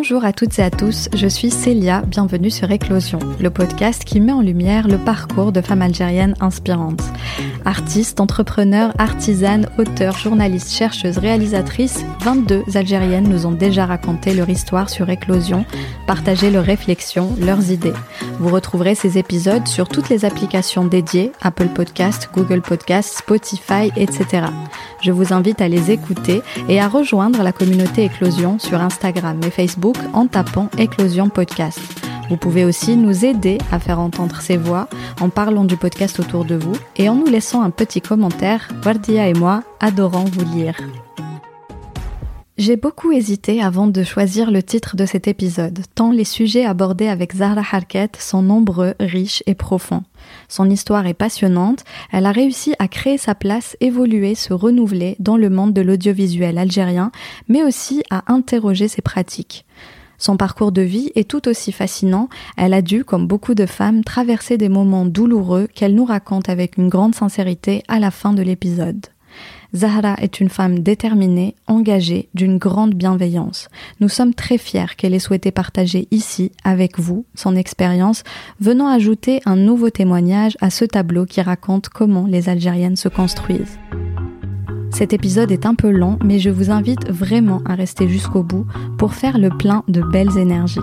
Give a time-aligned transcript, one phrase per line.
[0.00, 4.20] Bonjour à toutes et à tous, je suis Célia, bienvenue sur Éclosion, le podcast qui
[4.20, 7.02] met en lumière le parcours de femmes algériennes inspirantes.
[7.64, 14.88] Artistes, entrepreneurs, artisanes, auteurs, journalistes, chercheuses, réalisatrices, 22 Algériennes nous ont déjà raconté leur histoire
[14.88, 15.66] sur Éclosion,
[16.06, 17.92] partagé leurs réflexions, leurs idées.
[18.38, 24.44] Vous retrouverez ces épisodes sur toutes les applications dédiées, Apple Podcast, Google Podcast, Spotify, etc.
[25.02, 29.50] Je vous invite à les écouter et à rejoindre la communauté Éclosion sur Instagram et
[29.50, 31.80] Facebook en tapant Éclosion Podcast.
[32.28, 34.88] Vous pouvez aussi nous aider à faire entendre ces voix
[35.20, 38.68] en parlant du podcast autour de vous et en nous laissant un petit commentaire.
[38.84, 40.74] Wardia et moi adorons vous lire.
[42.58, 47.06] J'ai beaucoup hésité avant de choisir le titre de cet épisode, tant les sujets abordés
[47.06, 50.02] avec Zahra Harket sont nombreux, riches et profonds.
[50.48, 55.36] Son histoire est passionnante, elle a réussi à créer sa place, évoluer, se renouveler dans
[55.36, 57.12] le monde de l'audiovisuel algérien,
[57.46, 59.64] mais aussi à interroger ses pratiques.
[60.18, 64.02] Son parcours de vie est tout aussi fascinant, elle a dû, comme beaucoup de femmes,
[64.02, 68.42] traverser des moments douloureux qu'elle nous raconte avec une grande sincérité à la fin de
[68.42, 69.06] l'épisode.
[69.74, 73.68] Zahra est une femme déterminée, engagée, d'une grande bienveillance.
[74.00, 78.22] Nous sommes très fiers qu'elle ait souhaité partager ici, avec vous, son expérience,
[78.60, 83.78] venant ajouter un nouveau témoignage à ce tableau qui raconte comment les Algériennes se construisent.
[84.90, 88.66] Cet épisode est un peu long, mais je vous invite vraiment à rester jusqu'au bout
[88.96, 90.80] pour faire le plein de belles énergies.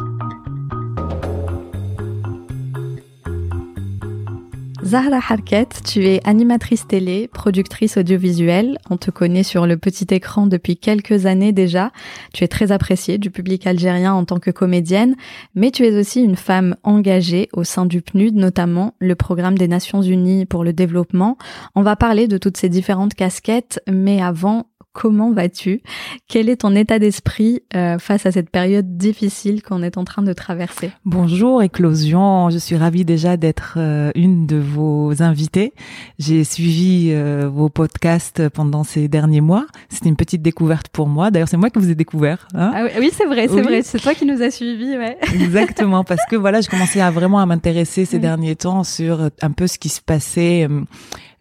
[4.85, 8.77] Zahra Harket, tu es animatrice télé, productrice audiovisuelle.
[8.91, 11.91] On te connaît sur le petit écran depuis quelques années déjà.
[12.33, 15.15] Tu es très appréciée du public algérien en tant que comédienne,
[15.55, 19.67] mais tu es aussi une femme engagée au sein du PNUD, notamment le programme des
[19.67, 21.39] Nations Unies pour le développement.
[21.73, 25.81] On va parler de toutes ces différentes casquettes, mais avant, Comment vas-tu?
[26.29, 30.21] Quel est ton état d'esprit euh, face à cette période difficile qu'on est en train
[30.21, 30.89] de traverser?
[31.03, 35.73] Bonjour Éclosion, je suis ravie déjà d'être euh, une de vos invitées.
[36.17, 39.65] J'ai suivi euh, vos podcasts pendant ces derniers mois.
[39.89, 41.29] C'était une petite découverte pour moi.
[41.29, 42.47] D'ailleurs, c'est moi qui vous ai découvert.
[42.53, 42.71] Hein?
[42.73, 43.81] Ah oui, c'est vrai, c'est vrai.
[43.81, 45.17] C'est toi qui nous as suivis, ouais.
[45.33, 49.51] Exactement, parce que voilà, je commençais à vraiment à m'intéresser ces derniers temps sur un
[49.51, 50.69] peu ce qui se passait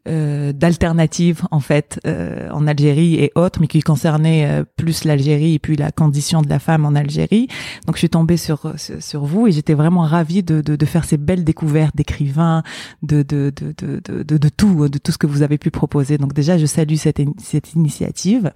[0.07, 5.55] euh, d'alternatives en fait euh, en Algérie et autres, mais qui concernait euh, plus l'Algérie
[5.55, 7.49] et puis la condition de la femme en Algérie.
[7.87, 11.05] Donc je suis tombée sur sur, vous et j'étais vraiment ravie de, de, de, faire
[11.05, 12.63] ces belles découvertes d'écrivains,
[13.03, 16.19] de de, de, de, de, de, tout, de tout ce que vous avez pu proposer.
[16.19, 18.53] Donc déjà je salue cette, cette initiative.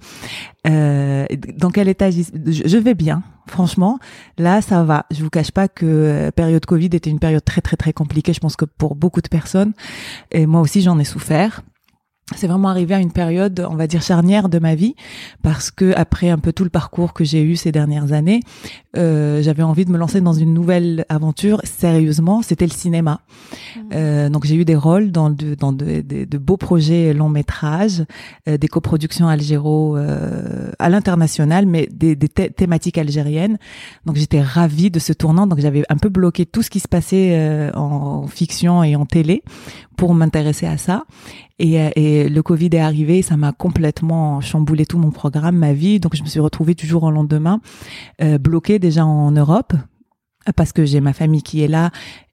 [0.67, 1.25] Euh,
[1.57, 3.99] dans quel état je vais bien franchement,
[4.37, 5.07] là, ça va.
[5.11, 8.33] Je vous cache pas que euh, période Covid était une période très très très compliquée.
[8.33, 9.73] Je pense que pour beaucoup de personnes,
[10.31, 11.63] et moi aussi j'en ai souffert
[12.37, 14.95] c'est vraiment arrivé à une période, on va dire charnière de ma vie,
[15.43, 18.41] parce que après un peu tout le parcours que j'ai eu ces dernières années,
[18.97, 21.61] euh, j'avais envie de me lancer dans une nouvelle aventure.
[21.65, 23.21] Sérieusement, c'était le cinéma.
[23.77, 23.81] Mmh.
[23.95, 28.05] Euh, donc j'ai eu des rôles dans de, dans de, de, beaux projets long métrages,
[28.49, 33.59] euh, des coproductions algéro euh, à l'international, mais des, des thématiques algériennes.
[34.05, 35.47] Donc j'étais ravie de ce tournant.
[35.47, 39.07] Donc j'avais un peu bloqué tout ce qui se passait euh, en fiction et en
[39.07, 39.43] télé
[39.99, 41.05] pour m'intéresser à ça.
[41.59, 45.75] Et, euh, et, le Covid est arrivé, ça m'a complètement chamboulé tout mon programme, ma
[45.75, 45.99] vie.
[45.99, 47.61] Donc je me suis retrouvée toujours au lendemain,
[48.23, 49.75] euh, bloquée déjà en Europe,
[50.57, 51.91] parce que j'ai ma famille qui est là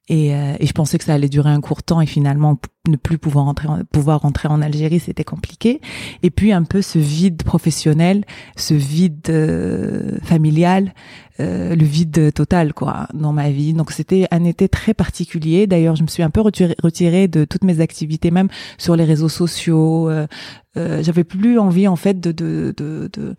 [0.07, 2.95] et, euh, et, je pensais que ça allait durer un court temps et finalement ne
[2.95, 5.81] plus pouvoir rentrer en, pouvoir rentrer en Algérie c'était compliqué.
[6.21, 8.23] Et puis un peu ce vide professionnel
[8.55, 10.93] ce vide euh, familial
[11.39, 13.73] euh, le vide total quoi dans ma vie.
[13.73, 15.65] Donc c'était un été très particulier.
[15.65, 19.05] D'ailleurs je me suis un peu retirée, retirée de toutes mes activités même sur les
[19.05, 20.09] réseaux sociaux.
[20.77, 23.35] Euh, j'avais plus envie en fait de, de, de, de euh,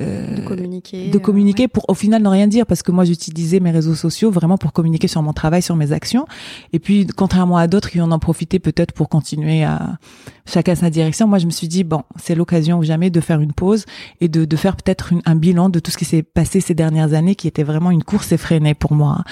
[0.00, 1.10] de communiquer.
[1.10, 4.30] De communiquer pour au final ne rien dire parce que moi j'utilisais mes réseaux sociaux
[4.30, 6.26] vraiment pour communiquer sur mon travail, sur mes actions.
[6.72, 9.98] Et puis contrairement à d'autres qui en ont profité peut-être pour continuer à
[10.46, 13.40] chacun sa direction, moi je me suis dit bon c'est l'occasion ou jamais de faire
[13.40, 13.84] une pause
[14.20, 17.12] et de, de faire peut-être un bilan de tout ce qui s'est passé ces dernières
[17.12, 19.22] années qui était vraiment une course effrénée pour moi.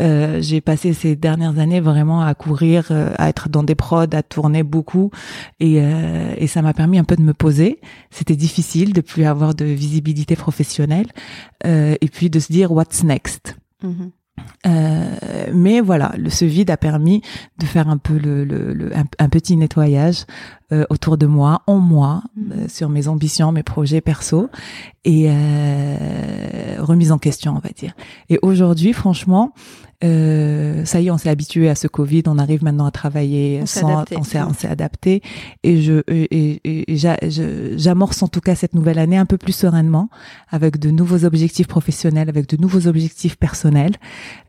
[0.00, 4.04] Euh, J'ai passé ces dernières années vraiment à courir, euh, à être dans des prods,
[4.12, 5.10] à tourner beaucoup
[5.60, 7.80] et, euh, et ça m'a permis un peu de me poser.
[8.10, 11.08] C'était difficile de plus avoir de visibilité professionnelle
[11.66, 13.56] euh, et puis de se dire what's next?
[13.84, 14.10] Mm-hmm.
[14.66, 17.20] Euh, mais voilà, le, ce vide a permis
[17.58, 20.24] de faire un peu le, le, un, petit nettoyage
[20.72, 22.68] euh, autour de moi, en moi, mm-hmm.
[22.68, 24.48] sur mes ambitions, mes projets perso
[25.04, 25.28] et
[26.78, 27.94] remise en question, on va dire.
[28.30, 29.52] Et aujourd'hui, franchement,
[30.02, 32.22] Euh, ça y est, on s'est habitué à ce Covid.
[32.26, 35.22] On arrive maintenant à travailler on sans, on s'est, on s'est adapté.
[35.62, 36.96] Et je, et, et,
[37.76, 40.08] j'amorce en tout cas cette nouvelle année un peu plus sereinement,
[40.48, 43.96] avec de nouveaux objectifs professionnels, avec de nouveaux objectifs personnels.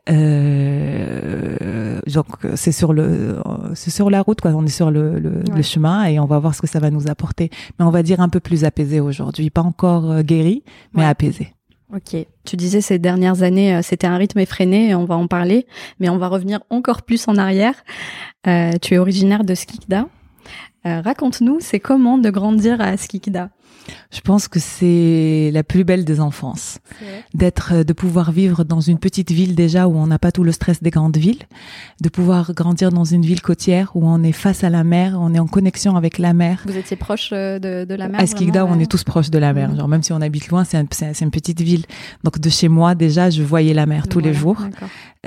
[0.09, 3.41] Euh, donc c'est sur le,
[3.75, 4.51] c'est sur la route quoi.
[4.51, 6.89] On est sur le, le, le, chemin et on va voir ce que ça va
[6.89, 7.49] nous apporter.
[7.77, 10.63] Mais on va dire un peu plus apaisé aujourd'hui, pas encore euh, guéri,
[10.93, 11.53] mais apaisé.
[11.93, 12.15] Ok.
[12.45, 15.67] Tu disais ces dernières années, euh, c'était un rythme effréné, on va en parler,
[15.99, 17.75] mais on va revenir encore plus en arrière.
[18.47, 20.07] Euh, tu es originaire de Skikda.
[20.85, 23.49] Euh, raconte-nous, c'est comment de grandir à Skikda?
[24.11, 26.79] Je pense que c'est la plus belle des enfances.
[27.33, 30.43] D'être, euh, de pouvoir vivre dans une petite ville déjà où on n'a pas tout
[30.43, 31.43] le stress des grandes villes,
[32.01, 35.33] de pouvoir grandir dans une ville côtière où on est face à la mer, on
[35.33, 36.63] est en connexion avec la mer.
[36.65, 39.39] Vous étiez proche euh, de, de la mer À Skikda, on est tous proches de
[39.39, 39.75] la mer.
[39.75, 40.77] Genre même si on habite loin, c'est
[41.21, 41.85] une petite ville.
[42.23, 44.57] Donc de chez moi déjà, je voyais la mer tous les jours.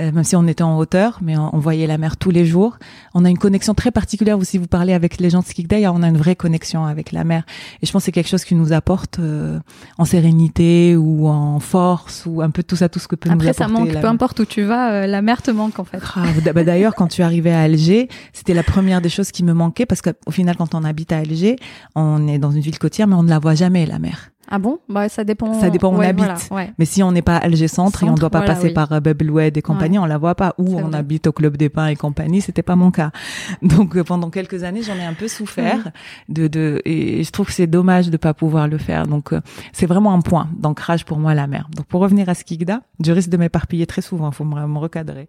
[0.00, 2.78] Euh, même si on était en hauteur, mais on, voyait la mer tous les jours.
[3.14, 4.36] On a une connexion très particulière.
[4.38, 7.12] Ou si vous parlez avec les gens de Skikda, on a une vraie connexion avec
[7.12, 7.44] la mer.
[7.80, 9.58] Et je pense que c'est quelque chose qui nous apporte euh,
[9.98, 13.34] en sérénité ou en force ou un peu tout ça, tout ce que peut nous
[13.34, 13.50] apporter.
[13.50, 14.00] Après, ça manque.
[14.00, 16.00] Peu importe où tu vas, euh, la mer te manque en fait.
[16.16, 19.52] Ah, bah, D'ailleurs, quand tu arrivais à Alger, c'était la première des choses qui me
[19.52, 21.56] manquait parce qu'au final, quand on habite à Alger,
[21.94, 24.30] on est dans une ville côtière, mais on ne la voit jamais la mer.
[24.50, 24.78] Ah bon?
[24.88, 25.54] Bah, Ça dépend.
[25.60, 26.50] Ça dépend où on habite.
[26.78, 28.92] Mais si on n'est pas à Alger Centre, et on ne doit pas passer par
[28.92, 30.54] euh, Bubblewed et compagnie, on la voit pas.
[30.58, 33.10] Ou on habite au Club des Pins et compagnie, c'était pas mon cas.
[33.62, 35.90] Donc euh, pendant quelques années, j'en ai un peu souffert.
[36.28, 39.06] de, de, et je trouve que c'est dommage de pas pouvoir le faire.
[39.06, 39.40] Donc euh,
[39.72, 41.68] c'est vraiment un point d'ancrage pour moi la mer.
[41.74, 44.78] Donc pour revenir à Skigda, je risque de m'éparpiller très souvent, il faut me, me
[44.78, 45.28] recadrer.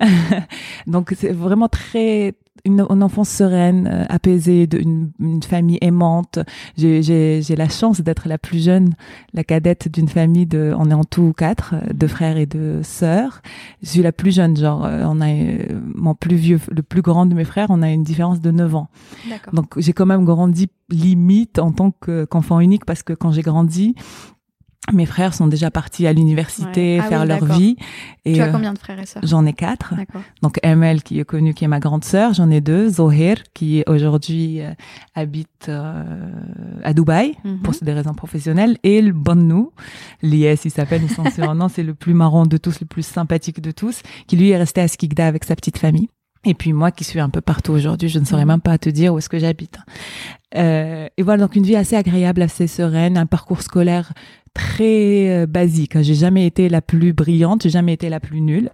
[0.86, 2.34] Donc c'est vraiment très
[2.64, 6.38] une, une, enfance sereine, euh, apaisée, de, une, une, famille aimante.
[6.76, 8.94] J'ai la chance d'être la plus jeune,
[9.32, 12.80] la cadette d'une famille de, on est en tout quatre, euh, de frères et de
[12.82, 13.42] sœurs.
[13.82, 15.28] Je suis la plus jeune, genre, euh, on a
[15.94, 18.74] mon plus vieux, le plus grand de mes frères, on a une différence de 9
[18.74, 18.88] ans.
[19.52, 23.94] Donc j'ai quand même grandi limite en tant qu'enfant unique parce que quand j'ai grandi,
[24.90, 27.76] mes frères sont déjà partis à l'université ah faire leur vie.
[28.24, 29.22] Et tu as euh, combien de frères et sœurs?
[29.24, 29.94] J'en ai quatre.
[30.42, 32.34] Donc Emel qui est connue, qui est ma grande sœur.
[32.34, 32.88] J'en ai deux.
[32.88, 34.72] Zohir qui aujourd'hui euh,
[35.14, 36.02] habite euh,
[36.82, 37.60] à Dubaï mhm.
[37.60, 38.76] pour des raisons professionnelles.
[38.82, 39.72] Et le Bonnou,
[40.20, 43.70] Lies il s'appelle, son surnom, c'est le plus marrant de tous, le plus sympathique de
[43.70, 46.08] tous, qui lui est resté à Skikda avec sa petite famille.
[46.44, 48.88] Et puis moi qui suis un peu partout aujourd'hui, je ne saurais même pas te
[48.90, 49.78] dire où est-ce que j'habite.
[50.56, 54.12] Euh, et voilà, donc une vie assez agréable, assez sereine, un parcours scolaire
[54.54, 56.00] très euh, basique.
[56.02, 58.70] J'ai jamais été la plus brillante, j'ai jamais été la plus nulle.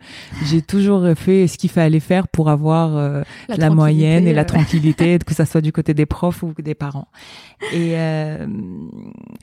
[0.47, 5.19] J'ai toujours fait ce qu'il fallait faire pour avoir euh, la, moyenne et la tranquillité,
[5.27, 7.09] que ça soit du côté des profs ou des parents.
[7.73, 8.47] Et euh,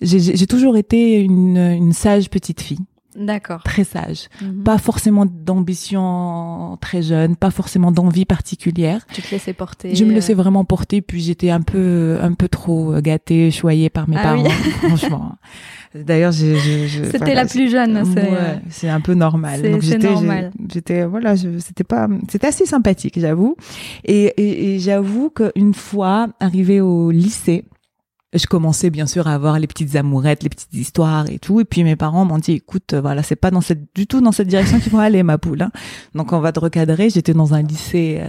[0.01, 2.85] j'ai toujours été une, une sage petite fille.
[3.15, 3.63] D'accord.
[3.63, 4.27] Très sage.
[4.41, 4.63] Mhm.
[4.63, 9.05] Pas forcément d'ambition très jeune, pas forcément d'envie particulière.
[9.13, 9.95] Tu te laissais porter.
[9.95, 14.09] Je me laissais vraiment porter, puis j'étais un peu, un peu trop gâtée, choyée par
[14.09, 14.49] mes ah parents,
[14.83, 15.35] franchement.
[15.93, 18.03] D'ailleurs, c'était la plus jeune.
[18.69, 19.61] C'est un peu normal.
[19.61, 20.13] Donc j'étais,
[20.71, 23.55] j'étais, voilà, c'était pas, c'était assez sympathique, j'avoue.
[24.03, 27.65] Et, et, et j'avoue qu'une fois arrivée au lycée,
[28.33, 31.61] je commençais bien sûr à avoir les petites amourettes, les petites histoires et tout.
[31.61, 34.31] Et puis mes parents m'ont dit, écoute, voilà, c'est pas dans cette, du tout dans
[34.31, 35.61] cette direction qu'il faut aller, ma poule.
[35.61, 35.71] Hein.
[36.13, 37.09] Donc on va te recadrer.
[37.09, 38.21] J'étais dans un lycée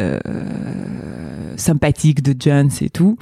[0.00, 3.16] euh, euh, sympathique de Jones et tout.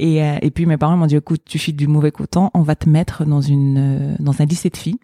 [0.00, 2.62] Et, euh, et puis mes parents m'ont dit, écoute, tu files du mauvais coton, on
[2.62, 4.98] va te mettre dans une euh, dans un lycée de filles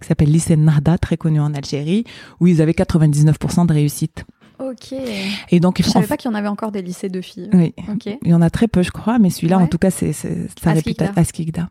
[0.00, 2.04] qui s'appelle lycée Narda, très connu en Algérie,
[2.40, 4.24] où ils avaient 99% de réussite.
[4.60, 4.94] Ok.
[5.50, 7.50] Et donc, je savais pas qu'il y en avait encore des lycées de filles.
[7.52, 7.74] Oui.
[8.22, 10.72] Il y en a très peu, je crois, mais celui-là, en tout cas, c'est sa
[10.72, 11.70] réputation à Skikda.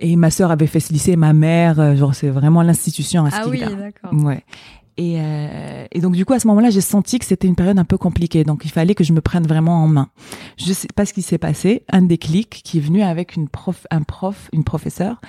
[0.00, 3.30] Et ma sœur avait fait ce lycée, ma mère, euh, genre c'est vraiment l'institution à
[3.30, 3.66] Skikda.
[3.66, 4.24] Ah oui, d'accord.
[4.24, 4.44] Ouais.
[4.96, 7.78] Et, euh, et, donc du coup à ce moment-là, j'ai senti que c'était une période
[7.78, 10.08] un peu compliquée, donc il fallait que je me prenne vraiment en main.
[10.56, 13.86] Je sais pas ce qui s'est passé, un déclic qui est venu avec une prof,
[13.92, 15.20] un prof, une professeure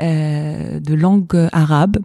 [0.00, 1.98] euh, de langue arabe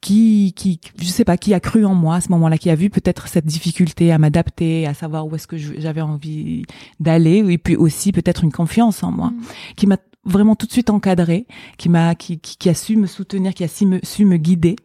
[0.00, 2.74] qui, qui, je sais pas, qui a cru en moi à ce moment-là, qui a
[2.74, 6.64] vu peut-être cette difficulté à m'adapter, à savoir où est-ce que j'avais envie
[7.00, 9.42] d'aller, et puis aussi peut-être une confiance en moi, mm.
[9.76, 11.46] qui m'a vraiment tout de suite encadré,
[11.78, 14.76] qui m'a, qui, qui, a su me soutenir, qui a su me, su me guider,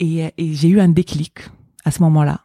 [0.00, 1.40] et, et j'ai eu un déclic
[1.84, 2.40] à ce moment-là,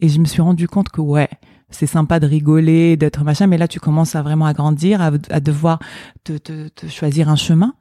[0.00, 1.28] et je me suis rendu compte que ouais,
[1.70, 5.10] c'est sympa de rigoler, d'être machin, mais là tu commences à vraiment à grandir, à,
[5.30, 5.80] à devoir
[6.22, 7.74] te, te, te choisir un chemin.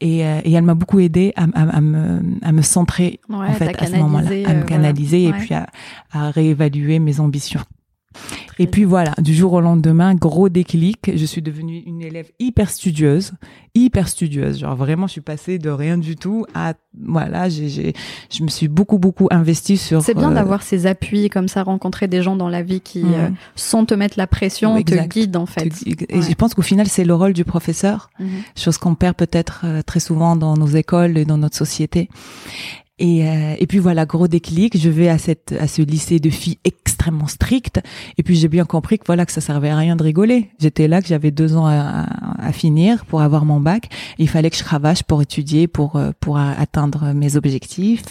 [0.00, 3.52] Et, euh, et elle m'a beaucoup aidé à, à, à, me, à me centrer en
[3.52, 5.66] fait à ce moment-là, à me euh, canaliser et puis à,
[6.12, 7.60] à réévaluer mes ambitions
[8.58, 11.10] Et puis voilà, du jour au lendemain, gros déclic.
[11.14, 13.32] Je suis devenue une élève hyper studieuse,
[13.74, 14.58] hyper studieuse.
[14.58, 16.74] Genre vraiment, je suis passée de rien du tout à
[17.06, 17.94] voilà, j'ai,
[18.30, 20.02] je me suis beaucoup beaucoup investie sur.
[20.02, 23.04] C'est bien euh, d'avoir ces appuis comme ça, rencontrer des gens dans la vie qui,
[23.04, 25.72] euh, sans te mettre la pression, te guident en fait.
[25.86, 28.28] Et je pense qu'au final, c'est le rôle du professeur, mhm.
[28.56, 32.08] chose qu'on perd peut-être euh, très souvent dans nos écoles et dans notre société.
[33.00, 36.28] Et, euh, et puis voilà, gros déclic, je vais à cette à ce lycée de
[36.28, 37.80] filles extrêmement strict.
[38.18, 40.50] Et puis j'ai bien compris que voilà que ça servait à rien de rigoler.
[40.60, 42.06] J'étais là que j'avais deux ans à,
[42.38, 43.88] à, finir pour avoir mon bac.
[44.18, 48.04] il fallait que je cravache pour étudier, pour euh, pour atteindre mes objectifs.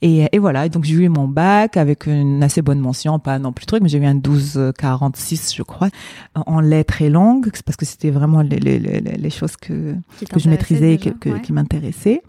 [0.00, 3.52] Et, et voilà, donc j'ai eu mon bac avec une assez bonne mention, pas non
[3.52, 5.88] plus truc, mais j'ai eu un 12,46 je crois,
[6.34, 9.96] en lettres et langues, parce que c'était vraiment les, les, les, les, choses que,
[10.30, 12.22] que je maîtrisais et que, qui m'intéressaient.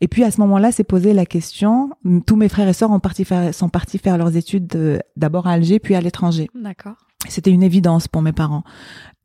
[0.00, 1.90] Et puis à ce moment-là, c'est posé la question,
[2.26, 5.48] tous mes frères et sœurs ont parti faire, sont partis faire leurs études euh, d'abord
[5.48, 6.48] à Alger, puis à l'étranger.
[6.54, 6.94] D'accord.
[7.28, 8.62] C'était une évidence pour mes parents.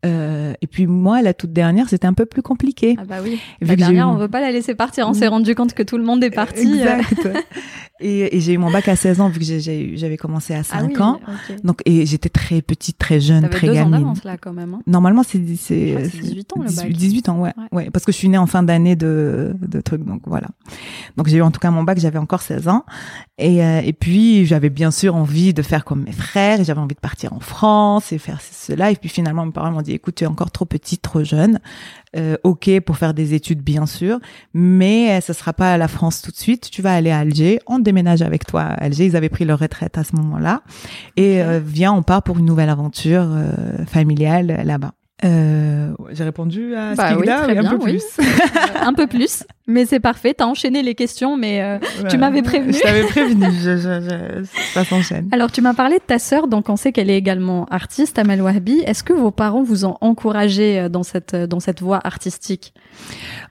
[0.06, 2.96] Euh, et puis moi, la toute dernière, c'était un peu plus compliqué.
[3.00, 3.40] Ah bah oui.
[3.62, 5.08] la dernière, on veut pas la laisser partir.
[5.08, 6.74] On s'est rendu compte que tout le monde est parti.
[6.74, 7.28] Exact.
[8.00, 9.46] et, et j'ai eu mon bac à 16 ans vu que
[9.96, 11.20] j'avais commencé à 5 ah ans.
[11.64, 13.96] Donc et j'étais très petite, très jeune, très deux gamine.
[13.96, 14.74] Ans d'avance là quand même.
[14.74, 14.82] Hein.
[14.88, 16.92] Normalement c'est c'est 18 ans le bac.
[16.92, 17.54] 18 ans ouais.
[17.72, 17.90] ouais.
[17.92, 20.48] parce que je suis née en fin d'année de de trucs donc voilà.
[21.18, 22.86] Donc j'ai eu en tout cas mon bac, j'avais encore 16 ans
[23.38, 26.96] et euh, et puis j'avais bien sûr envie de faire comme mes frères, j'avais envie
[26.96, 30.16] de partir en France et faire cela et puis finalement mes parents m'ont dit écoute,
[30.16, 31.60] tu es encore trop petite, trop jeune.
[32.16, 34.20] Euh, ok pour faire des études, bien sûr,
[34.54, 36.70] mais ce sera pas à la France tout de suite.
[36.70, 37.60] Tu vas aller à Alger.
[37.68, 39.06] On déménage avec toi à Alger.
[39.06, 40.62] Ils avaient pris leur retraite à ce moment-là.
[41.18, 44.94] Et euh, viens, on part pour une nouvelle aventure euh, familiale là-bas.
[45.24, 48.04] Euh, j'ai répondu à bah oui, un peu plus.
[48.82, 50.34] un peu plus, mais c'est parfait.
[50.34, 51.78] T'as enchaîné les questions, mais euh,
[52.10, 52.74] tu m'avais prévenu.
[52.74, 53.46] Je t'avais prévenu.
[53.52, 55.30] je, je, ça s'enchaîne.
[55.32, 58.42] Alors, tu m'as parlé de ta sœur, donc on sait qu'elle est également artiste, Amel
[58.42, 58.80] Wahbi.
[58.86, 62.74] Est-ce que vos parents vous ont encouragé euh, dans cette dans cette voie artistique?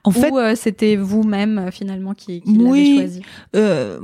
[0.03, 3.21] En fait, Ou c'était vous-même finalement qui, qui oui, choisi?
[3.55, 3.99] euh,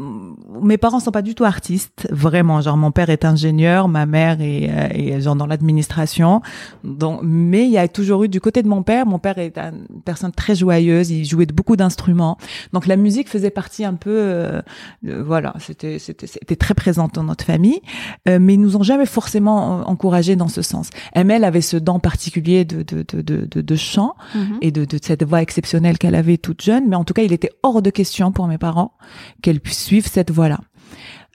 [0.61, 2.61] Mes parents sont pas du tout artistes, vraiment.
[2.61, 6.41] Genre, mon père est ingénieur, ma mère est, est genre dans l'administration,
[6.83, 9.05] donc mais il y a toujours eu du côté de mon père.
[9.05, 11.11] Mon père est une personne très joyeuse.
[11.11, 12.37] Il jouait de beaucoup d'instruments.
[12.73, 14.61] Donc la musique faisait partie un peu, euh,
[15.03, 17.81] voilà, c'était c'était c'était très présente dans notre famille.
[18.27, 20.89] Euh, mais ils nous ont jamais forcément encouragés dans ce sens.
[21.13, 24.57] Elle avait ce don particulier de de de de, de chant mhm.
[24.61, 26.87] et de de cette voix exceptionnelle qu'elle avait toute jeune.
[26.87, 28.93] Mais en tout cas, il était hors de question pour mes parents
[29.41, 30.59] qu'elle puisse suivre cette voie-là.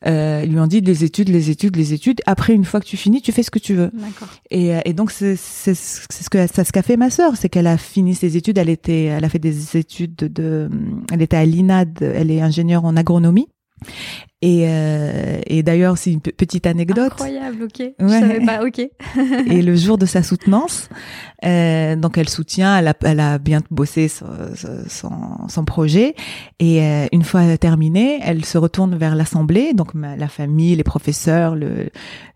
[0.06, 2.20] Euh, ils lui ont dit les études, les études, les études.
[2.26, 3.90] Après, une fois que tu finis, tu fais ce que tu veux.
[4.50, 7.48] Et, euh, et donc c'est c'est ce que ça ce qu'a fait ma sœur, c'est
[7.48, 8.58] qu'elle a fini ses études.
[8.58, 10.68] Elle était, elle a fait des études de,
[11.12, 12.02] elle était à l'INAD.
[12.02, 13.48] Elle est ingénieure en agronomie.
[14.44, 17.12] Et, euh, et d'ailleurs, c'est une petite anecdote.
[17.12, 17.92] Incroyable, ok.
[17.98, 18.78] Je savais pas, ok.
[19.46, 20.90] et le jour de sa soutenance,
[21.46, 24.26] euh, donc elle soutient, elle a, elle a bien bossé son,
[24.86, 26.14] son, son projet.
[26.58, 31.56] Et euh, une fois terminée, elle se retourne vers l'assemblée, donc la famille, les professeurs,
[31.56, 31.88] le,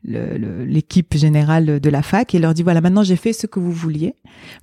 [0.03, 3.61] l'équipe le, générale de la fac, et leur dit voilà, maintenant j'ai fait ce que
[3.61, 4.15] vous vouliez.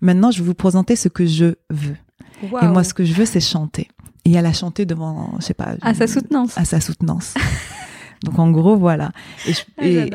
[0.01, 1.97] Maintenant, je vais vous présenter ce que je veux.
[2.41, 3.87] Et moi, ce que je veux, c'est chanter
[4.25, 5.75] et elle a chanté devant, je sais pas.
[5.81, 6.57] À sa soutenance.
[6.57, 7.35] À sa soutenance.
[8.23, 9.11] Donc en gros voilà.
[9.47, 9.61] Et je,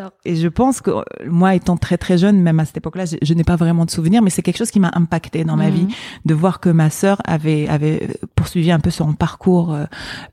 [0.00, 0.90] ah, et, je pense que
[1.28, 4.22] moi étant très très jeune, même à cette époque-là, je, n'ai pas vraiment de souvenirs,
[4.22, 5.74] mais c'est quelque chose qui m'a impacté dans ma mhm.
[5.74, 5.86] vie
[6.24, 9.84] de voir que ma sœur avait avait poursuivi un peu son parcours euh,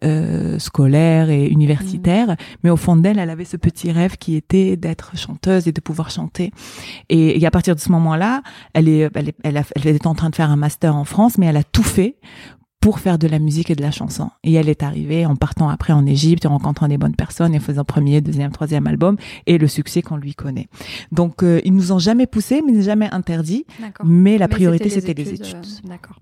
[0.03, 2.36] euh scolaire et universitaire, mhm.
[2.63, 5.81] mais au fond d'elle, elle avait ce petit rêve qui était d'être chanteuse et de
[5.81, 6.51] pouvoir chanter.
[7.10, 8.41] Et, et à partir de ce moment-là,
[8.74, 11.05] elle est elle, est, elle, a, elle était en train de faire un master en
[11.05, 12.15] France, mais elle a tout fait
[12.79, 14.29] pour faire de la musique et de la chanson.
[14.43, 17.60] Et elle est arrivée en partant après en Égypte, en rencontrant des bonnes personnes et
[17.60, 20.67] faisant premier, deuxième, troisième album et le succès qu'on lui connaît.
[21.12, 23.65] Donc, euh, ils nous ont jamais poussé, mais jamais interdit.
[24.03, 25.55] Mais la priorité, c'était les études.
[25.55, 26.19] Euh, d'accord.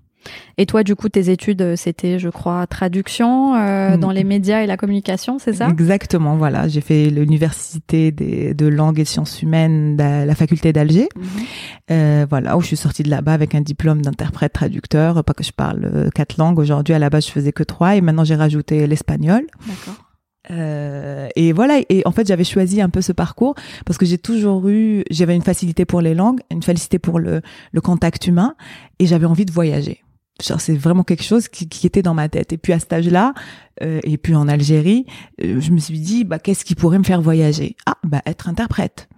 [0.58, 4.00] Et toi, du coup, tes études, euh, c'était, je crois, traduction euh, mm.
[4.00, 5.68] dans les médias et la communication, c'est ça?
[5.68, 6.68] Exactement, voilà.
[6.68, 11.08] J'ai fait l'université de langue et sciences humaines, de la faculté d'Alger.
[11.14, 11.90] Mm-hmm.
[11.90, 15.22] euh, voilà, où je suis sortie de là-bas avec un diplôme d'interprète traducteur.
[15.24, 16.58] Pas que je parle euh, quatre langues.
[16.58, 19.46] Aujourd'hui, à la base, je faisais que trois, et maintenant j'ai rajouté l'espagnol.
[19.66, 19.94] D'accord.
[20.48, 24.16] Euh, et voilà, et en fait j'avais choisi un peu ce parcours parce que j'ai
[24.16, 27.40] toujours eu, j'avais une facilité pour les langues, une facilité pour le,
[27.72, 28.54] le contact humain,
[29.00, 30.04] et j'avais envie de voyager
[30.40, 32.52] c'est vraiment quelque chose qui, qui, était dans ma tête.
[32.52, 33.34] Et puis à cet âge-là,
[33.82, 35.06] euh, et puis en Algérie,
[35.42, 37.76] euh, je me suis dit, bah, qu'est-ce qui pourrait me faire voyager?
[37.86, 39.08] Ah, bah, être interprète.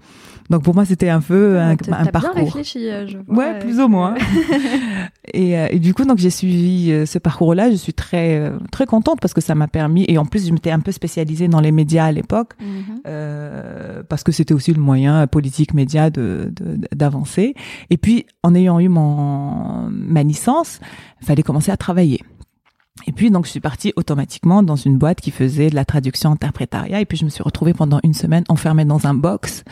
[0.50, 2.35] Donc pour moi, c'était un peu un, T'as un bien parcours.
[2.35, 3.37] réfléchi, euh, je vois.
[3.37, 4.14] Ouais, plus ou moins.
[5.35, 7.71] et, euh, et du coup, donc j'ai suivi euh, ce parcours-là.
[7.71, 10.05] Je suis très très contente parce que ça m'a permis.
[10.09, 13.00] Et en plus, je m'étais un peu spécialisée dans les médias à l'époque Mhm.
[13.07, 17.55] euh, parce que c'était aussi le moyen politique média de de- d'avancer.
[17.90, 20.81] Et puis, en ayant eu mon ma licence,
[21.21, 22.21] il fallait commencer à travailler.
[23.09, 26.31] Et puis donc je suis partie automatiquement dans une boîte qui faisait de la traduction
[26.31, 29.65] interprétariat et puis je me suis retrouvée pendant une semaine enfermée dans un box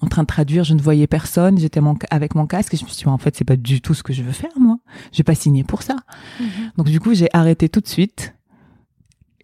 [0.00, 2.88] en train de traduire, je ne voyais personne, j'étais avec mon casque et je me
[2.88, 4.78] suis dit en fait c'est pas du tout ce que je veux faire moi.
[5.10, 5.96] Je vais pas signer pour ça.
[6.38, 6.46] Mhm.
[6.76, 8.34] Donc du coup, j'ai arrêté tout de suite.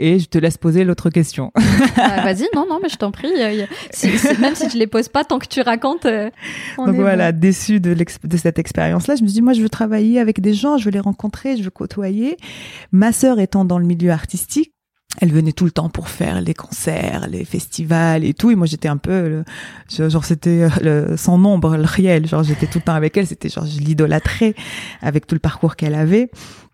[0.03, 1.53] Et je te laisse poser l'autre question.
[1.97, 3.31] Ah, Vas-y, non, non, mais je t'en prie.
[3.37, 4.09] euh, si-
[4.41, 6.07] même si je les pose pas, tant que tu racontes.
[6.07, 6.31] euh,
[6.79, 7.39] on Donc est voilà, bon.
[7.41, 7.95] déçue de,
[8.39, 10.91] cette expérience-là, je me suis dit, moi, je veux travailler avec des gens, je veux
[10.91, 12.37] les rencontrer, je veux côtoyer.
[12.93, 14.73] Ma sœur étant dans le milieu artistique,
[15.21, 18.51] elle venait tout le temps pour faire les concerts, les festivals et tout.
[18.51, 20.69] Et moi, j'étais un peu, le- genre, c'était euh,
[21.11, 22.27] le- son ombre, le réel.
[22.27, 23.27] Genre, j'étais tout le temps avec elle.
[23.27, 24.55] C'était genre, je l'idolâtrais
[25.03, 26.31] avec tout le parcours qu'elle avait.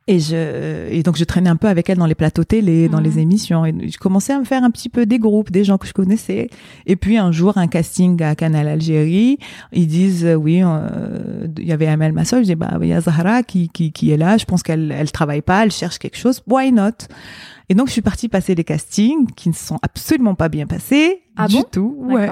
[0.09, 2.99] Et je, et donc je traînais un peu avec elle dans les plateaux télé, dans
[2.99, 3.05] Mhm.
[3.05, 3.67] les émissions.
[3.67, 5.93] Et je commençais à me faire un petit peu des groupes, des gens que je
[5.93, 6.49] connaissais.
[6.87, 9.39] Et puis un jour, un casting à Canal Algérie,
[9.73, 12.41] ils disent euh, oui, euh, il y avait Amel Massol.
[12.43, 14.37] Je dis bah il y a Zahra qui qui qui est là.
[14.37, 16.41] Je pense qu'elle elle travaille pas, elle cherche quelque chose.
[16.47, 17.09] Why not?
[17.69, 21.23] Et donc je suis partie passer les castings qui ne sont absolument pas bien passés
[21.37, 21.65] Ah du bon?
[21.73, 21.97] tout.
[21.99, 22.31] Ouais.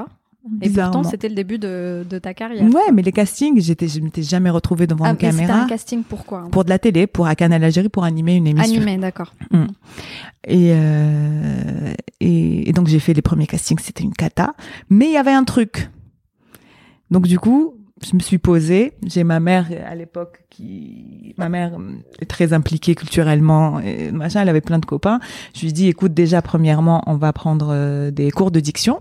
[0.61, 2.65] Et pourtant, c'était le début de, de ta carrière.
[2.65, 6.03] Ouais, mais les castings, j'étais je m'étais jamais retrouvée devant Ah, une caméra un casting
[6.03, 8.77] pourquoi hein pour de la télé, pour à Canal Algérie pour animer une émission.
[8.77, 9.35] Animé, d'accord.
[10.47, 14.53] Et, euh, et, et donc j'ai fait les premiers castings, c'était une cata.
[14.91, 15.89] Mais il y avait un truc.
[17.11, 17.75] Donc du coup,
[18.07, 18.93] je me suis posée.
[19.07, 24.43] J'ai ma mère à l'époque qui, ma mère euh, est très impliquée culturellement, et machin.
[24.43, 25.21] Elle avait plein de copains.
[25.55, 29.01] Je lui ai dit, écoute, déjà premièrement, on va prendre euh, des cours de diction.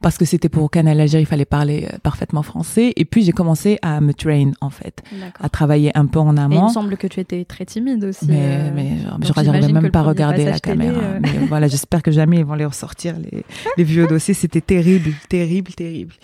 [0.00, 2.92] Parce que c'était pour Canal Algérie, il fallait parler euh, parfaitement français.
[2.96, 5.02] Et puis j'ai commencé à me train en fait,
[5.40, 6.64] à travailler un peu en Et il amont.
[6.68, 8.26] me semble que tu étais très timide aussi.
[8.28, 10.98] Mais, euh, mais genre, que même pas à regarder la caméra.
[10.98, 13.44] euh, Mais voilà, j'espère que jamais ils vont les ressortir, les,
[13.76, 14.34] les vieux dossiers.
[14.34, 16.14] C'était terrible, terrible, terrible.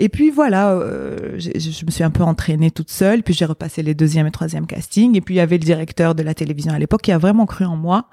[0.00, 3.22] Et puis voilà, euh, je me suis un peu entraînée toute seule.
[3.22, 5.16] Puis j'ai repassé les deuxième et troisième castings.
[5.16, 7.46] Et puis il y avait le directeur de la télévision à l'époque qui a vraiment
[7.46, 8.06] cru en moi,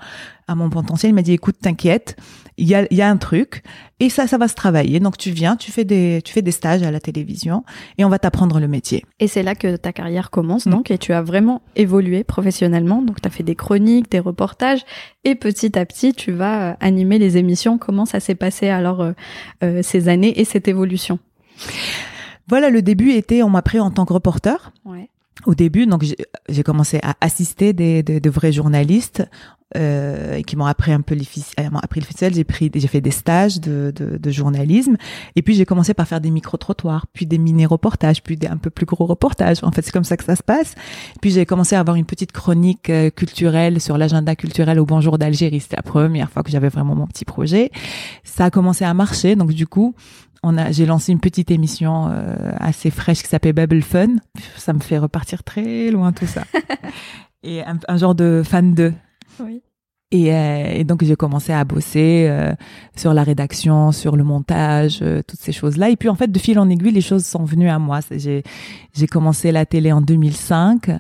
[0.47, 1.11] à mon potentiel.
[1.11, 2.15] Il m'a dit, écoute, t'inquiète,
[2.57, 3.63] il y a, y a un truc.
[3.99, 4.99] Et ça, ça va se travailler.
[4.99, 7.63] Donc tu viens, tu fais des, tu fais des stages à la télévision
[7.97, 9.03] et on va t'apprendre le métier.
[9.19, 10.71] Et c'est là que ta carrière commence, Mm.
[10.71, 13.01] donc, et tu as vraiment évolué professionnellement.
[13.01, 14.81] Donc, tu as fait des chroniques, des reportages,
[15.23, 17.77] et petit à petit, tu vas euh, animer les émissions.
[17.77, 19.11] Comment ça s'est passé alors euh,
[19.63, 21.19] euh, ces années et cette évolution?
[22.47, 24.71] Voilà, le début était, on m'a pris en tant que reporter.
[24.85, 25.09] Ouais.
[25.45, 29.23] au début, donc j'ai- commencé à assister des, des- de vrais journalistes
[29.75, 31.25] euh, qui m'ont appris un peu les
[31.59, 32.33] euh, m'ont appris le ficelle.
[32.33, 34.95] J'ai pris, j'ai fait des stages de, de, de journalisme,
[35.35, 38.47] et puis j'ai commencé par faire des micro trottoirs, puis des mini reportages, puis des
[38.47, 39.57] un peu plus gros reportages.
[39.63, 40.73] En fait, c'est comme ça que ça se passe.
[41.21, 45.17] Puis j'ai commencé à avoir une petite chronique euh, culturelle sur l'agenda culturel au Bonjour
[45.17, 45.59] d'Algérie.
[45.59, 47.69] C'était la première fois que j'avais vraiment mon petit projet.
[48.23, 49.93] Ça a commencé à marcher, donc du coup.
[50.43, 54.15] On a, j'ai lancé une petite émission euh, assez fraîche qui s'appelle Bubble Fun.
[54.57, 56.43] Ça me fait repartir très loin tout ça.
[57.43, 58.93] et un, un genre de fan de.
[59.43, 59.61] Oui.
[60.11, 62.53] Et, euh, et donc j'ai commencé à bosser euh,
[62.95, 65.89] sur la rédaction, sur le montage, euh, toutes ces choses-là.
[65.89, 67.99] Et puis en fait, de fil en aiguille, les choses sont venues à moi.
[68.11, 68.43] J'ai,
[69.11, 70.91] commencé la télé en 2005.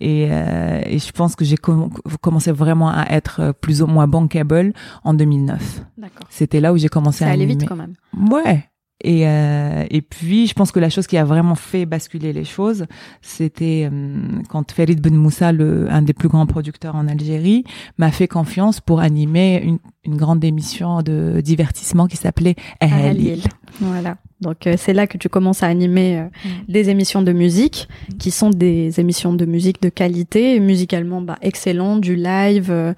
[0.00, 4.72] Et, et je pense que j'ai com- commencé vraiment à être plus ou moins bankable
[5.04, 5.82] en 2009.
[5.96, 6.26] D'accord.
[6.30, 7.60] C'était là où j'ai commencé Ça à allait animer.
[7.60, 7.94] vite quand même.
[8.30, 8.64] Ouais.
[9.04, 12.44] Et, euh, et puis, je pense que la chose qui a vraiment fait basculer les
[12.44, 12.86] choses,
[13.20, 14.16] c'était euh,
[14.48, 17.64] quand Farid Ben Moussa, le, un des plus grands producteurs en Algérie,
[17.98, 23.42] m'a fait confiance pour animer une, une grande émission de divertissement qui s'appelait Ahalil.
[23.80, 24.16] Voilà.
[24.40, 26.72] Donc euh, c'est là que tu commences à animer euh, Mm.
[26.72, 31.96] des émissions de musique, qui sont des émissions de musique de qualité, musicalement bah, excellent,
[31.96, 32.70] du live.
[32.70, 32.94] euh,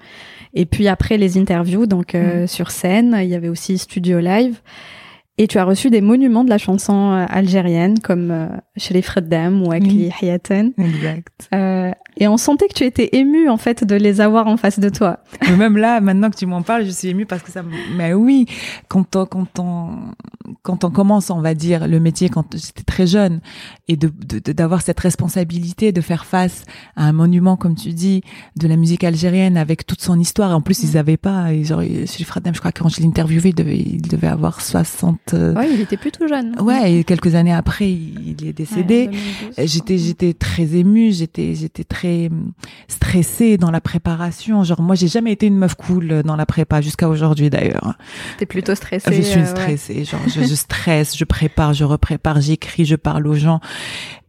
[0.53, 4.61] et puis après les interviews, donc euh, sur scène, il y avait aussi studio live.
[5.41, 9.63] Et tu as reçu des monuments de la chanson euh, algérienne comme euh, Sherif Reddam
[9.65, 10.73] ou Akli Hayaten.
[10.77, 11.47] Exact.
[11.55, 14.79] Euh, et on sentait que tu étais ému en fait de les avoir en face
[14.79, 15.19] de toi.
[15.47, 17.69] Mais même là, maintenant que tu m'en parles, je suis émue parce que ça, me-
[17.97, 18.47] mais oui,
[18.89, 19.89] quand on, quand on,
[20.63, 23.39] quand on commence, on va dire, le métier quand j'étais très jeune
[23.87, 24.11] et de,
[24.51, 26.65] d'avoir cette responsabilité de faire face
[26.97, 28.21] à un monument, comme tu dis,
[28.57, 30.53] de la musique algérienne avec toute son histoire.
[30.53, 31.81] En plus, ils avaient pas, et genre,
[32.29, 35.57] Radem, je crois que quand je l'ai interviewé, il devait, il devait avoir 60, 2007.
[35.57, 36.55] Ouais, il était plutôt jeune.
[36.59, 39.09] Ouais, et quelques années après, il est décédé.
[39.57, 42.51] j'étais, j'étais très émue, j'étais, j'étais très hum,
[42.87, 44.63] stressée dans la préparation.
[44.63, 47.95] Genre, moi, j'ai jamais été une meuf cool dans la prépa jusqu'à aujourd'hui d'ailleurs.
[48.37, 49.13] T'es plutôt stressée.
[49.13, 50.05] Je suis stressée.
[50.05, 53.59] Genre, je, je stresse, je prépare, je reprépare, j'écris, je parle aux gens.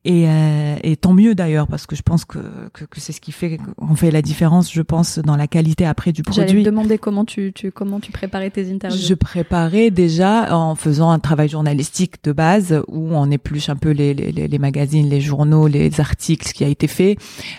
[0.06, 2.38] Et, euh, et, tant mieux d'ailleurs parce que je pense que,
[2.72, 5.84] que, que c'est ce qui fait qu'on fait la différence je pense dans la qualité
[5.84, 6.40] après du produit.
[6.40, 8.98] J'allais te demander comment tu, tu comment tu préparais tes interviews.
[8.98, 13.90] Je préparais déjà en faisant un travail journalistique de base où on épluche un peu
[13.90, 17.18] les, les, les magazines, les journaux, les articles, ce qui a été fait.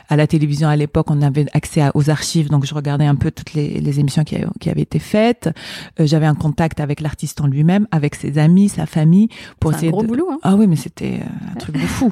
[0.09, 3.29] À la télévision à l'époque on avait accès aux archives donc je regardais un peu
[3.29, 5.51] toutes les, les émissions qui, qui, avaient été faites.
[5.99, 9.89] Euh, J'avais un contact avec l'artiste en lui-même, avec ses amis, sa famille pour essayer
[9.89, 10.27] un gros boulot.
[10.31, 10.39] Hein.
[10.41, 11.19] Ah oui mais c'était
[11.51, 12.11] un truc de fou.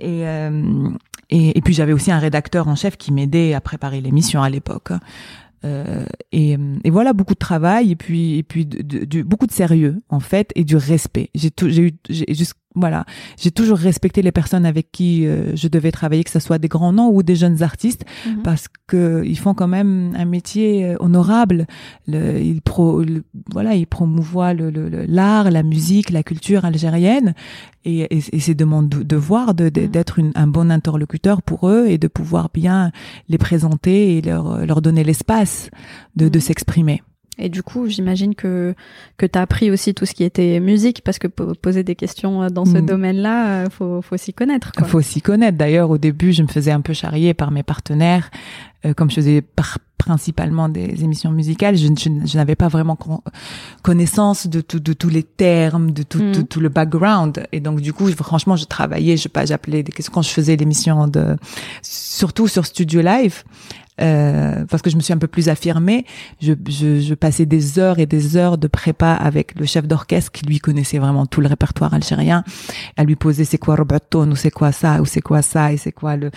[0.00, 0.90] Et, euh,
[1.30, 4.50] et, et, puis j'avais aussi un rédacteur en chef qui m'aidait à préparer l'émission à
[4.50, 4.92] l'époque.
[5.64, 8.64] Euh, et, voilà beaucoup de travail et puis et puis
[9.24, 11.30] beaucoup de sérieux en fait et du respect.
[11.34, 12.44] J'ai j'ai eu j'ai
[12.80, 13.04] voilà,
[13.36, 16.68] j'ai toujours respecté les personnes avec qui euh, je devais travailler, que ce soit des
[16.68, 18.42] grands noms ou des jeunes artistes, mhm.
[18.42, 21.66] parce que ils font quand même un métier euh, honorable.
[22.06, 23.02] Le, ils pro,
[23.52, 24.70] voilà, ils promouvoient l'art,
[25.44, 27.34] le, le, la musique, la culture algérienne,
[27.84, 29.70] et, et, et c'est de mon devoir mhm.
[29.70, 32.92] d'être un bon interlocuteur pour eux et de pouvoir bien
[33.28, 35.70] les présenter et leur, leur donner l'espace
[36.16, 36.42] de, de mhm.
[36.42, 37.02] s'exprimer.
[37.38, 38.74] Et du coup, j'imagine que
[39.16, 42.42] que tu as appris aussi tout ce qui était musique parce que poser des questions
[42.42, 42.86] euh, dans ce mm.
[42.86, 44.72] domaine-là, euh, faut faut s'y connaître.
[44.78, 45.56] Il faut s'y connaître.
[45.56, 48.30] D'ailleurs, au début, je me faisais un peu charrier par mes partenaires,
[48.84, 49.44] euh, comme je faisais
[49.98, 51.76] principalement des émissions musicales.
[51.76, 52.96] Je, je, n'avais pas vraiment
[53.82, 56.44] connaissance de, tout, de tous les termes, de tout, mm.
[56.44, 57.44] tout, le background.
[57.52, 59.16] Et donc, du coup, franchement, je travaillais.
[59.16, 61.36] Je pas, j'appelais des questions quand je faisais l'émission de,
[61.82, 63.42] surtout sur Studio Live.
[64.00, 66.04] Euh, parce que je me suis un peu plus affirmée.
[66.40, 70.30] Je, je, je, passais des heures et des heures de prépa avec le chef d'orchestre
[70.30, 72.44] qui lui connaissait vraiment tout le répertoire algérien.
[72.96, 75.76] À lui poser c'est quoi Roberton ou c'est quoi ça ou c'est quoi ça et
[75.76, 76.30] c'est quoi le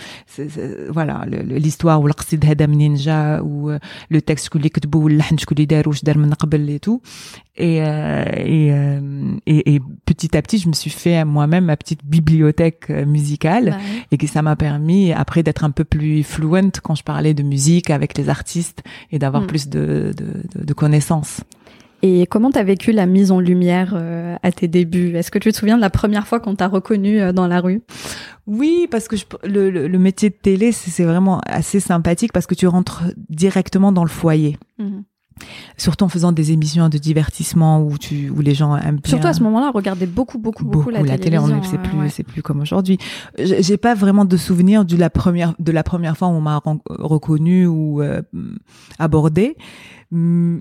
[0.90, 3.79] voilà l'histoire ou l'qsid hadam ninja ou euh,
[4.09, 7.01] le texte que كتبوا واللحن شكون اللي دارو واش دار من قبل et tout
[7.57, 11.75] et, euh, et, euh, et, et, petit à petit, je me suis fait moi-même ma
[11.75, 13.77] petite bibliothèque euh, musicale bah
[14.11, 17.41] et que ça m'a permis après d'être un peu plus fluent quand je parlais de
[17.41, 19.47] musique avec les artistes et d'avoir mm.
[19.47, 21.41] plus de, de, de, connaissances.
[22.02, 23.96] Et comment tu as vécu la mise en lumière
[24.42, 25.14] à tes débuts?
[25.16, 27.82] Est-ce que tu te souviens de la première fois qu'on t'a reconnu dans la rue?
[28.46, 32.56] Oui, parce que je, le, le, métier de télé, c'est vraiment assez sympathique parce que
[32.56, 34.58] tu rentres directement dans le foyer.
[34.80, 35.02] Mm-hmm
[35.76, 39.10] surtout en faisant des émissions de divertissement où tu où les gens aiment bien.
[39.10, 41.38] Surtout à ce moment-là, regarder beaucoup beaucoup beaucoup, la, la télé.
[41.64, 42.98] C'est plus c'est plus comme aujourd'hui.
[43.38, 46.60] J'ai pas vraiment de souvenir de la première de la première fois où on m'a
[46.88, 48.22] reconnu ou euh,
[48.98, 49.56] abordé.
[50.12, 50.58] Mm,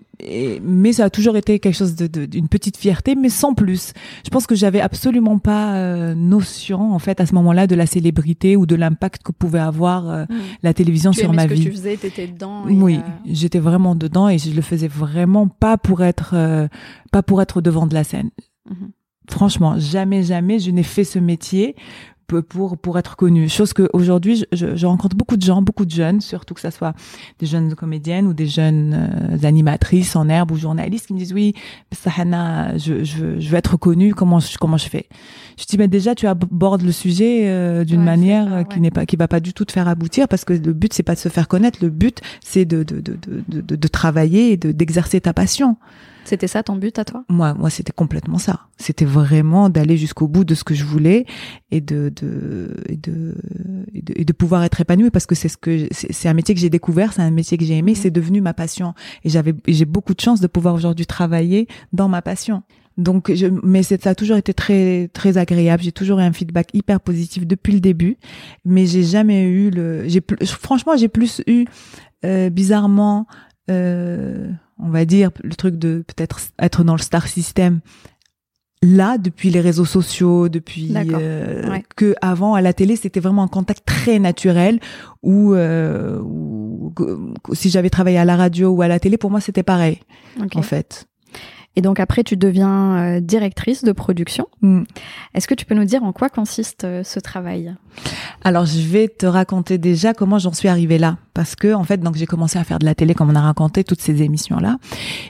[0.64, 3.92] mais ça a toujours été quelque chose de, d'une petite fierté, mais sans plus.
[4.24, 7.86] Je pense que j'avais absolument pas euh, notion, en fait, à ce moment-là, de la
[7.86, 10.36] célébrité ou de l'impact que pouvait avoir euh, mm.
[10.64, 11.66] la télévision sur ma ce vie.
[11.66, 12.64] Que tu faisais, étais dedans.
[12.66, 16.70] oui, euh, j'étais vraiment dedans et je le faisais vraiment pas pour être,
[17.12, 18.30] pas pour être devant de la scène.
[18.70, 18.90] Mm-hmm.
[19.30, 21.76] Franchement, jamais, jamais je n'ai fait ce métier
[22.40, 23.50] pour pour être connu.
[23.50, 26.72] Chose que aujourd'hui, je, je, rencontre beaucoup de gens, beaucoup de jeunes, surtout que ça
[26.72, 26.94] soit
[27.40, 31.34] des jeunes comédiennes ou des jeunes euh, animatrices en herbe ou journalistes qui me disent
[31.34, 31.54] oui,
[31.92, 34.14] Sahana, je, je, je veux être connue.
[34.14, 35.08] Comment je, comment je fais?
[35.60, 39.16] Je dis mais déjà tu abordes le sujet euh, d'une manière qui n'est pas qui
[39.16, 41.30] va pas du tout te faire aboutir parce que le but c'est pas de se
[41.30, 43.18] faire connaître, le but c'est de de, de,
[43.48, 45.78] de, de, de travailler et d'exercer ta passion.
[46.24, 47.24] C'était ça ton but à toi?
[47.30, 48.68] Moi, moi, c'était complètement ça.
[48.78, 51.26] C'était vraiment d'aller jusqu'au bout de ce que je voulais
[51.72, 53.36] et de de et de
[53.94, 56.70] et de, pouvoir être épanouie parce que c'est ce que c'est un métier que j'ai
[56.70, 57.98] découvert, c'est un métier que j'ai aimé, mhm.
[57.98, 62.08] c'est devenu ma passion et j'avais j'ai beaucoup de chance de pouvoir aujourd'hui travailler dans
[62.08, 62.64] ma passion.
[62.98, 65.82] Donc, je, mais ça a toujours été très très agréable.
[65.82, 68.18] J'ai toujours eu un feedback hyper positif depuis le début,
[68.66, 70.08] mais j'ai jamais eu le.
[70.08, 71.66] J'ai franchement, j'ai plus eu
[72.26, 73.28] euh, bizarrement.
[73.70, 77.80] Euh, on va dire, le truc de peut-être être dans le star system.
[78.84, 83.48] Là depuis les réseaux sociaux, depuis euh, que avant à la télé c'était vraiment un
[83.48, 84.80] contact très naturel
[85.22, 86.20] où, euh,
[87.54, 90.00] si j'avais travaillé à la radio ou à la télé pour moi c'était pareil
[90.56, 91.08] en fait.
[91.76, 94.48] Et donc après, tu deviens euh, directrice de production.
[94.62, 94.84] Mm.
[95.34, 97.74] Est-ce que tu peux nous dire en quoi consiste euh, ce travail?
[98.44, 101.98] Alors, je vais te raconter déjà comment j'en suis arrivée là, parce que en fait,
[101.98, 104.58] donc j'ai commencé à faire de la télé comme on a raconté toutes ces émissions
[104.58, 104.78] là.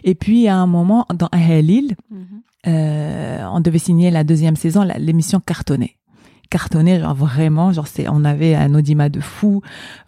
[0.04, 2.18] Et puis à un moment, dans Ahelil, mm
[2.68, 5.98] euh, on devait signer la deuxième saison, l'émission cartonnée
[6.50, 9.62] cartonné, genre vraiment, genre c'est, on avait un audimat de fou,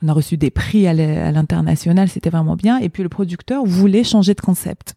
[0.03, 0.93] on a reçu des prix à
[1.31, 2.79] l'international, c'était vraiment bien.
[2.79, 4.93] Et puis le producteur voulait changer de concept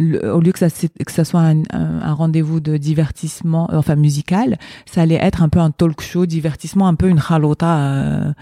[0.00, 4.58] au lieu que ça, que ça soit un, un, rendez-vous de divertissement, euh, enfin musical,
[4.86, 7.78] ça allait être un peu un talk show, divertissement, un peu une halota.
[7.78, 8.32] Euh.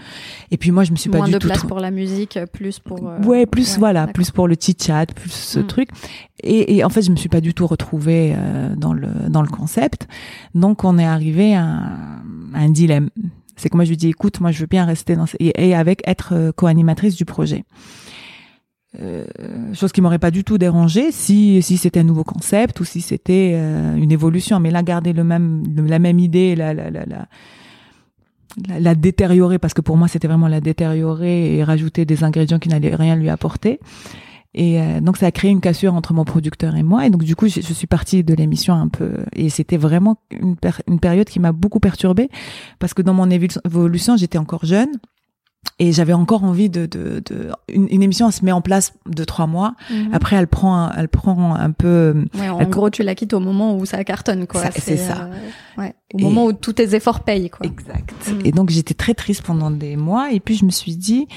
[0.51, 1.47] Et puis moi, je me suis Moins pas du de tout.
[1.47, 3.07] place pour la musique, plus pour.
[3.07, 5.67] euh, Ouais, plus voilà, plus pour le chit chat, plus ce Mm.
[5.67, 5.89] truc.
[6.43, 9.41] Et, et en fait, je me suis pas du tout retrouvée euh, dans le dans
[9.41, 10.07] le concept.
[10.55, 11.83] Donc, on est arrivé à un,
[12.53, 13.09] à un dilemme.
[13.57, 15.67] C'est que moi, je lui dis, écoute, moi, je veux bien rester dans ce- et,
[15.69, 17.65] et avec être euh, co-animatrice du projet.
[18.99, 19.23] Euh,
[19.75, 23.01] chose qui m'aurait pas du tout dérangé si si c'était un nouveau concept ou si
[23.01, 24.59] c'était euh, une évolution.
[24.59, 27.27] Mais là garder le même la même idée la la la, la
[28.79, 32.67] la, détériorer parce que pour moi c'était vraiment la détériorer et rajouter des ingrédients qui
[32.67, 33.79] n'allaient rien lui apporter.
[34.55, 37.05] Et euh, donc ça a créé une cassure entre mon producteur et moi.
[37.05, 39.17] Et donc du coup je, suis partie de l'émission un peu.
[39.33, 40.55] Et c'était vraiment une,
[40.87, 42.27] une période qui m'a beaucoup perturbée
[42.79, 44.89] parce que dans mon évolu- évolution j'étais encore jeune
[45.77, 48.93] et j'avais encore envie de, de, de une, une émission elle se met en place
[49.07, 50.13] de trois mois Mhm.
[50.13, 53.33] après elle prend un- elle prend un peu Ouais, en elle- gros, tu la quittes
[53.33, 54.63] au moment où ça cartonne, quoi.
[54.71, 55.29] C'est ça.
[55.31, 57.65] euh, ouais, au Et- moment où tous tes efforts payent, quoi.
[57.65, 58.13] Exact.
[58.29, 58.45] Mm.
[58.45, 61.27] Et donc j'étais très triste pendant des mois et puis je me suis dit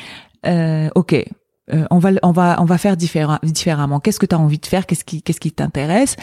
[0.47, 1.15] euh, OK,
[1.73, 4.01] euh, on va on va on va faire différemment.
[4.01, 4.87] Qu'est-ce que tu as envie de faire?
[4.87, 6.17] Qu'est-ce qui qu'est-ce qui t'intéresse?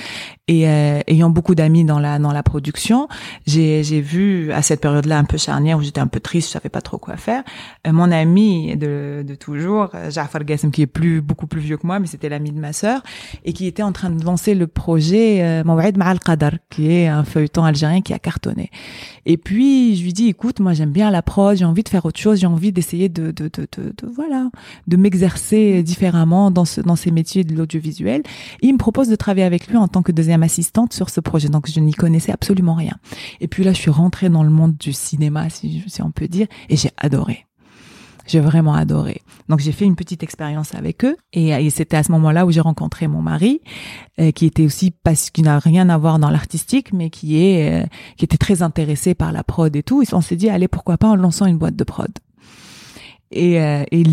[0.47, 3.07] Et euh, ayant beaucoup d'amis dans la dans la production,
[3.47, 6.53] j'ai j'ai vu à cette période-là un peu charnière où j'étais un peu triste, je
[6.53, 7.43] savais pas trop quoi faire.
[7.87, 11.77] euh, mon ami de de toujours, euh, Jafar Gassem qui est plus beaucoup plus vieux
[11.77, 13.01] que moi mais c'était l'ami de ma sœur
[13.45, 17.07] et qui était en train de lancer le projet euh, Maw'id Ma'al Qadar qui est
[17.07, 18.69] un feuilleton algérien qui a cartonné.
[19.25, 22.05] Et puis je lui dis écoute, moi j'aime bien la prod, j'ai envie de faire
[22.05, 24.49] autre chose, j'ai envie d'essayer de, de, de, de, de- voilà,
[24.87, 25.38] de m'exercer
[25.83, 28.23] différemment dans ce dans ces métiers de l'audiovisuel.
[28.61, 31.49] Il me propose de travailler avec lui en tant que deuxième assistante sur ce projet.
[31.49, 32.97] Donc je n'y connaissais absolument rien.
[33.41, 36.47] Et puis là je suis rentrée dans le monde du cinéma si, on peut dire
[36.69, 37.45] et j'ai adoré.
[38.27, 39.21] J'ai vraiment adoré.
[39.47, 42.61] Donc j'ai fait une petite expérience avec eux et, c'était à ce moment-là où j'ai
[42.61, 43.61] rencontré mon mari,
[44.19, 47.83] euh, qui était aussi parce qui n'a rien à voir dans l'artistique, mais qui euh,
[48.17, 50.03] qui était très intéressé par la prod et tout.
[50.03, 52.11] Et on s'est dit allez pourquoi pas en lançant une boîte de prod.
[53.31, 54.03] Et, euh, et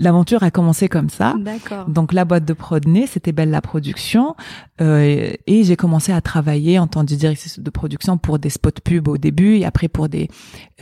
[0.00, 1.34] l'aventure a commencé comme ça.
[1.38, 1.88] D'accord.
[1.88, 4.36] Donc la boîte de prod née, c'était Belle la production,
[4.80, 8.70] euh, et j'ai commencé à travailler en tant que directrice de production pour des spots
[8.84, 10.28] pubs au début, et après pour des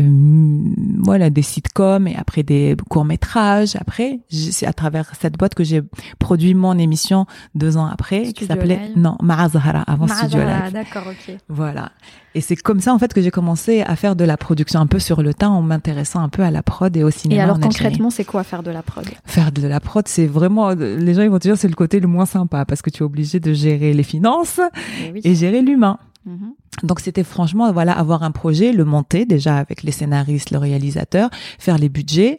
[0.01, 0.73] euh,
[1.05, 3.77] voilà des sitcoms, et après des courts métrages.
[3.77, 5.83] Après, c'est à travers cette boîte que j'ai
[6.19, 10.65] produit mon émission deux ans après, qui Studio s'appelait non Ma'a Zahra avant Studio Ah,
[10.65, 10.73] Live.
[10.73, 11.37] D'accord, ok.
[11.49, 11.93] Voilà.
[12.35, 14.87] Et c'est comme ça en fait que j'ai commencé à faire de la production un
[14.87, 17.41] peu sur le tas en m'intéressant un peu à la prod et au cinéma.
[17.41, 19.07] Et alors en concrètement, c'est quoi faire de la prod?
[19.25, 22.01] Faire de la prod, c'est vraiment, les gens ils vont te dire c'est le côté
[22.01, 24.61] le moins sympa parce que tu es obligé de gérer les finances
[25.13, 25.21] oui.
[25.23, 25.99] et gérer l'humain.
[26.27, 26.55] Mhm.
[26.83, 31.29] Donc c'était franchement voilà avoir un projet, le monter déjà avec les scénaristes, le réalisateur,
[31.59, 32.39] faire les budgets,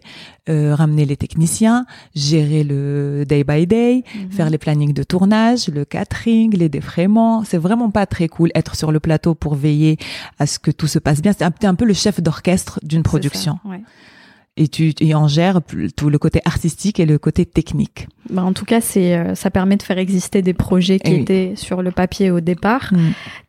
[0.49, 4.31] euh, ramener les techniciens, gérer le day by day, Mhm.
[4.31, 7.43] faire les plannings de tournage, le catering, les défraiements.
[7.43, 9.97] C'est vraiment pas très cool être sur le plateau pour veiller
[10.39, 11.31] à ce que tout se passe bien.
[11.37, 13.59] C'est un, un peu le chef d'orchestre d'une production.
[14.57, 15.59] Et tu et en gères
[15.97, 18.07] tout le côté artistique et le côté technique.
[18.29, 21.15] Bah, en tout cas, c'est euh, ça permet de faire exister des projets qui Eh
[21.15, 21.21] oui.
[21.21, 22.91] étaient sur le papier au départ.
[22.93, 22.97] Mm.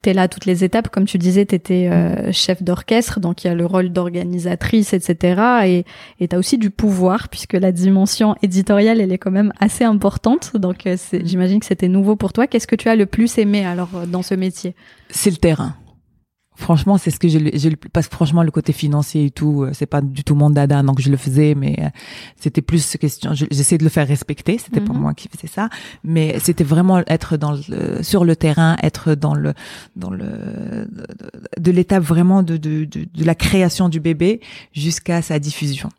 [0.02, 0.88] Tu es là à toutes les étapes.
[0.88, 1.88] Comme tu disais, tu étais
[2.32, 5.84] chef d'orchestre, donc il y a le rôle d'organisatrice, etc.
[6.20, 9.84] Et tu as aussi du pouvoir, puisque la dimension éditoriale, elle est quand même assez
[9.84, 10.56] importante.
[10.56, 11.18] Donc euh, Mm.
[11.24, 12.46] j'imagine que c'était nouveau pour toi.
[12.46, 14.74] Qu'est-ce que tu as le plus aimé alors euh, dans ce métier?
[15.10, 15.74] C'est le terrain.
[16.58, 19.70] Franchement, c'est ce que j'ai, j'ai parce que franchement, le côté financier et tout, euh,
[19.74, 21.88] c'est pas du tout mon dada, donc je le faisais, mais euh,
[22.40, 25.00] c'était plus question, je- j'essayais de le faire respecter, c'était pas Mhm.
[25.00, 25.68] moi qui faisais ça,
[26.02, 29.52] mais c'était vraiment être dans le, sur le terrain, être dans le,
[29.96, 30.88] dans le,
[31.58, 34.40] de, l'étape vraiment de, de, de, de la création du bébé
[34.72, 35.90] jusqu'à sa diffusion.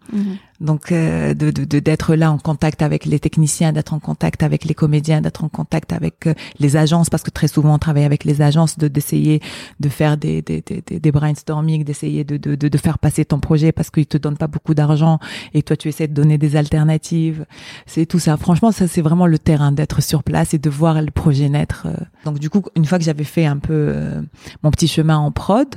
[0.59, 4.41] Donc euh, de de- de- d'être là en contact avec les techniciens, d'être en contact
[4.41, 7.77] avec les comédiens, d'être en contact avec euh, les agences parce que très souvent on
[7.77, 9.39] travaille avec les agences, de d'essayer
[9.79, 13.39] de faire des des des, des- brainstorming, d'essayer de, de de de faire passer ton
[13.39, 15.19] projet parce qu'ils te donnent pas beaucoup d'argent
[15.53, 17.45] et toi tu essaies de donner des alternatives.
[17.85, 18.35] C'est tout ça.
[18.37, 21.85] Franchement, ça c'est vraiment le terrain d'être sur place et de voir le projet naître.
[21.87, 21.95] euh.
[22.25, 24.21] Donc du coup, une fois que j'avais fait un peu euh,
[24.63, 25.67] mon petit chemin en prod,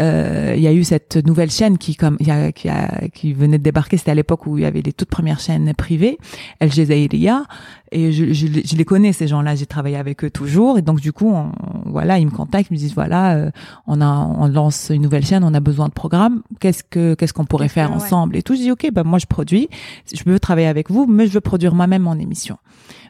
[0.00, 3.08] euh, il y a eu cette nouvelle chaîne qui comme il y a, qui a
[3.12, 3.96] qui venait de débarquer.
[3.96, 6.18] C'était à l'époque où il y avait les toutes premières chaînes privées
[6.60, 7.44] El Jazeera
[7.90, 9.56] et je, je, les- je les connais ces gens-là.
[9.56, 10.78] J'ai travaillé avec eux toujours.
[10.78, 11.50] Et donc du coup on-
[11.86, 13.50] voilà ils me contactent ils me disent voilà euh,
[13.88, 17.32] on a on lance une nouvelle chaîne on a besoin de programmes qu'est-ce que qu'est-ce
[17.32, 17.96] qu'on pourrait faire ouais.
[17.96, 18.54] ensemble et tout?
[18.54, 19.68] Je dis ok ben moi je produis.
[20.14, 22.56] Je veux travailler avec vous mais je veux produire moi-même mon émission.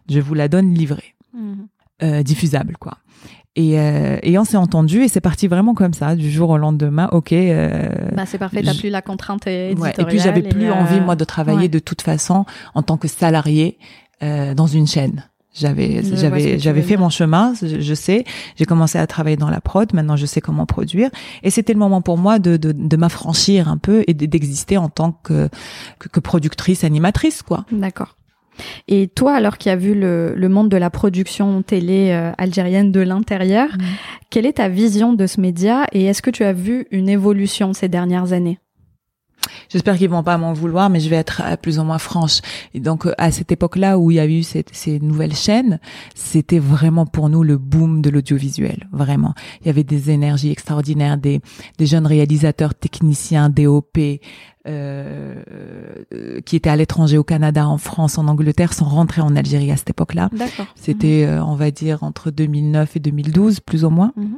[0.09, 1.14] Je vous la donne livrée.
[2.03, 2.96] Euh, diffusable quoi.
[3.57, 6.59] Et, euh, et on s'est entendu et c'est parti vraiment comme ça du jour au
[6.59, 7.09] lendemain.
[7.11, 7.33] Ok.
[7.33, 9.71] euh, Bah, c'est parfait, t'as plus la contrainte ouais.
[9.73, 9.95] éditoriale.
[10.01, 11.69] Et puis j'avais plus euh, envie moi de travailler ouais.
[11.69, 13.79] de toute façon en tant que salarié
[14.23, 15.25] euh, dans une chaîne.
[15.55, 17.01] J'avais, j'avais, j'avais fait dire.
[17.01, 17.53] mon chemin.
[17.61, 18.25] Je, je sais.
[18.55, 19.93] J'ai commencé à travailler dans la prod.
[19.93, 21.11] Maintenant, je sais comment produire.
[21.43, 24.77] Et c'était le moment pour moi de, de, de m'affranchir un peu et de- d'exister
[24.77, 25.49] en tant que,
[25.99, 27.65] que, que productrice, animatrice, quoi.
[27.73, 28.15] D'accord.
[28.88, 32.92] Et toi, alors qui as vu le, le monde de la production télé euh, algérienne
[32.92, 33.83] de l'intérieur, Mm.
[34.31, 37.73] quelle est ta vision de ce média et est-ce que tu as vu une évolution
[37.73, 38.59] ces dernières années?
[39.69, 42.41] J'espère qu'ils vont pas m'en vouloir, mais je vais être euh, plus ou moins franche.
[42.75, 45.79] Et donc, euh, à cette époque-là où il y a eu cette- ces nouvelles chaînes,
[46.15, 48.89] c'était vraiment pour nous le boom de l'audiovisuel.
[48.93, 49.35] Vraiment.
[49.61, 51.41] Il y avait des énergies extraordinaires, des,
[51.79, 53.99] des jeunes réalisateurs, techniciens, DOP,
[54.67, 55.43] euh,
[56.13, 59.71] euh, qui étaient à l'étranger, au Canada, en France, en Angleterre, sont rentrés en Algérie
[59.71, 60.29] à cette époque-là.
[60.33, 60.67] D'accord.
[60.75, 64.13] C'était, euh, on va dire, entre 2009 et 2012, plus ou moins.
[64.17, 64.37] Mhm.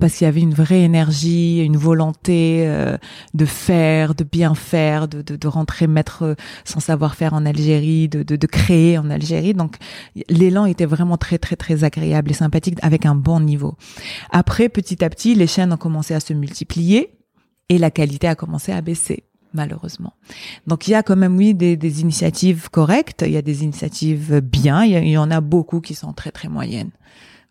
[0.00, 2.96] Parce qu'il y avait une vraie énergie, une volonté euh,
[3.34, 8.08] de faire, de bien faire, de, de, de rentrer mettre euh, son savoir-faire en Algérie,
[8.08, 9.54] de, de, créer en Algérie.
[9.54, 9.76] Donc
[10.28, 13.76] l'élan était vraiment très très très agréable et sympathique avec un bon niveau.
[14.30, 17.18] Après, petit à petit, les chaînes ont commencé à se multiplier
[17.68, 19.24] et la qualité a commencé à baisser
[19.54, 20.14] malheureusement.
[20.66, 23.64] Donc il y a quand même oui des, des initiatives correctes, il y a des
[23.64, 26.90] initiatives bien, il y en a beaucoup qui sont très très moyennes.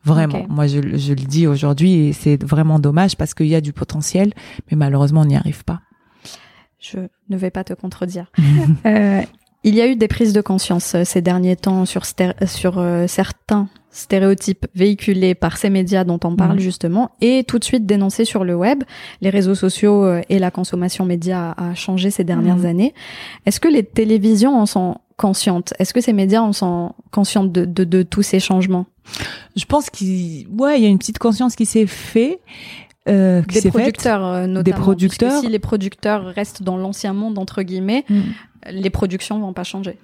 [0.03, 3.61] Vraiment, moi je, je le dis aujourd'hui et c'est vraiment dommage parce qu'il y a
[3.61, 4.33] du potentiel,
[4.69, 5.81] mais malheureusement on n'y arrive pas.
[6.79, 6.97] Je
[7.29, 8.31] ne vais pas te contredire.
[8.85, 9.21] Euh,
[9.63, 12.79] il y a eu des prises de conscience euh, ces derniers temps sur, sté- sur
[12.79, 16.59] euh, certains stéréotypes véhiculés par ces médias dont on parle Mhm.
[16.61, 18.83] justement et tout de suite dénoncés sur le web.
[19.21, 22.65] Les réseaux sociaux euh, et la consommation média a, a changé ces dernières Mhm.
[22.65, 22.93] années.
[23.45, 24.97] Est-ce que les télévisions en sont
[25.79, 28.85] Est-ce que ces médias en sont conscientes de, de, de tous ces changements?
[29.55, 32.39] Je pense qu'il ouais, il y a une petite conscience qui s'est fait
[33.09, 33.71] euh, qui Des s'est faite.
[33.81, 34.77] producteurs euh, notamment.
[34.77, 35.29] producteurs.
[35.29, 38.21] puisque si les producteurs restent dans l'ancien monde entre guillemets, Mm.
[38.71, 39.97] les productions vont pas changer.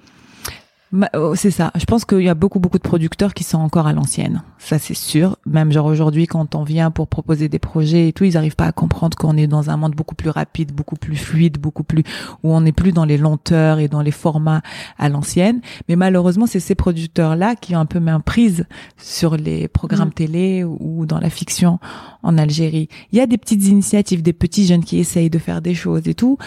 [1.14, 1.72] Oh, C'est ça.
[1.76, 4.42] Je pense qu'il y a beaucoup beaucoup de producteurs qui sont encore à l'ancienne.
[4.58, 5.36] Ça c'est sûr.
[5.46, 8.68] Même genre aujourd'hui quand on vient pour proposer des projets et tout, ils arrivent pas
[8.68, 12.04] à comprendre qu'on est dans un monde beaucoup plus rapide, beaucoup plus fluide, beaucoup plus
[12.44, 14.62] où on n'est plus dans les lenteurs et dans les formats
[14.98, 15.60] à l'ancienne.
[15.90, 18.66] Mais malheureusement, c'est ces producteurs là qui ont un peu main prise
[18.98, 20.14] sur les programmes Mm.
[20.14, 21.80] télé ou dans la fiction
[22.24, 22.88] en Algérie.
[23.12, 26.08] Il y a des petites initiatives, des petits jeunes qui essayent de faire des choses
[26.08, 26.38] et tout,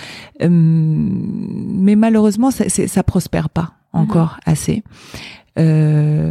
[0.42, 4.82] Euh, mais malheureusement, ça, ça prospère pas encore assez.
[5.58, 6.30] Euh,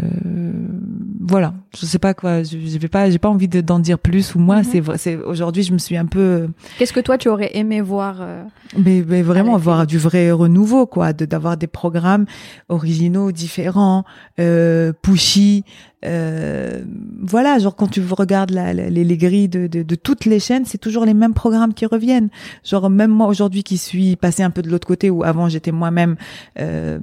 [1.22, 4.00] voilà, je sais pas quoi, je, je vais pas, j'ai pas envie de- d'en dire
[4.00, 6.48] plus ou moi, c'est vrai, c'est aujourd'hui je me suis un peu,
[6.80, 8.44] Qu'est-ce que toi tu aurais aimé voir euh,
[8.78, 12.26] mais, mais vraiment avoir du vrai renouveau quoi, de d'avoir des programmes
[12.70, 14.06] originaux, différents,
[14.40, 15.66] euh, pushy,
[16.06, 16.82] euh,
[17.22, 20.40] voilà, genre quand tu regardes la, la- les, les grilles de, de, de toutes les
[20.40, 22.30] chaînes, c'est toujours les mêmes programmes qui reviennent.
[22.64, 25.72] Genre même moi aujourd'hui qui suis passée un peu de l'autre côté où avant j'étais
[25.74, 26.16] moi-même
[26.60, 27.00] euh,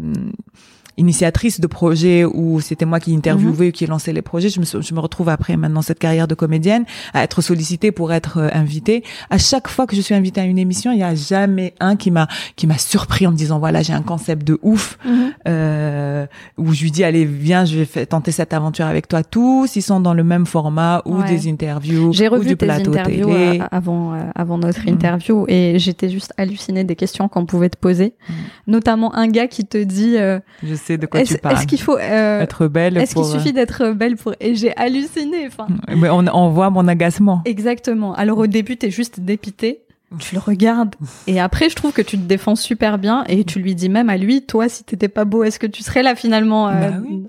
[0.99, 4.49] initiatrice de projets où c'était moi qui interviewais, qui lançais les projets.
[4.49, 8.13] Je me, je me retrouve après maintenant cette carrière de comédienne à être sollicitée pour
[8.13, 9.03] être euh, invitée.
[9.31, 11.97] À chaque fois que je suis invitée à une émission, il y a jamais un
[11.97, 14.99] qui m'a qui m'a surpris en me disant voilà j'ai un concept de ouf
[15.47, 19.23] euh, où je lui dis allez viens je vais tenter cette aventure avec toi.
[19.23, 21.25] Tous ils sont dans le même format ou Ouais.
[21.29, 23.61] des interviews J'ai ou revu du tes plateau interviews télé.
[23.61, 24.89] euh, avant euh, avant notre Mhm.
[24.95, 28.35] interview et j'étais juste hallucinée des questions qu'on pouvait te poser, Mhm.
[28.67, 31.57] notamment un gars qui te dit euh, Je sais de quoi est-ce tu parles.
[31.57, 34.75] est-ce qu'il faut euh, être belle est-ce qu'il euh, suffit d'être belle pour et j'ai
[34.77, 37.43] halluciné enfin Mais on, on voit mon agacement.
[37.45, 38.15] exactement.
[38.15, 39.81] Alors au début t'es juste dépité.
[40.21, 40.95] Tu le regardes
[41.27, 44.09] et après je trouve que tu te défends super bien et tu lui dis même
[44.09, 46.97] à lui toi si t'étais pas beau est-ce que tu serais là finalement euh, Bah
[47.05, 47.27] oui.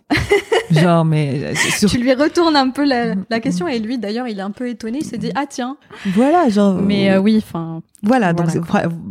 [0.70, 4.28] Genre mais euh, sur- Tu lui retournes un peu la, la question et lui d'ailleurs
[4.28, 6.76] il est un peu étonné il s'est dit ah tiens voilà genre.
[6.76, 8.48] mais euh, oui enfin Voilà, donc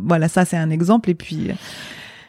[0.05, 1.49] Voilà, ça c'est un exemple et puis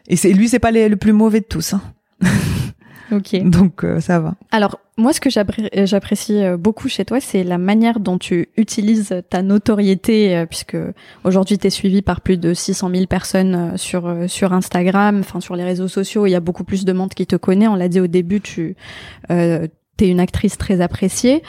[0.09, 1.81] et c'est lui c'est pas les- le plus mauvais de tous, hein.
[3.12, 4.35] ok donc euh, ça va.
[4.50, 8.48] Alors, moi, ce que j'appré- j'apprécie euh, beaucoup chez toi, c'est la manière dont tu
[8.57, 10.76] utilises ta notoriété, euh, puisque
[11.24, 15.20] aujourd'hui, tu es suivi par plus de 600 000 personnes euh, sur, euh, sur Instagram,
[15.20, 16.26] enfin, sur les réseaux sociaux.
[16.26, 17.68] Il y a beaucoup plus de monde qui te connaît.
[17.68, 18.74] On l'a dit au début, tu
[19.31, 19.68] euh,
[20.00, 21.42] es une actrice très appréciée.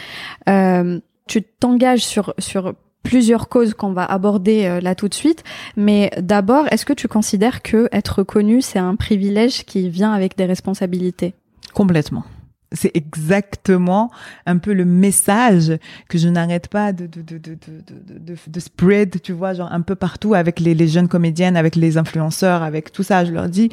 [0.47, 2.73] Euh, tu t'engages sur, sur
[3.04, 5.44] plusieurs causes qu'on va aborder euh, là tout de suite.
[5.78, 10.38] Mais d'abord, est-ce que tu considères que être connu, c'est un privilège qui vient avec
[10.38, 11.34] des responsabilités?
[11.74, 12.24] Complètement.
[12.72, 14.12] C'est exactement
[14.46, 15.74] un peu le message
[16.08, 19.82] que je n'arrête pas de, de, de, de, de, de, spread, tu vois, genre un
[19.82, 23.26] peu partout avec les, les jeunes comédiennes, avec les influenceurs, avec tout ça.
[23.26, 23.70] Je leur dis,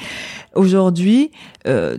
[0.54, 1.30] aujourd'hui,
[1.66, 1.98] euh,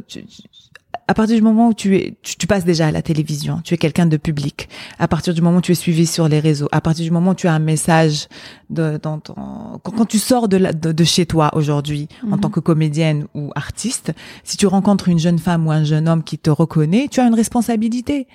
[1.08, 3.78] à partir du moment où tu es, tu, passes déjà à la télévision, tu es
[3.78, 4.67] quelqu'un de public.
[5.00, 7.32] À partir du moment où tu es suivi sur les réseaux, à partir du moment
[7.32, 8.28] où tu as un message
[8.70, 9.36] de, dans ton,
[9.84, 12.39] quand, tu sors de, de, chez toi aujourd'hui en mhm.
[12.41, 14.12] tant que comédienne ou artiste,
[14.43, 17.28] si tu rencontres une jeune femme ou un jeune homme qui te reconnaît, tu as
[17.28, 18.28] une responsabilité.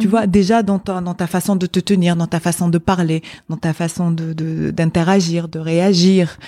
[0.00, 3.56] Tu vois, déjà dans ta, façon de te tenir, dans ta façon de parler, dans
[3.56, 6.38] ta façon de d'interagir, de, réagir.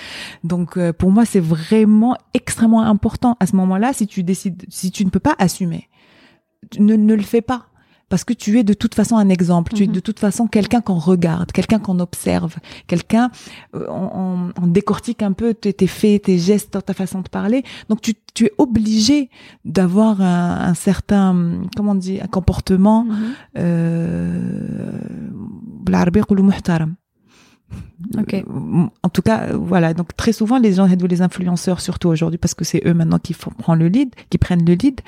[0.43, 3.93] Donc euh, pour moi, c'est vraiment extrêmement important à ce moment-là.
[3.93, 5.89] Si tu décides, si tu ne peux pas assumer,
[6.79, 7.67] ne, ne le fais pas
[8.13, 9.93] parce que tu es de toute façon un exemple, tu es mhm.
[9.93, 13.31] de toute façon quelqu'un qu'on regarde, quelqu'un qu'on observe, quelqu'un,
[13.73, 17.63] euh, on, on, décortique un peu tes, tes, faits, tes gestes, ta façon de parler.
[17.89, 19.31] Donc tu, tu es obligé
[19.65, 23.33] d'avoir un, un, certain, comment on dit, un comportement, -hmm.
[23.57, 24.99] euh,
[28.17, 28.43] Okay.
[29.03, 29.93] En tout cas, voilà.
[29.93, 33.33] Donc très souvent, les gens les influenceurs, surtout aujourd'hui, parce que c'est eux maintenant qui
[33.33, 35.01] font, prennent le lead, qui prennent le lead.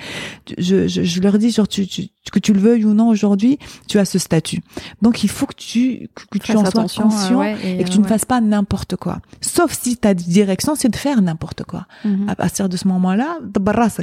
[0.58, 3.58] Je, je, je leur dis, genre, tu, tu, que tu le veuilles ou non aujourd'hui,
[3.88, 4.62] tu as ce statut.
[5.02, 8.24] Donc il faut que tu que, tu en sois conscient et, que tu ne fasses
[8.24, 9.20] pas n'importe quoi.
[9.40, 11.86] Sauf si ta direction c'est de faire n'importe quoi.
[12.04, 12.28] Mhm.
[12.28, 13.38] À partir de ce moment-là,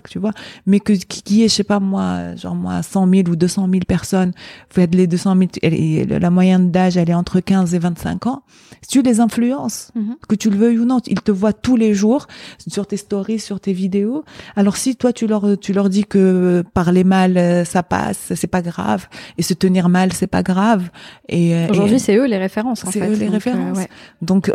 [0.04, 0.32] que tu vois.
[0.66, 3.84] Mais que qui est, je sais pas moi, genre moi 100 000 ou 200 000
[3.88, 4.32] personnes,
[4.74, 8.44] vous êtes les 200 000, la moyenne d'âge elle est entre 15 et 25 ans.
[8.90, 10.16] Tu les influences, mhm.
[10.28, 12.28] que tu le veuilles ou non, ils te voient tous les jours
[12.68, 14.24] sur tes stories, sur tes vidéos.
[14.56, 18.48] Alors si toi tu leur tu leur dis que parler mal euh, ça passe, c'est
[18.48, 20.90] pas grave, et se tenir mal c'est pas grave.
[21.30, 22.84] Et euh, aujourd'hui c'est eux les références.
[22.90, 23.80] C'est eux les euh, références.
[24.22, 24.52] Donc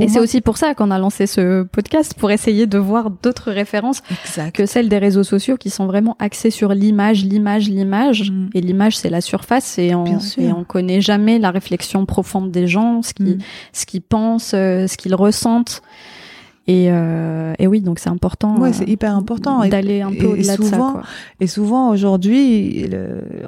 [0.00, 3.52] et c'est aussi pour ça qu'on a lancé ce podcast pour essayer de voir d'autres
[3.52, 4.02] références
[4.54, 8.30] que celles des réseaux sociaux qui sont vraiment axées sur l'image, l'image, l'image.
[8.30, 8.50] Mm.
[8.54, 12.66] Et l'image c'est la surface et on et on connaît jamais la réflexion profonde des
[12.66, 13.37] gens, ce qui mm
[13.72, 15.82] ce qu'ils pensent, euh, ce qu'ils ressentent.
[16.68, 18.58] Et, euh, et, oui, donc c'est important.
[18.58, 20.76] Ouais, c'est hyper important d'aller un peu au-delà de ça.
[20.76, 21.02] Quoi.
[21.40, 22.86] Et souvent aujourd'hui,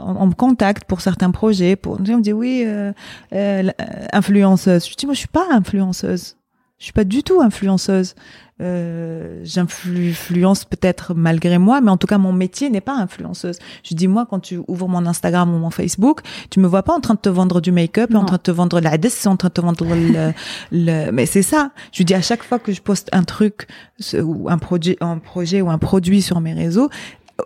[0.00, 1.76] on, me contacte pour certains projets.
[1.76, 2.92] Pour, on me dit oui, euh,
[3.34, 3.68] euh,
[4.14, 4.88] influenceuse.
[4.88, 6.36] Je dis moi, je suis pas influenceuse.
[6.80, 8.14] Je suis pas du tout influenceuse.
[8.62, 13.58] Euh, j'influence peut-être malgré moi, mais en tout cas mon métier n'est pas influenceuse.
[13.84, 16.20] Je dis moi quand tu ouvres mon Instagram ou mon Facebook,
[16.50, 18.50] tu me vois pas en train de te vendre du make-up, en train de te
[18.50, 20.32] vendre la c'est en train de te vendre le,
[20.72, 21.70] le mais c'est ça.
[21.92, 23.66] Je dis à chaque fois que je poste un truc
[24.14, 26.88] ou un projet, un projet ou un produit sur mes réseaux,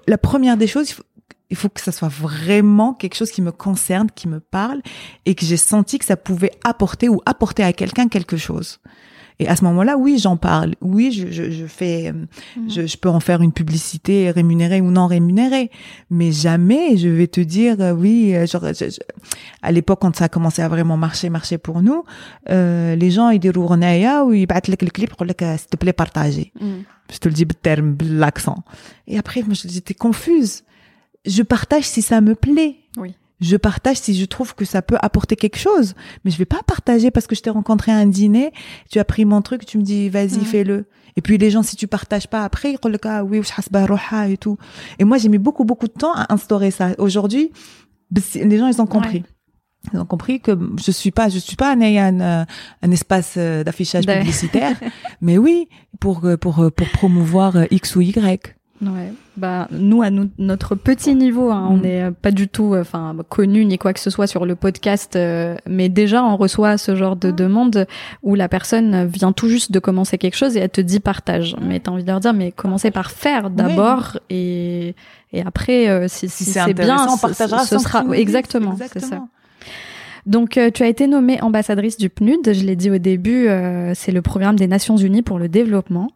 [0.06, 1.04] la première des choses, il faut,
[1.50, 4.80] il faut que ça soit vraiment quelque chose qui me concerne, qui me parle
[5.26, 8.80] et que j'ai senti que ça pouvait apporter ou apporter à quelqu'un quelque chose.
[9.40, 10.74] Et à ce moment-là, oui, j'en parle.
[10.80, 12.12] Oui, je, je, je fais, euh,
[12.56, 12.70] mhm.
[12.70, 15.70] je, je, peux en faire une publicité rémunérée ou non rémunérée.
[16.10, 18.64] Mais jamais je vais te dire, euh, oui, euh, genre,
[19.62, 22.04] à l'époque, quand ça a commencé à vraiment marcher, marcher pour nous,
[22.50, 26.52] euh, les gens, ils disent ou ils battent le clip, pour s'il te plaît, partager.
[26.60, 26.84] Mhm.
[27.12, 28.64] Je te le dis terme, l'accent.
[29.08, 30.62] Et après, moi, j'étais confuse.
[31.26, 32.76] Je partage si ça me plaît.
[32.96, 35.94] Oui je partage si je trouve que ça peut apporter quelque chose.
[36.24, 38.52] Mais je vais pas partager parce que je t'ai rencontré à un dîner,
[38.90, 40.86] tu as pris mon truc, tu me dis vas-y fais-le.
[41.16, 43.40] Et puis les gens si tu partages pas après, ils disent ah oui
[44.28, 44.58] et tout.
[44.98, 46.90] Et moi j'ai mis beaucoup beaucoup de temps à instaurer ça.
[46.98, 47.52] Aujourd'hui,
[48.34, 49.24] les gens ils ont compris.
[49.92, 52.46] Ils ont compris que je suis pas, je suis pas un, un,
[52.82, 54.76] un espace euh, d'affichage publicitaire,
[55.20, 55.68] mais oui,
[56.00, 58.56] pour, euh, pour, pour promouvoir euh, X ou Y.
[58.86, 59.12] Ouais.
[59.36, 62.14] Bah nous à notre petit niveau, hein, on n'est mm.
[62.14, 65.88] pas du tout, enfin connu ni quoi que ce soit sur le podcast, euh, mais
[65.88, 67.36] déjà on reçoit ce genre de mm.
[67.36, 67.86] demande
[68.22, 71.56] où la personne vient tout juste de commencer quelque chose et elle te dit partage.
[71.56, 71.66] Mm.
[71.66, 74.94] Mais t'as envie de leur dire mais commencez par faire d'abord et
[75.32, 79.00] et après euh, si, si, c'est bien, on partagera ce, sera exactement, exactement.
[79.00, 79.22] c'est ça.
[80.26, 82.52] Donc, euh, tu as été nommée ambassadrice du PNUD.
[82.52, 86.10] Je l'ai dit au début, euh, c'est le programme des Nations Unies pour le développement.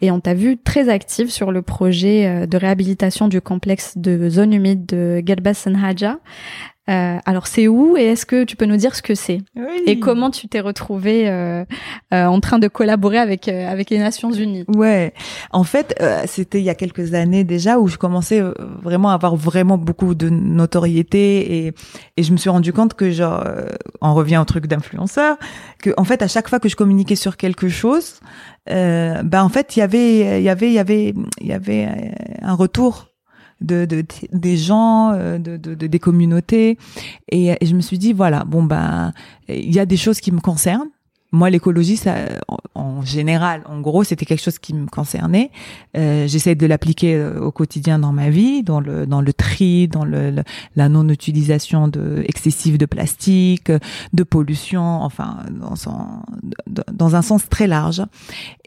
[0.00, 4.30] Et on t'a vu très active sur le projet euh, de réhabilitation du complexe de
[4.30, 6.18] zone humide de Galbas Senhaja.
[6.88, 9.42] Euh, alors c'est où et est-ce que tu peux nous dire ce que c'est
[9.86, 11.64] et comment tu t'es retrouvé euh,
[12.12, 14.64] euh, en train de collaborer avec avec les Nations Unies?
[14.66, 15.12] Ouais,
[15.52, 18.42] en fait c'était il y a quelques années déjà où je commençais
[18.82, 21.72] vraiment à avoir vraiment beaucoup de notoriété et
[22.16, 23.44] et je me suis rendu compte que genre
[24.00, 25.36] on revient au truc d'influenceur
[25.80, 28.20] que en fait à chaque fois que je communiquais sur quelque chose
[28.66, 32.14] ben en fait il y avait il y avait il y avait il y avait
[32.40, 33.09] un retour
[33.60, 36.78] de, de, des gens, euh, de, de, des communautés.
[37.30, 39.12] Et, je me suis dit, voilà, bon, ben,
[39.48, 40.90] il y a des choses qui me concernent.
[41.32, 42.16] Moi, l'écologie, ça,
[42.74, 45.50] en, général, en gros, c'était quelque chose qui me concernait.
[45.96, 49.86] Euh, J'essaie de l'appliquer euh, au quotidien dans ma vie, dans le dans le tri,
[49.86, 50.42] dans le,
[50.76, 53.70] la non-utilisation de excessive de plastique,
[54.12, 55.94] de pollution, enfin, dans, son,
[56.92, 58.02] dans un sens très large.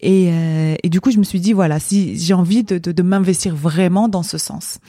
[0.01, 2.91] Et, euh, et du coup, je me suis dit voilà, si j'ai envie de, de,
[2.91, 4.79] de m'investir vraiment dans ce sens.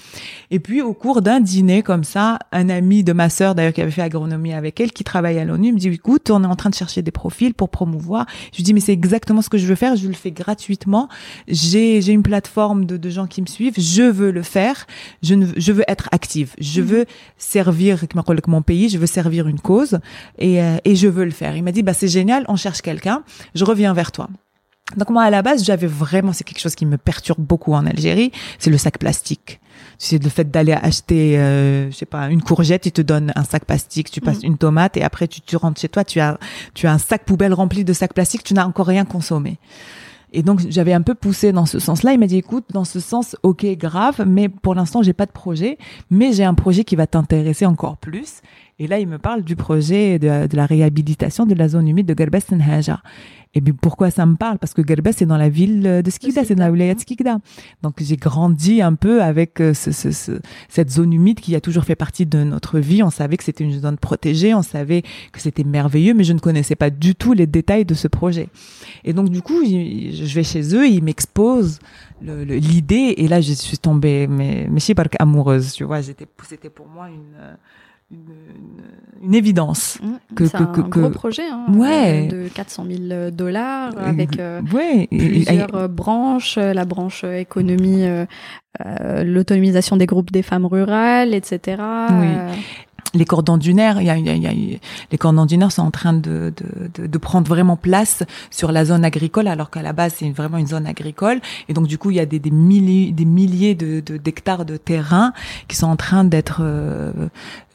[0.50, 3.82] Et puis, au cours d'un dîner comme ça, un ami de ma sœur, d'ailleurs, qui
[3.82, 6.56] avait fait agronomie avec elle, qui travaille à l'ONU, me dit écoute, on est en
[6.56, 8.26] train de chercher des profils pour promouvoir.
[8.52, 11.08] Je lui dis mais c'est exactement ce que je veux faire, je le fais gratuitement.
[11.48, 14.86] J'ai j'ai une plateforme de, de gens qui me suivent, je veux le faire,
[15.22, 16.86] je ne je veux être active, je mhm.
[16.86, 17.04] veux
[17.38, 17.98] servir
[18.46, 19.98] mon pays, je veux servir une cause
[20.38, 21.56] et euh, et je veux le faire.
[21.56, 23.22] Il m'a dit bah c'est génial, on cherche quelqu'un,
[23.54, 24.28] je reviens vers toi.
[24.96, 27.86] Donc moi à la base j'avais vraiment c'est quelque chose qui me perturbe beaucoup en
[27.86, 29.60] Algérie, c'est le sac plastique.
[29.98, 33.44] C'est le fait d'aller acheter, euh, je sais pas, une courgette, ils te donnent un
[33.44, 34.46] sac plastique, tu passes mm.
[34.46, 36.38] une tomate et après tu, tu rentres chez toi, tu as,
[36.74, 39.58] tu as un sac poubelle rempli de sacs plastiques, tu n'as encore rien consommé.
[40.36, 42.12] Et donc j'avais un peu poussé dans ce sens-là.
[42.12, 45.32] Il m'a dit écoute, dans ce sens, ok, grave, mais pour l'instant j'ai pas de
[45.32, 45.78] projet,
[46.10, 48.42] mais j'ai un projet qui va t'intéresser encore plus.
[48.80, 52.06] Et là il me parle du projet de, de la réhabilitation de la zone humide
[52.06, 53.00] de Gerbes Haja.
[53.54, 54.58] Et puis pourquoi ça me parle?
[54.58, 57.38] Parce que Gerbes c'est dans la ville de Skikda, c'est dans la wilaya de Skikda.
[57.82, 60.32] Donc j'ai grandi un peu avec euh, ce, ce, ce,
[60.68, 63.02] cette zone humide qui a toujours fait partie de notre vie.
[63.02, 65.02] On savait que c'était une zone protégée, on savait
[65.32, 68.48] que c'était merveilleux, mais je ne connaissais pas du tout les détails de ce projet.
[69.04, 71.78] Et donc du coup, je vais chez eux, ils m'exposent
[72.22, 76.00] l'idée, et là je suis tombée, mais, mais je suis amoureuse, tu vois.
[76.02, 77.56] C'était pour moi une
[79.22, 79.98] une, évidence.
[80.02, 82.26] Mmh, que, c'est un gros projet hein, ouais.
[82.26, 85.08] de 400 000 dollars avec euh, ouais.
[85.10, 88.26] plusieurs euh, branches, euh, la branche économie, euh,
[89.24, 91.82] l'autonomisation des groupes des femmes rurales, etc.
[92.10, 92.56] Oui
[93.14, 94.52] les cordons dunaires, y a, il y a,
[95.10, 96.52] les cordons dunaires sont en train de,
[96.94, 100.58] de, de, prendre vraiment place sur la zone agricole, alors qu'à la base c'est vraiment
[100.58, 101.40] une zone agricole.
[101.68, 104.76] Et donc du coup il y a des, des milliers, des milliers de, d'hectares de,
[104.76, 105.32] terrain
[105.68, 107.12] qui sont en train d'être, euh,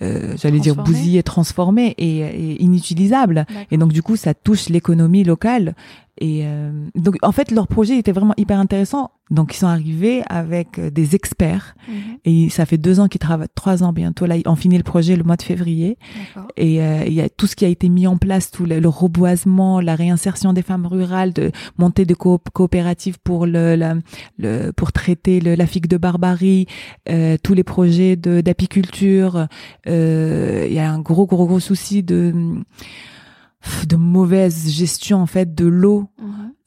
[0.02, 3.46] euh, j'allais dire bousillés, transformés et, et inutilisables.
[3.72, 5.76] Et donc du coup ça touche l'économie locale.
[6.20, 9.12] Et euh, donc, en fait, leur projet était vraiment hyper intéressant.
[9.32, 11.76] Donc, ils sont arrivés avec euh, des experts.
[11.88, 11.96] Mhm.
[12.26, 14.26] Et ça fait deux ans qu'ils travaillent, trois ans bientôt.
[14.26, 15.98] Là, ils ont fini le projet le mois de février.
[16.58, 18.86] Et euh, il y a tout ce qui a été mis en place, tout le,
[18.86, 23.78] reboisement, la réinsertion des femmes rurales, de montée de coopératives pour le,
[24.38, 26.66] le, pour traiter le, la figue de barbarie,
[27.08, 29.48] euh, tous les projets d'apiculture.
[29.86, 32.34] Il y a un gros, gros, gros souci de
[33.88, 36.10] de mauvaise gestion en fait de l'eau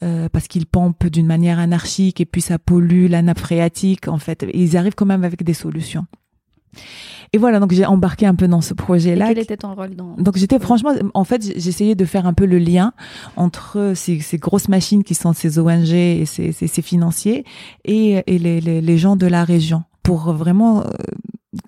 [0.02, 4.18] euh, parce qu'ils pompent d'une manière anarchique et puis ça pollue la nappe phréatique en
[4.18, 4.44] fait.
[4.52, 6.06] Ils arrivent quand même avec des solutions.
[7.34, 9.94] Et voilà donc j'ai embarqué un peu dans ce projet là quel était ton rôle
[9.94, 12.92] dans donc j'étais franchement en fait j'essayais de faire un peu le lien
[13.36, 17.44] entre ces, ces grosses machines qui sont ces ONG et ces, ces, ces financiers
[17.84, 20.90] et, et les, les, les gens de la région pour vraiment euh,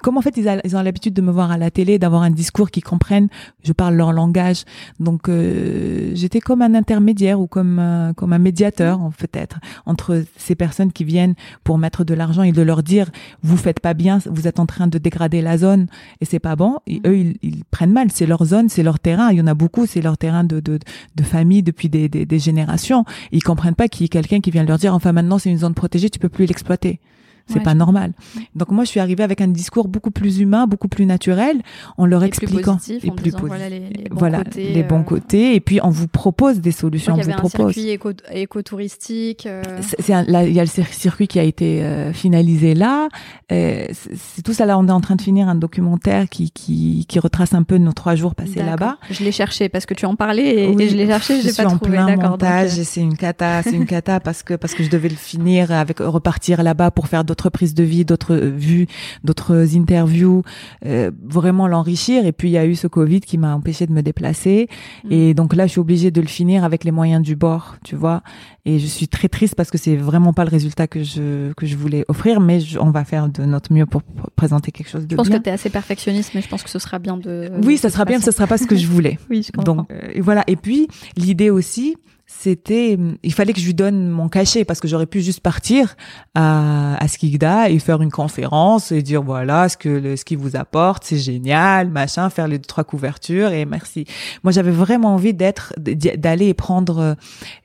[0.03, 2.71] comme en fait ils, ont l'habitude de me voir à la télé, d'avoir un discours
[2.71, 3.29] qu'ils comprennent,
[3.63, 4.65] je parle leur langage,
[4.99, 10.55] donc euh, j'étais comme un intermédiaire ou comme euh, comme un médiateur peut-être entre ces
[10.55, 13.11] personnes qui viennent pour mettre de l'argent et de leur dire
[13.43, 15.87] vous faites pas bien, vous êtes en train de dégrader la zone
[16.21, 16.79] et c'est pas bon.
[16.87, 19.31] Et eux ils, ils prennent mal, c'est leur zone, c'est leur terrain.
[19.33, 20.79] Il y en a beaucoup, c'est leur terrain de de,
[21.15, 23.05] de famille depuis des, des, des générations.
[23.33, 25.59] Ils comprennent pas qu'il y ait quelqu'un qui vient leur dire enfin maintenant c'est une
[25.59, 27.01] zone protégée, tu peux plus l'exploiter.
[27.47, 28.13] C'est pas normal.
[28.55, 31.61] Donc moi, je suis arrivée avec un discours beaucoup plus humain, beaucoup plus naturel,
[31.99, 35.55] en leur expliquant et plus positif, voilà les, bons voilà, côtés, les bons euh, côtés,
[35.55, 37.15] et puis on vous propose des solutions.
[37.15, 37.75] Il y avait un propose.
[37.75, 39.47] circuit éco, écotouristique.
[39.47, 39.63] Euh...
[39.81, 43.09] C'est là, il y a le circuit qui a été euh, finalisé là.
[43.53, 44.79] Euh, c'est tout ça là.
[44.79, 47.93] On est en train de finir un documentaire qui qui, qui retrace un peu nos
[47.93, 48.97] trois jours passés là-bas.
[49.11, 51.67] Je l'ai cherché parce que tu en parlais et, je l'ai cherché, je l'ai pas
[51.67, 51.93] en trouvé.
[51.93, 55.17] Plein montage, c'est une cata, c'est une cata parce que parce que je devais le
[55.17, 58.87] finir avec repartir là-bas pour faire d'autres prises de vie, d'autres euh, vues,
[59.23, 60.43] d'autres interviews,
[60.87, 62.27] euh, vraiment l'enrichir.
[62.27, 64.69] Et puis il y a eu ce Covid qui m'a empêché de me déplacer.
[65.05, 65.13] Mm.
[65.13, 67.97] Et donc là, je suis obligée de le finir avec les moyens du bord, tu
[67.97, 68.23] vois.
[68.67, 71.67] Et je suis très triste parce que c'est vraiment pas le résultat que je que
[71.67, 74.03] je voulais offrir, mais on va faire de notre mieux pour
[74.37, 75.23] présenter quelque chose de bien.
[75.23, 77.51] Je pense que tu es assez perfectionniste, mais je pense que ce sera bien de.
[77.63, 79.19] Oui, ça sera bien, mais ce sera pas ce que je voulais.
[79.31, 79.75] oui, je comprends.
[79.75, 80.45] Donc euh, voilà.
[80.47, 81.97] Et puis l'idée aussi,
[82.45, 85.97] c'était, il fallait que je lui donne mon cachet parce que j'aurais pu juste partir
[86.35, 90.37] à, à Skikda et faire une conférence et dire voilà ce que le, ce qui
[90.37, 94.05] vous apporte, c'est génial, machin, faire les deux trois couvertures et merci.
[94.43, 97.17] Moi, j'avais vraiment envie d'être, d'aller et prendre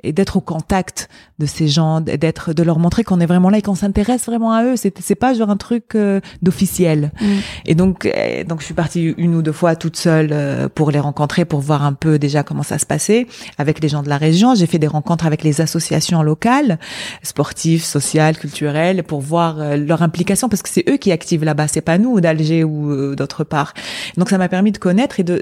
[0.04, 1.10] et d'être au contact
[1.40, 4.52] de ces gens, d'être, de leur montrer qu'on est vraiment là et qu'on s'intéresse vraiment
[4.52, 4.76] à eux.
[4.76, 7.12] C'est, c'est pas genre un truc euh, d'officiel.
[7.22, 7.26] Mm.
[7.66, 10.92] Et donc, euh, donc je suis partie une ou deux fois toute seule euh, pour
[10.92, 13.28] les rencontrer, pour voir un peu déjà comment ça se passait
[13.58, 14.56] avec les gens de la région.
[14.56, 16.80] J'ai fait des rencontres avec les associations locales,
[17.24, 21.67] sportives, sociales, culturelles, pour voir euh, leur implication, parce que c'est eux qui activent là-bas,
[21.67, 23.74] c'est pas nous d'Alger ou euh, d'autre part.
[24.17, 25.41] Donc ça m'a permis de connaître et de,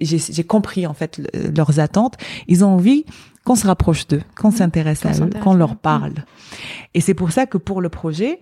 [0.00, 1.20] j'ai compris en fait
[1.56, 2.16] leurs attentes.
[2.48, 3.04] Ils ont envie
[3.44, 6.14] qu'on se rapproche d'eux, qu'on s'intéresse à eux, qu'on leur parle.
[6.94, 8.40] Et c'est pour ça que pour le projet,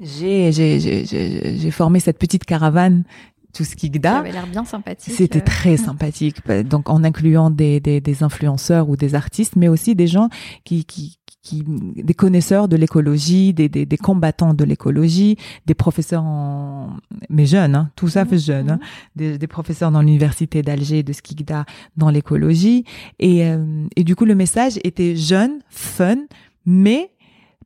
[0.00, 3.04] j'ai formé cette petite caravane
[3.52, 5.14] tout ce qui Ça avait l'air bien sympathique.
[5.14, 6.46] C'était très sympathique.
[6.64, 10.28] Donc, en incluant des, des, des, influenceurs ou des artistes, mais aussi des gens
[10.64, 15.36] qui, qui, qui des connaisseurs de l'écologie, des, des, des, combattants de l'écologie,
[15.66, 16.96] des professeurs en,
[17.28, 18.40] mais jeunes, hein, tout ça fait mhm.
[18.40, 18.80] jeune, hein,
[19.16, 19.38] mhm.
[19.38, 21.64] des, professeurs dans l'université d'Alger, de Skikda,
[21.96, 22.84] dans l'écologie.
[23.18, 26.18] Et, euh, et du coup, le message était jeune, fun,
[26.66, 27.10] mais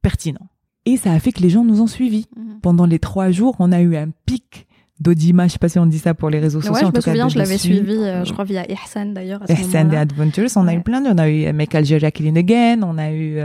[0.03, 0.49] pertinent.
[0.87, 2.27] Et ça a fait que les gens nous ont suivis.
[2.37, 2.61] Mhm.
[2.63, 4.67] Pendant les trois jours, on a eu un pic
[5.01, 6.75] d'Odima, je sais pas si on dit ça pour les réseaux sociaux.
[6.75, 9.41] Ouais, je me souviens, je l'avais suivi, euh, je crois via Ihsan d'ailleurs.
[9.49, 12.83] Ihsan des Adventures, on a eu plein de, on a eu Mec Algeria Killing Again,
[12.83, 13.41] on a eu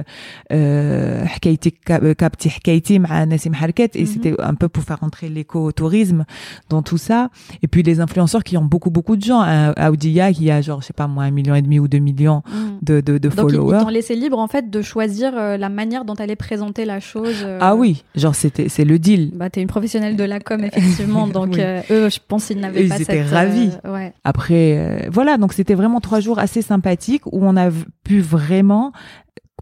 [0.54, 1.72] euh, Hkaiti
[2.18, 4.06] Kapti Hkaiti Nassim Harket et mhm.
[4.06, 6.26] c'était un peu pour faire entrer l'éco-tourisme
[6.70, 7.30] dans tout ça.
[7.64, 9.44] Et puis les influenceurs qui ont beaucoup beaucoup de gens,
[9.90, 12.44] Audia qui a genre je sais pas moi un million et demi ou deux millions
[12.46, 12.78] mhm.
[12.84, 13.78] de, de, de Donc followers.
[13.80, 17.00] ils t'ont laissé libre en fait de choisir euh, la manière dont allait présenter la
[17.00, 17.44] chose.
[17.60, 19.32] Ah oui, genre c'était c'est le deal.
[19.34, 21.28] Bah t'es une professionnelle de la com effectivement.
[21.46, 23.72] Donc euh, eux, je pense qu'ils n'avaient pas ils étaient ravis.
[23.86, 24.14] Euh, ouais.
[24.24, 27.70] Après, euh, voilà, donc c'était vraiment trois jours assez sympathiques où on a
[28.04, 28.92] pu vraiment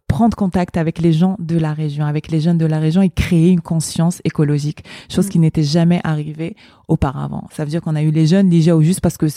[0.08, 3.10] prendre contact avec les gens de la région, avec les jeunes de la région et
[3.10, 5.30] créer une conscience écologique, chose mm.
[5.30, 6.56] qui n'était jamais arrivée
[6.88, 7.48] auparavant.
[7.52, 9.28] Ça veut dire qu'on a eu les jeunes déjà ou juste parce que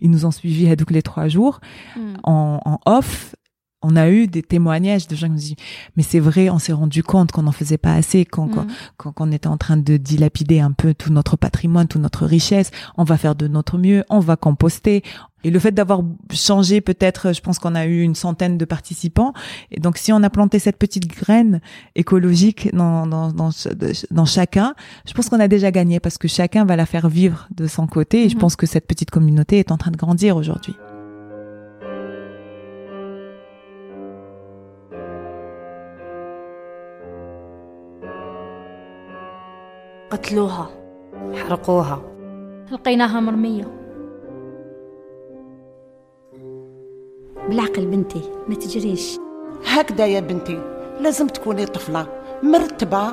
[0.00, 1.60] ils nous ont suivis à les trois jours
[1.96, 2.00] mm.
[2.24, 3.34] en, en off
[3.84, 5.56] on a eu des témoignages de gens qui nous disent
[5.96, 8.48] mais c'est vrai, on s'est rendu compte qu'on n'en faisait pas assez, qu'on
[8.96, 12.70] qu'on était en train de dilapider un peu tout notre patrimoine, toute notre richesse.
[12.96, 15.02] On va faire de notre mieux, on va composter.
[15.44, 16.00] Et le fait d'avoir
[16.32, 19.34] changé, peut-être, je pense qu'on a eu une centaine de participants.
[19.70, 21.60] Et donc, si on a planté cette petite graine
[21.94, 23.50] écologique dans, dans, dans,
[24.10, 24.74] dans chacun,
[25.06, 27.86] je pense qu'on a déjà gagné parce que chacun va la faire vivre de son
[27.86, 28.24] côté.
[28.24, 28.40] Et je mhm.
[28.40, 30.74] pense que cette petite communauté est en train de grandir aujourd'hui.
[40.14, 40.70] قتلوها.
[41.34, 42.02] حرقوها.
[42.72, 43.64] لقيناها مرمية.
[47.48, 49.18] بالعقل بنتي ما تجريش.
[49.66, 50.62] هكذا يا بنتي
[51.00, 52.06] لازم تكوني طفلة
[52.42, 53.12] مرتبة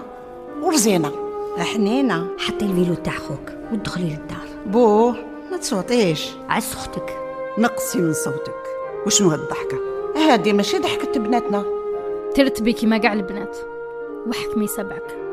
[0.64, 1.12] ورزينة.
[1.58, 4.48] حنينة حطي الفيلو تاع خوك ودخلي للدار.
[4.66, 5.12] بو
[5.52, 6.32] ما تصوتيش.
[6.50, 7.18] عس أختك
[7.58, 8.64] نقصي من صوتك.
[9.06, 9.78] وشنو هالضحكة؟
[10.16, 11.64] هادي ماشي ضحكة بناتنا.
[12.36, 13.58] ترتبي كيما كاع البنات.
[14.28, 15.31] وحكمي سبعك.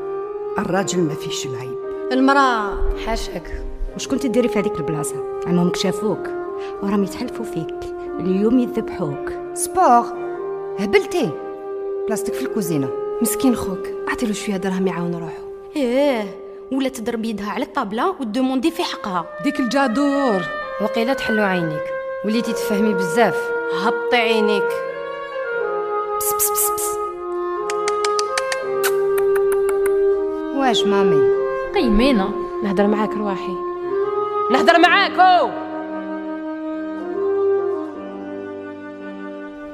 [0.58, 1.78] الراجل ما فيش العيب.
[2.12, 2.76] المرأة
[3.06, 3.62] حاشاك.
[3.96, 6.28] وش كنت ديري في هذيك البلاصة؟ عمومك شافوك.
[6.82, 7.74] وراهم يتحلفوا فيك.
[8.20, 9.32] اليوم يذبحوك.
[9.54, 10.04] سبور!
[10.78, 11.30] هبلتي!
[12.06, 12.88] بلاصتك في الكوزينة.
[13.22, 13.88] مسكين خوك.
[14.08, 15.42] اعطيله شوية دراهم يعاون روحو
[15.76, 16.24] إيه
[16.72, 19.26] ولا تضرب يدها على الطابلة وتدوموندي في حقها.
[19.44, 20.42] ديك الجادور.
[20.82, 21.84] وقيلة تحلو عينيك.
[22.24, 23.50] وليتي تفهمي بزاف.
[23.82, 24.87] هبطي عينيك.
[30.67, 31.21] واش مامي
[31.75, 32.29] قيمينا
[32.63, 33.55] نهضر معاك رواحي
[34.51, 35.49] نهضر معاكو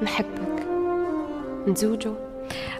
[0.02, 0.68] نحبك
[1.68, 2.14] نتزوجوا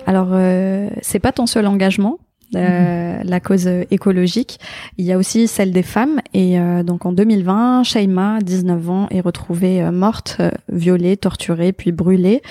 [0.08, 2.18] Alors, euh, c'est pas ton seul engagement.
[2.56, 3.30] Euh, mm-hmm.
[3.30, 4.60] la cause écologique.
[4.98, 6.20] Il y a aussi celle des femmes.
[6.34, 11.74] Et euh, donc en 2020, Shaima, 19 ans, est retrouvée euh, morte, euh, violée, torturée,
[11.74, 12.42] puis brûlée.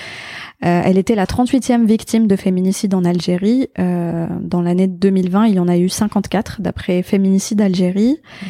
[0.63, 3.67] Euh, elle était la 38e victime de féminicide en Algérie.
[3.79, 8.17] Euh, dans l'année 2020, il y en a eu 54 d'après Féminicide Algérie.
[8.21, 8.45] Mmh.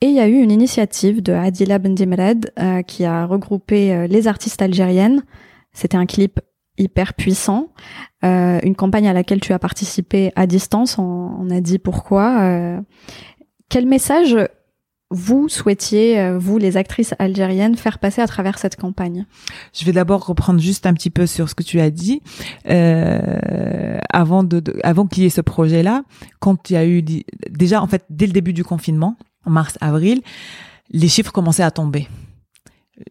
[0.00, 4.06] Et il y a eu une initiative de Adila Bendimred euh, qui a regroupé euh,
[4.06, 5.24] les artistes algériennes.
[5.72, 6.40] C'était un clip
[6.78, 7.72] hyper puissant,
[8.24, 10.98] euh, une campagne à laquelle tu as participé à distance.
[10.98, 12.80] On, on a dit pourquoi.
[13.68, 14.36] quel message
[15.10, 19.24] vous souhaitiez, euh, vous les actrices algériennes, faire passer à travers cette campagne?
[19.72, 22.20] Je vais d'abord reprendre juste un petit peu sur ce que tu as dit.
[22.68, 26.02] Euh, avant de, avant qu'il y ait ce projet-là,
[26.40, 27.02] quand il y a eu
[27.50, 30.20] déjà en fait dès le début du confinement, en mars-avril,
[30.90, 32.06] les chiffres commençaient à tomber.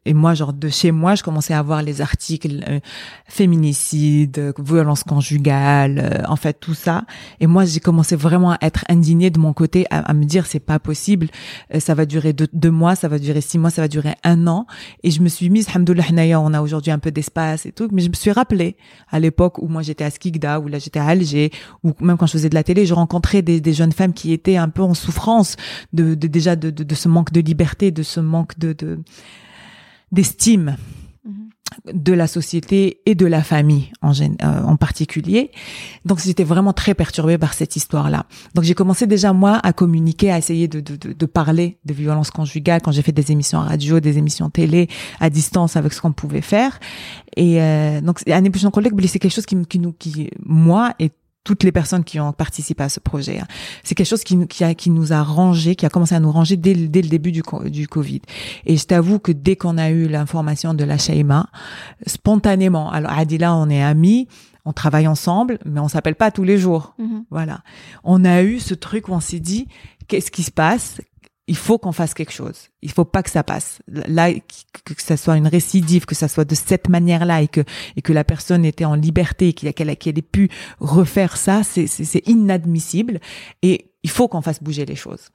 [0.05, 2.79] Et moi, genre de chez moi, je commençais à voir les articles euh,
[3.25, 7.03] féminicide, violence conjugale, euh, en fait tout ça.
[7.39, 10.59] Et moi, j'ai commencé vraiment à être indignée de mon côté, à, me dire c'est
[10.59, 11.27] pas possible,
[11.73, 14.47] euh, ça va durer deux, mois, ça va durer six mois, ça va durer un
[14.47, 14.65] an.
[15.03, 18.01] Et je me suis mise, alhamdoulilah, on a aujourd'hui un peu d'espace et tout, mais
[18.01, 18.77] je me suis rappelé
[19.09, 21.51] à l'époque où moi j'étais à Skikda, où là j'étais à Alger,
[21.83, 24.33] ou même quand je faisais de la télé, je rencontrais des, des jeunes femmes qui
[24.33, 25.55] étaient un peu en souffrance
[25.93, 28.99] de, de déjà de, de, de, ce manque de liberté, de ce manque de, de
[30.11, 30.77] d'estime
[31.93, 35.51] de la société et de la famille en, euh, en particulier.
[36.05, 38.25] Donc j'étais vraiment très perturbée par cette histoire-là.
[38.55, 42.31] Donc j'ai commencé déjà moi à communiquer, à essayer de, de, de, parler de violence
[42.31, 44.89] conjugale quand j'ai fait des émissions radio, des émissions télé
[45.19, 46.79] à distance avec ce qu'on pouvait faire.
[47.35, 51.11] Et euh, donc un émission collègue, c'est quelque chose qui, qui nous, qui moi et
[51.47, 53.39] toutes les personnes qui ont participé à ce projet.
[53.39, 53.47] Hein.
[53.81, 56.29] C'est quelque chose qui, qui, a, qui nous a rangé, qui a commencé à nous
[56.29, 58.21] ranger dès, dès le début du, du Covid.
[58.65, 61.47] Et je t'avoue que dès qu'on a eu l'information de la Shaima,
[62.05, 64.27] spontanément, alors Adila, on est amis,
[64.65, 66.95] on travaille ensemble, mais on s'appelle pas tous les jours.
[66.99, 67.23] Mm-hmm.
[67.31, 67.61] Voilà.
[68.03, 69.69] On a eu ce truc où on s'est dit,
[70.09, 70.99] qu'est-ce qui se passe?
[71.47, 72.69] Il faut qu'on fasse quelque chose.
[72.81, 73.79] Il faut pas que ça passe.
[73.87, 77.61] Là, que, ça soit une récidive, que ça soit de cette manière-là et que
[77.95, 82.27] et que la personne était en liberté, qu'elle qu'elle ait pu refaire ça, c'est c'est
[82.27, 83.19] inadmissible.
[83.61, 85.25] Et il faut qu'on fasse bouger les choses.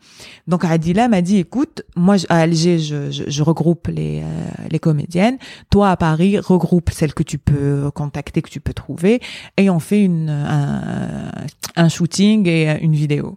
[0.47, 4.25] Donc Adila m'a dit, écoute, moi à Alger, je, je, je regroupe les, euh,
[4.71, 5.37] les comédiennes.
[5.69, 9.21] Toi à Paris, regroupe celles que tu peux contacter, que tu peux trouver,
[9.59, 11.31] et on fait une, un,
[11.77, 13.37] un shooting et une vidéo.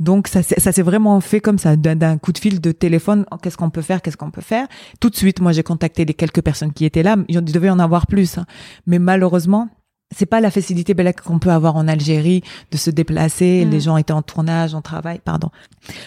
[0.00, 3.24] Donc ça, ça s'est vraiment fait comme ça, d'un coup de fil de téléphone.
[3.40, 4.02] Qu'est-ce qu'on peut faire?
[4.02, 4.66] Qu'est-ce qu'on peut faire?
[4.98, 7.14] Tout de suite, moi j'ai contacté les quelques personnes qui étaient là.
[7.28, 8.46] Il devait y en avoir plus, hein.
[8.88, 9.68] mais malheureusement
[10.14, 10.94] c'est pas la facilité
[11.24, 13.64] qu'on peut avoir en Algérie de se déplacer.
[13.64, 13.70] Mm.
[13.70, 15.50] Les gens étaient en tournage, en travail, pardon.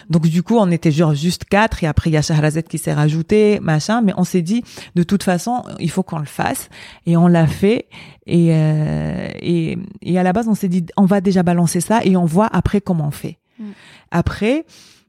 [0.10, 2.78] Donc du coup, on était genre juste quatre et après il y a Shahrazet qui
[2.78, 4.02] s'est rajouté, machin.
[4.02, 4.64] Mais on s'est dit,
[4.96, 6.70] de toute façon, il faut qu'on le fasse
[7.06, 7.88] et on l'a fait.
[8.28, 12.02] Et, euh, et et à la base, on s'est dit, on va déjà balancer ça
[12.04, 13.38] et on voit après comment on fait.
[13.60, 13.64] Mm.
[14.12, 14.66] Après,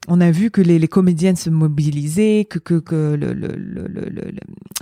[0.08, 3.18] on a vu que les, les, comédiennes se mobilisaient, que, que, que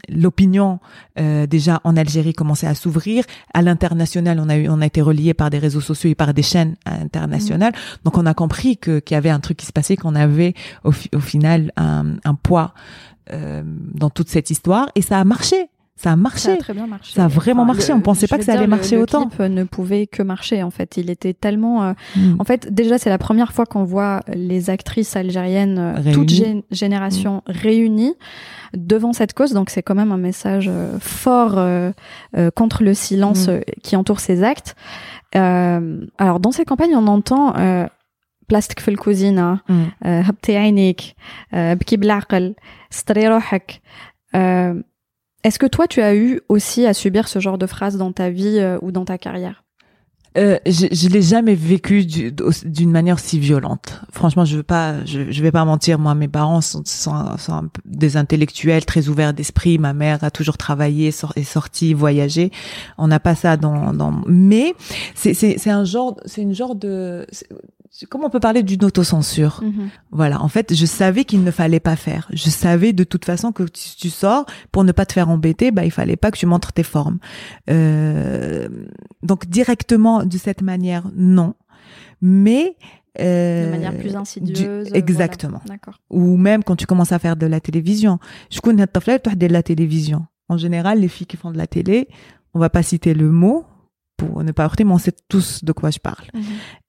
[0.08, 0.80] l'opinion
[1.18, 3.24] euh, déjà en Algérie commençait à s'ouvrir.
[3.52, 6.34] À l'international, on a eu, on a été relié par des réseaux sociaux et par
[6.34, 7.72] des chaînes internationales.
[7.72, 7.98] Mmh.
[8.04, 10.54] Donc on a compris que qu'il y avait un truc qui se passait, qu'on avait
[10.84, 12.74] au, au, final un, un poids
[13.32, 13.62] euh,
[13.94, 15.68] dans toute cette histoire et ça a marché
[16.01, 16.39] Ça a marché.
[16.39, 17.13] Ça a très bien marché.
[17.13, 17.91] Ça a vraiment marché.
[17.91, 19.25] On pensait pas que ça allait marcher autant.
[19.25, 20.95] Le clip ne pouvait que marcher en fait.
[20.95, 21.83] Il était tellement.
[21.83, 22.35] Euh, mm.
[22.39, 26.31] En fait, déjà c'est la première fois qu'on voit les actrices algériennes, euh, toutes
[26.71, 27.51] générations mm.
[27.51, 28.13] réunies
[28.73, 29.51] devant cette cause.
[29.51, 31.59] Donc c'est quand même un message euh, fort
[32.55, 33.59] contre le silence mm.
[33.83, 34.75] qui entoure ces actes.
[35.33, 37.53] alors dans ces campagnes, on entend.
[38.49, 39.59] بلاستيك في الكوزينة
[40.03, 41.01] هبطي عينيك
[41.53, 42.55] بكي بالعقل
[42.89, 43.81] ستري روحك
[45.44, 48.30] est-ce que toi, tu as eu aussi à subir ce genre de phrases dans ta
[48.30, 49.62] vie euh, ou dans ta carrière?
[50.36, 54.00] Euh, je, je l'ai jamais vécu d'une manière si violente.
[54.10, 56.00] Franchement, je veux pas, je, je vais pas mentir.
[56.00, 59.78] Moi, mes parents sont, sont, sont des intellectuels très ouverts d'esprit.
[59.78, 62.50] Ma mère a toujours travaillé, sort, est sortie, voyagé.
[62.98, 64.22] On n'a pas ça dans, dans.
[64.26, 64.74] Mais
[65.14, 67.26] c'est un genre, c'est une genre de
[68.08, 69.88] comment on peut parler d'une autocensure mhm.
[70.10, 72.28] Voilà, en fait, je savais qu'il ne fallait pas faire.
[72.32, 75.70] Je savais de toute façon que si tu sors pour ne pas te faire embêter,
[75.70, 77.18] bah il fallait pas que tu montres tes formes.
[77.70, 78.68] Euh,
[79.22, 81.54] donc directement de cette manière, non.
[82.20, 82.76] Mais
[83.20, 84.90] euh, de manière plus insidieuse.
[84.92, 85.60] exactement.
[85.66, 86.00] D'accord.
[86.10, 88.18] Ou même quand tu commences à faire de la télévision.
[88.50, 90.26] Je connais de la télévision.
[90.48, 92.08] En général, les filles qui font de la télé,
[92.54, 93.64] on va pas citer le mot,
[94.16, 96.26] pour ne pas heurter, mais on sait tous de quoi je parle.
[96.34, 96.42] Mhm.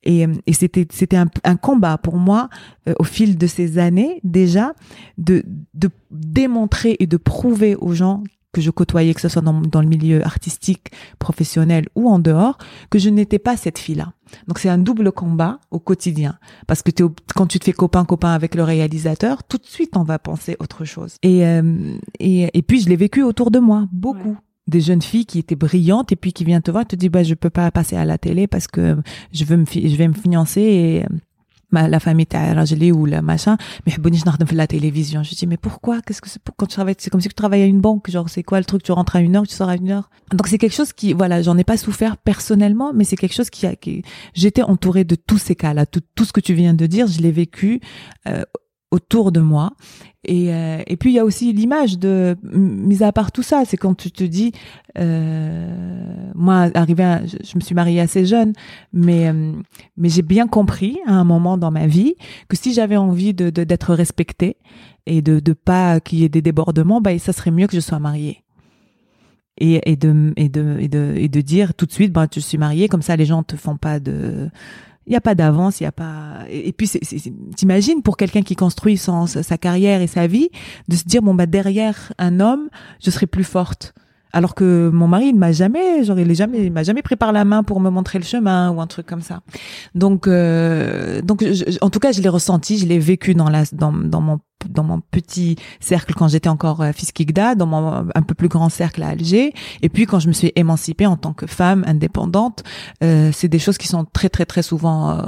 [0.04, 2.50] Et, et c'était c'était un, un, combat pour moi
[2.88, 4.74] euh, au fil de ces années déjà
[5.18, 8.24] de de démontrer et de prouver aux gens
[8.56, 12.58] que je côtoyais, que ce soit dans, dans le milieu artistique, professionnel ou en dehors,
[12.90, 14.14] que je n'étais pas cette fille-là.
[14.48, 17.06] Donc c'est un double combat au quotidien, parce que es
[17.36, 20.56] quand tu te fais copain copain avec le réalisateur, tout de suite on va penser
[20.62, 21.18] autre chose.
[21.22, 24.38] Et euh, et, et puis je l'ai vécu autour de moi beaucoup
[24.68, 27.24] des jeunes filles qui étaient brillantes et puis qui viennent te voir, te disent bah
[27.24, 28.96] je peux pas passer à la télé parce que euh,
[29.32, 31.08] je veux me je vais me financer et euh,
[31.72, 35.24] ma, la famille t'a Rajeli ou le machin, mais bonne je fais la télévision.
[35.24, 36.02] Je dis mais pourquoi?
[36.02, 36.42] Qu'est-ce que c'est?
[36.58, 38.66] Quand tu travailles C'est comme si tu travaillais à une banque, genre c'est quoi le
[38.66, 38.82] truc?
[38.82, 40.10] Tu rentres à une heure, tu sors à une heure.
[40.32, 43.52] Donc c'est quelque chose qui voilà, j'en ai pas souffert personnellement, mais c'est quelque chose
[43.52, 44.04] qui a qui,
[44.34, 47.22] j'étais entourée de tous ces cas-là, tout, tout ce que tu viens de dire, je
[47.22, 47.82] l'ai vécu.
[48.28, 48.44] Euh,
[48.96, 49.72] autour de moi.
[50.24, 53.64] Et, euh, et puis il y a aussi l'image de, mis à part tout ça,
[53.66, 54.54] c'est quand tu te dis,
[54.98, 58.54] euh, moi, arrivé, je, me suis mariée assez jeune,
[58.92, 59.52] mais euh,
[59.98, 62.16] mais j'ai bien compris à un moment dans ma vie
[62.48, 64.58] que si j'avais envie de d'être respectée
[65.06, 67.82] et de de pas qu'il y ait des débordements, bah ça serait mieux que je
[67.82, 68.42] sois mariée.
[69.58, 72.42] Et, et, de, et, de, et, de, et de dire tout de suite, bah, je
[72.42, 74.50] suis mariée, comme ça les gens te font pas de,
[75.08, 76.40] il n'y a pas d'avance, il y a pas.
[76.50, 76.90] Et, puis,
[77.56, 80.50] t'imagines pour quelqu'un qui construit sa carrière et sa vie,
[80.88, 82.70] de se dire bon bah derrière un homme,
[83.04, 83.94] je serai plus forte.
[84.34, 87.32] Alors que mon mari, il m'a jamais, genre, il jamais, il m'a jamais pris par
[87.32, 89.40] la main pour me montrer le chemin ou un truc comme ça.
[89.94, 91.46] Donc, euh, donc,
[91.80, 94.40] en tout cas, je l'ai ressenti, je l'ai vécu dans la, dans, dans mon
[94.76, 98.70] dans mon petit cercle quand j'étais encore euh, Fiskigda, dans mon un peu plus grand
[98.70, 102.64] cercle à Alger, et puis quand je me suis émancipée en tant que femme indépendante,
[103.04, 105.22] euh, c'est des choses qui sont très très très souvent euh,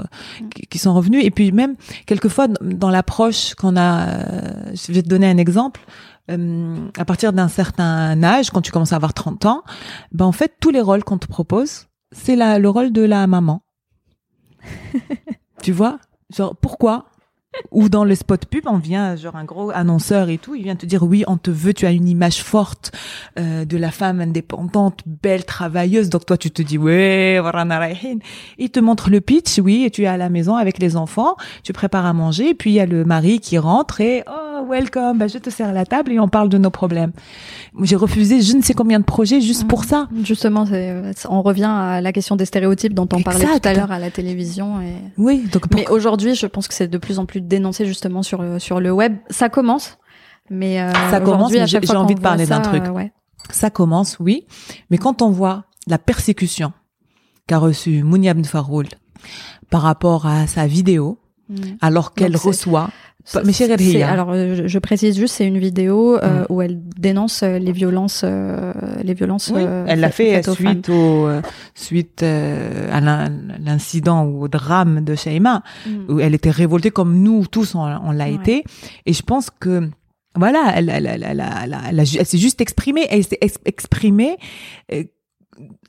[0.70, 1.22] qui, sont revenues.
[1.22, 1.76] Et puis même
[2.06, 5.82] quelquefois dans l'approche qu'on a, euh, je vais te donner un exemple.
[6.30, 9.64] à partir d'un certain âge, quand tu commences à avoir 30 ans,
[10.12, 13.62] ben en fait tous les rôles qu'on te propose, c'est le rôle de la maman.
[15.64, 16.00] tu vois,
[16.36, 17.06] genre pourquoi?
[17.72, 20.76] Ou dans le spot pub, on vient, genre un gros annonceur et tout, il vient
[20.76, 22.92] te dire oui, on te veut, tu as une image forte
[23.40, 26.10] euh, de la femme indépendante, belle, travailleuse.
[26.10, 27.40] Donc toi, tu te dis ouais,
[28.58, 31.36] il te montre le pitch, oui, et tu es à la maison avec les enfants,
[31.64, 34.66] tu prépares à manger, et puis il y a le mari qui rentre et oh
[34.68, 37.12] welcome, bah, je te sers la table et on parle de nos problèmes.
[37.82, 40.08] J'ai refusé je ne sais combien de projets juste pour ça.
[40.24, 40.66] Justement,
[41.30, 44.12] on revient à la question des stéréotypes dont on parlait tout à l'heure à la
[44.12, 44.82] télévision.
[44.82, 44.96] Et...
[45.18, 48.42] Oui, donc mais aujourd'hui, je pense que c'est de plus en plus dénoncé justement sur
[48.42, 49.18] le, sur le web.
[49.30, 49.98] Ça commence,
[50.50, 51.52] mais euh, ça commence.
[51.52, 52.84] J'ai envie de parler d'un truc.
[52.86, 53.04] Euh,
[53.50, 54.46] ça commence, oui,
[54.90, 56.74] mais quand on voit la persécution
[57.48, 58.88] qu'a reçue Mounia Faroul
[59.70, 61.18] par rapport à sa vidéo,
[61.50, 61.56] mm.
[61.82, 62.90] alors qu'elle reçoit
[63.36, 66.46] mais alors, euh, je, précise juste, c'est une vidéo euh, mm.
[66.50, 69.52] où elle dénonce euh, les violences, les violences.
[69.54, 71.30] Oui, elle l'a fait suite au
[71.76, 75.90] suite à l'incident ou au drame de Shaima, mm.
[76.10, 78.64] où elle était révoltée comme nous tous on, l'a été.
[79.06, 79.90] Et je pense que
[80.36, 84.38] voilà, elle, elle, elle, elle, elle s'est juste exprimée, elle s'est exprimée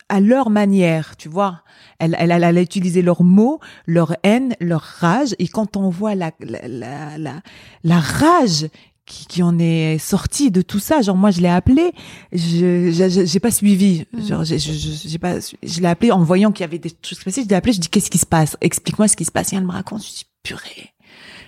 [0.09, 1.63] à leur manière, tu vois.
[1.99, 5.35] Elle, elle, elle, a utilisé leurs mots, leur haine, leur rage.
[5.39, 7.43] Et quand on voit la, la, la,
[7.85, 8.69] la, rage
[9.05, 11.93] qui, qui, en est sortie de tout ça, genre moi je l'ai appelé,
[12.33, 14.27] je j'ai pas suivi, mm.
[14.27, 17.49] genre j'ai pas, je l'ai appelé en voyant qu'il y avait des choses passées, je
[17.49, 19.53] l'ai appelé, je dis qu'est-ce qui se passe, explique-moi ce qui se passe.
[19.53, 20.95] Et elle me raconte, je dis purée,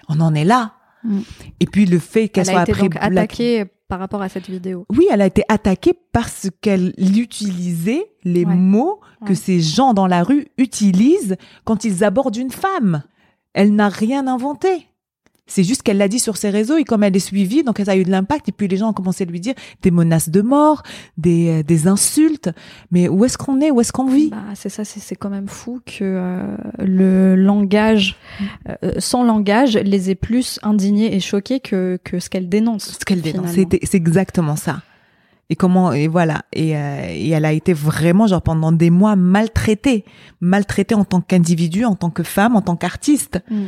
[0.09, 0.75] on en est là.
[1.05, 1.21] Mm.
[1.61, 4.87] Et puis le fait qu'elle soit après attaquée par rapport à cette vidéo.
[4.89, 10.23] Oui, elle a été attaquée parce qu'elle utilisait les mots que ces gens dans la
[10.23, 13.03] rue utilisent quand ils abordent une femme.
[13.53, 14.87] Elle n'a rien inventé.
[15.51, 17.93] C'est juste qu'elle l'a dit sur ses réseaux et comme elle est suivie, donc ça
[17.93, 20.29] a eu de l'impact et puis les gens ont commencé à lui dire des menaces
[20.29, 20.85] de mort,
[21.19, 22.51] des, euh, des insultes.
[22.93, 23.73] Mais où est-ce qu'on est?
[23.73, 24.31] Où est-ce qu'on vit?
[24.31, 28.17] Bah, C'est ça, c'est quand même fou que euh, le langage,
[28.69, 32.97] euh, son langage, les ait plus indignés et choqués que, que ce qu'elle dénonce.
[33.01, 34.83] Ce qu'elle dénonce, c'est exactement ça.
[35.53, 36.43] Et comment et voilà.
[36.53, 40.05] Et, et, elle a été vraiment genre pendant des mois maltraitée.
[40.41, 43.43] Maltraitée en tant qu'individu en tant que femme en tant qu'artiste.
[43.51, 43.65] Mm.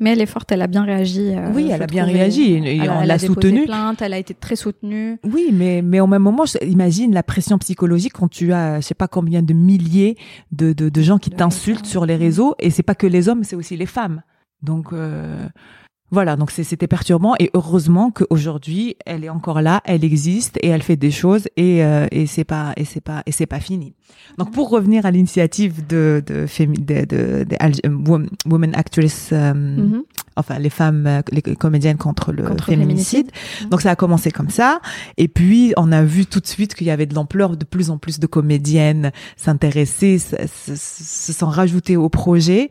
[0.00, 1.34] Mais elle est forte, elle a bien réagi.
[1.34, 3.64] Euh, oui, elle a bien réagi et, on l'a soutenue.
[3.64, 5.18] plainte, elle a été très soutenue.
[5.24, 8.94] Oui, mais mais au même moment, imagine la pression psychologique quand tu as, je sais
[8.94, 10.16] pas combien de milliers
[10.50, 13.44] de de, de gens qui t'insultent sur les réseaux et c'est pas que les hommes,
[13.44, 14.22] c'est aussi les femmes.
[14.62, 15.46] Donc euh,
[16.14, 20.82] voilà, donc c'était perturbant et heureusement qu'aujourd'hui elle est encore là, elle existe et elle
[20.82, 23.94] fait des choses et euh, et c'est pas et c'est pas et c'est pas fini.
[24.38, 30.02] Donc pour revenir à l'initiative de de, de, de, de, Women Actress euh, mm-hmm
[30.36, 33.30] enfin les femmes, euh, les comédiennes contre le féminicide.
[33.70, 34.80] Donc ça a commencé comme ça.
[35.16, 37.90] Et puis on a vu tout de suite qu'il y avait de l'ampleur, de plus
[37.90, 42.70] en plus de comédiennes s'intéresser, se, sont rajoutées au projet.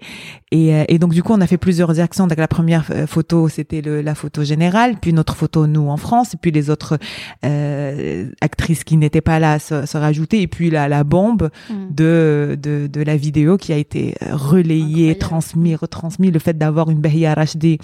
[0.51, 2.27] Et, euh, et, donc du coup on a fait plusieurs actions.
[2.27, 6.33] Donc la première euh, photo c'était la photo générale, puis notre photo nous en France,
[6.33, 6.97] et puis les autres
[7.45, 11.73] euh, actrices qui n'étaient pas là se, se rajoutaient, et puis la, la bombe mm.
[11.91, 16.99] de, de, de la vidéo qui a été relayée, transmise, retransmise, le fait d'avoir une
[16.99, 17.33] Bahia
[17.63, 17.79] et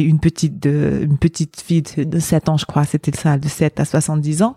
[0.00, 3.80] une petite de, une petite fille de 7 ans, je crois, c'était ça, de 7
[3.80, 4.56] à 70 ans.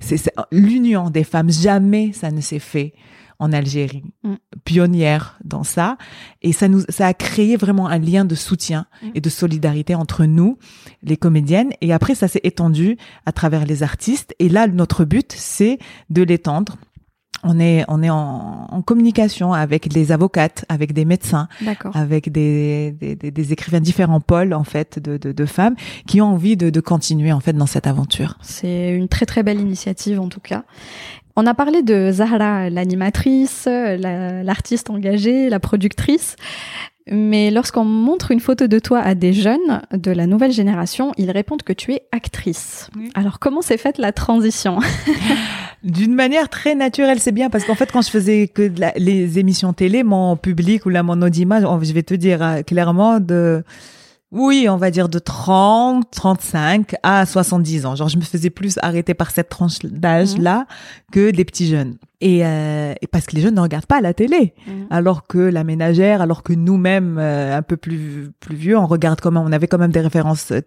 [0.00, 1.50] C'est l'union des femmes.
[1.50, 2.94] Jamais ça ne s'est fait
[3.38, 4.34] en Algérie, mm.
[4.64, 5.96] pionnière dans ça,
[6.42, 9.06] et ça nous, ça a créé vraiment un lien de soutien mm.
[9.14, 10.58] et de solidarité entre nous,
[11.02, 12.96] les comédiennes, et après ça s'est étendu
[13.26, 15.78] à travers les artistes, et là notre but c'est
[16.10, 16.76] de l'étendre
[17.44, 21.48] on est on est en, en, communication avec des avocates, avec des médecins,
[21.94, 25.74] avec des, des, des, écrivains différents pôles en fait de, de, de femmes
[26.06, 28.38] qui ont envie de, de continuer en fait dans cette aventure.
[28.40, 30.64] C'est une très très belle initiative en tout cas.
[31.36, 36.34] On a parlé de Zahra, l'animatrice, l'artiste engagée, la productrice.
[37.10, 41.30] Mais lorsqu'on montre une photo de toi à des jeunes de la nouvelle génération, ils
[41.30, 42.90] répondent que tu es actrice.
[43.14, 44.78] Alors comment s'est faite la transition?
[45.84, 49.72] D'une manière très naturelle, c'est bien parce qu'en fait, quand je faisais que les émissions
[49.72, 53.62] télé, mon public ou là mon audimat, je vais te dire euh, clairement de
[54.30, 57.96] oui, on va dire de 30, 35 à 70 ans.
[57.96, 61.12] Genre, je me faisais plus arrêter par cette tranche d'âge-là mmh.
[61.12, 61.96] que des petits jeunes.
[62.20, 64.86] Et, euh, et, parce que les jeunes ne regardent pas la télé, mhm.
[64.90, 69.20] alors que la ménagère, alors que nous-mêmes, euh, un peu plus plus vieux, on regarde
[69.20, 70.60] quand même, on avait quand même des références euh,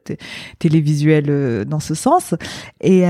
[0.60, 2.36] télévisuelles euh, dans ce sens.
[2.80, 3.02] Et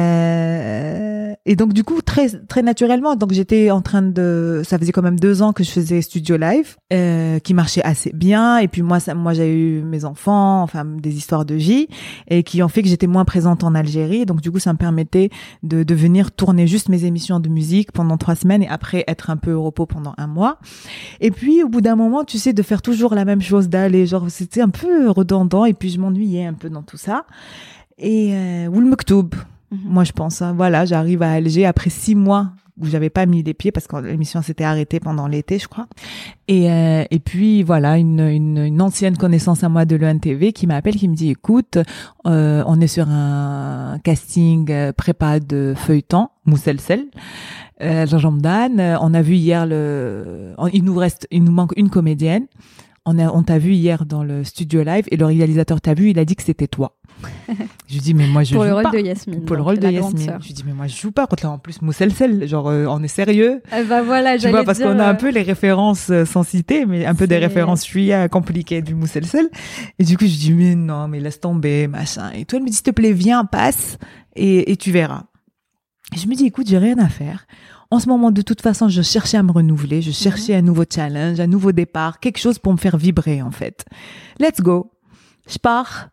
[1.46, 5.02] et donc du coup très très naturellement, donc j'étais en train de, ça faisait quand
[5.02, 6.78] même deux ans que je faisais studio live,
[7.44, 8.58] qui marchait assez bien.
[8.58, 11.88] Et puis moi, ça, moi j'ai eu mes enfants, enfin des histoires de vie,
[12.28, 14.26] et qui ont fait que j'étais moins présente en Algérie.
[14.26, 15.30] Donc du coup, ça me permettait
[15.62, 19.30] de de venir tourner juste mes émissions de musique pendant trois semaines et après être
[19.30, 20.58] un peu au repos pendant un mois.
[21.20, 24.06] Et puis au bout d'un moment, tu sais, de faire toujours la même chose, d'aller,
[24.06, 27.26] genre c'était un peu redondant et puis je m'ennuyais un peu dans tout ça.
[27.98, 29.36] Et euh, ou le Mektoub,
[29.72, 29.80] mhm.
[29.86, 32.52] moi je pense, hein, voilà, j'arrive à Alger après six mois
[32.82, 35.88] où j'avais pas mis les pieds parce que l'émission s'était arrêtée pendant l'été, je crois.
[36.48, 40.68] Et, euh, et puis voilà, une, une, une, ancienne connaissance à moi de l'ENTV qui
[40.68, 41.78] m'appelle, qui me dit, écoute,
[42.26, 47.06] euh, on est sur un casting euh, prépa de feuilleton, Mousselsel.
[47.82, 52.48] Euh, euh, on a vu hier le, il nous reste, il nous manque une comédienne.
[53.06, 56.12] On a, on t'a vu hier dans le studio live et le réalisateur t'a vu,
[56.12, 56.98] il a dit que c'était toi.
[57.88, 58.92] je lui dis mais moi je pour joue le rôle pas.
[58.92, 59.46] de Yasmine.
[59.46, 60.38] Pour le rôle de Yasmine.
[60.40, 62.86] Je lui dis mais moi je joue pas quand là en plus Mousselsel, genre euh,
[62.88, 63.62] on est sérieux.
[63.74, 67.06] Euh, bah voilà, tu vois parce qu'on a un peu les références sans citer mais
[67.06, 69.50] un peu des références suis compliquées du Mousselsel
[70.00, 72.70] et du coup je dis mais non mais laisse tomber machin et toi elle me
[72.70, 73.98] dit s'il te plaît viens passe
[74.36, 75.24] et, et tu verras.
[76.18, 77.46] Je me dis écoute j'ai rien à faire
[77.92, 80.86] en ce moment, de toute façon, je cherchais à me renouveler, je cherchais un nouveau
[80.90, 83.84] challenge, un nouveau départ, quelque chose pour me faire vibrer, en fait.
[84.40, 84.92] Let's go.
[85.48, 86.08] Je pars.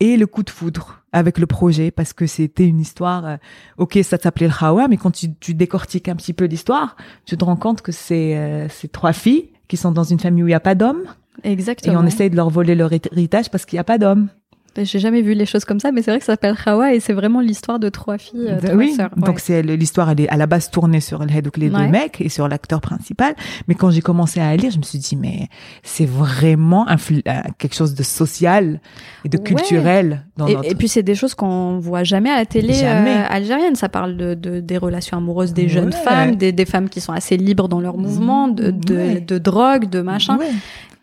[0.00, 3.36] Et le coup de foudre avec le projet, parce que c'était une histoire, euh,
[3.78, 7.38] ok, ça s'appelait le Hawa, mais quand tu, tu décortiques un petit peu l'histoire, tu
[7.38, 10.50] te rends compte que c'est euh, trois filles qui sont dans une famille où il
[10.50, 11.04] n'y a pas d'hommes.
[11.42, 11.94] Exactement.
[11.94, 14.28] Et on essaye de leur voler leur héritage parce qu'il n'y a pas d'hommes.
[14.76, 17.00] J'ai jamais vu les choses comme ça, mais c'est vrai que ça s'appelle Hawa et
[17.00, 19.10] c'est vraiment l'histoire de trois filles, euh, trois oui, sœurs.
[19.16, 22.48] Donc c'est l'histoire, elle est à la base tournée sur les deux mecs et sur
[22.48, 23.34] l'acteur principal.
[23.68, 25.48] Mais quand j'ai commencé à lire, je me suis dit mais
[25.82, 28.80] c'est vraiment euh, quelque chose de social
[29.24, 30.24] et de culturel.
[30.36, 33.76] Dans et, et puis c'est des choses qu'on voit jamais à la télé euh, algérienne.
[33.76, 37.12] Ça parle de, de, des relations amoureuses des jeunes femmes, des, des, femmes qui sont
[37.12, 40.38] assez libres dans leur mouvement, de, de, de drogue, de machin.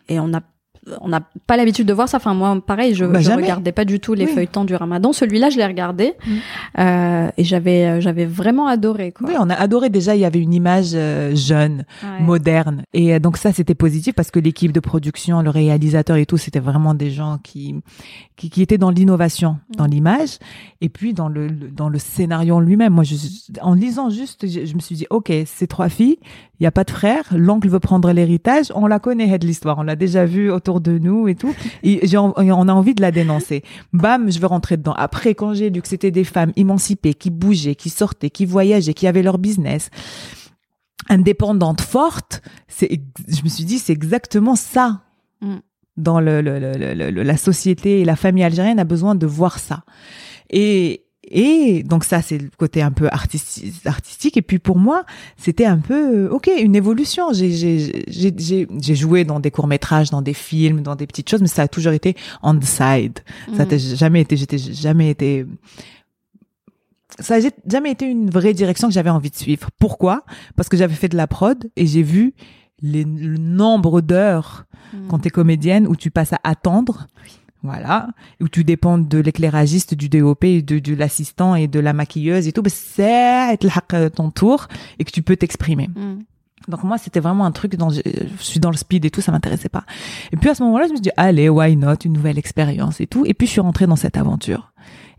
[0.08, 0.40] Et on a
[1.00, 2.16] on n'a pas l'habitude de voir ça.
[2.16, 5.12] Enfin, moi, pareil, je, bah, je regardais pas du tout les feuilletons du Ramadan.
[5.12, 6.32] Celui-là, je l'ai regardé mm.
[6.78, 9.12] euh, et j'avais, euh, j'avais vraiment adoré.
[9.12, 9.28] Quoi.
[9.28, 9.90] Oui, on a adoré.
[9.90, 11.84] Déjà, il y avait une image euh, jeune,
[12.20, 16.36] moderne, et donc ça, c'était positif parce que l'équipe de production, le réalisateur et tout,
[16.36, 17.76] c'était vraiment des gens qui
[18.36, 19.76] qui, qui étaient dans l'innovation, mm.
[19.76, 20.38] dans l'image,
[20.80, 22.92] et puis dans le, dans le scénario lui-même.
[22.92, 23.14] Moi, je,
[23.60, 26.18] en lisant juste, je, me suis dit, ok, ces trois filles,
[26.62, 29.78] il y a pas de frère, l'oncle veut prendre l'héritage, on la connaît de l'histoire,
[29.78, 31.52] on l'a déjà vu autour de nous et tout,
[31.82, 33.64] et on a envie de la dénoncer.
[33.92, 34.92] Bam, je veux rentrer dedans.
[34.92, 38.94] Après, quand j'ai lu que c'était des femmes émancipées, qui bougeaient, qui sortaient, qui voyageaient,
[38.94, 39.90] qui avaient leur business,
[41.08, 42.88] indépendantes, fortes, c'est,
[43.26, 45.00] je me suis dit, c'est exactement ça.
[45.40, 45.56] Mm.
[45.96, 49.82] Dans le, le, le, la société et la famille algérienne a besoin de voir ça.
[50.48, 53.74] Et, et donc ça, c'est le côté un peu artistique.
[53.84, 54.36] artistique.
[54.36, 55.04] Et puis pour moi,
[55.36, 57.32] c'était un peu, ok, une évolution.
[57.32, 61.68] J'ai joué dans des courts-métrages, dans des films, dans des petites choses, mais ça a
[61.68, 63.20] toujours été on the side.
[63.56, 63.78] Ça n'a mm.
[63.78, 65.46] jamais été, j'étais jamais été
[67.18, 69.68] ça n'a jamais été une vraie direction que j'avais envie de suivre.
[69.78, 70.24] Pourquoi?
[70.56, 72.34] Parce que j'avais fait de la prod et j'ai vu
[72.80, 75.08] les, le nombre d'heures mm.
[75.08, 77.06] quand tu es comédienne où tu passes à attendre.
[77.64, 78.08] Voilà,
[78.40, 82.52] où tu dépends de l'éclairagiste, du DOP, de, de l'assistant et de la maquilleuse et
[82.52, 83.56] tout, c'est
[84.14, 84.66] ton tour
[84.98, 85.88] et que tu peux t'exprimer.
[85.88, 86.24] Mm.
[86.68, 88.00] Donc moi, c'était vraiment un truc dont je,
[88.38, 89.84] suis dans le speed et tout, ça m'intéressait pas.
[90.32, 93.00] Et puis à ce moment-là, je me suis dit, allez, why not, une nouvelle expérience
[93.00, 93.24] et tout.
[93.26, 94.72] Et puis je suis rentrée dans cette aventure.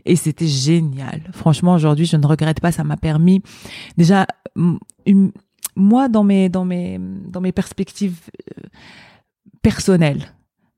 [0.04, 1.22] Et c'était génial.
[1.32, 2.72] Franchement, aujourd'hui, je ne regrette pas.
[2.72, 3.42] Ça m'a permis
[3.96, 4.26] déjà,
[5.06, 5.32] une,
[5.76, 8.18] moi, dans mes, dans mes, dans mes perspectives
[8.50, 8.68] euh,
[9.62, 10.34] personnelles,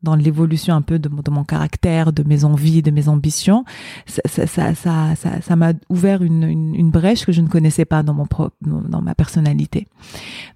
[0.06, 3.64] dans l'évolution un peu de, mon- de mon caractère, de mes envies, de mes ambitions,
[4.06, 7.48] ça ça ça ça ça ça m'a ouvert une, une une brèche que je ne
[7.48, 9.86] connaissais pas dans mon pro, dans ma personnalité.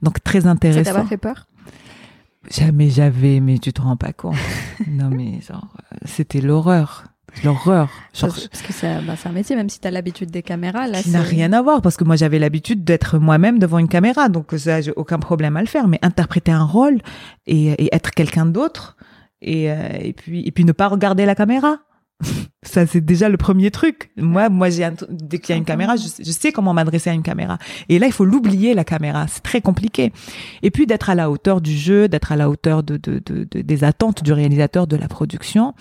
[0.02, 0.94] Donc très Ça t'a intéressant.
[1.02, 1.46] pas fait peur?
[2.50, 4.36] Jamais j'avais, mais tu te rends pas compte.
[4.88, 7.04] non mais genre euh, c'était l'horreur,
[7.44, 7.90] l'horreur.
[8.18, 10.86] Parce parce que c'est bah, c'est un métier, même si t'as l'habitude des caméras.
[10.88, 13.88] Là, qui n'a rien à voir parce que moi j'avais l'habitude d'être moi-même devant une
[13.88, 16.98] caméra donc ça j'ai aucun problème à le faire mais interpréter un rôle
[17.46, 18.96] et, et être quelqu'un d'autre
[19.42, 21.78] et, euh, et puis et puis ne pas regarder la caméra
[22.62, 24.10] ça c'est déjà le premier truc.
[24.16, 26.74] Moi moi j'ai un- dès qu'il y a une caméra je, sais- je sais comment
[26.74, 27.58] m'adresser à une caméra.
[27.88, 29.26] Et là il faut l'oublier la caméra.
[29.28, 30.12] C'est très compliqué.
[30.62, 33.46] Et puis d'être à la hauteur du jeu d'être à la hauteur de, de, de,
[33.50, 35.74] de- des attentes du réalisateur de la production.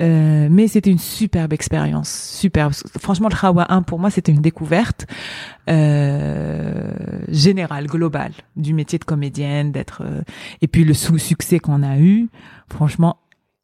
[0.00, 2.08] Euh, mais c'était une superbe expérience,
[2.38, 2.72] superbe.
[3.00, 5.06] Franchement, le Khawa 1 pour moi c'était une découverte
[5.68, 6.92] euh,
[7.28, 10.22] générale, globale du métier de comédienne, d'être euh,
[10.62, 12.28] et puis le sous succès qu'on a eu,
[12.70, 13.16] franchement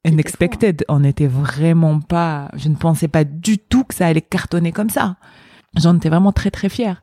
[0.06, 0.84] unexpected.
[0.88, 4.90] On n'était vraiment pas, je ne pensais pas du tout que ça allait cartonner comme
[4.90, 5.16] ça.
[5.76, 7.02] J'en étais vraiment très très fière.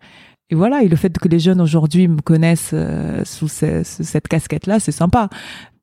[0.49, 4.03] Et voilà, et le fait que les jeunes aujourd'hui me connaissent euh, sous ce- ce-
[4.03, 5.29] cette casquette-là, c'est sympa.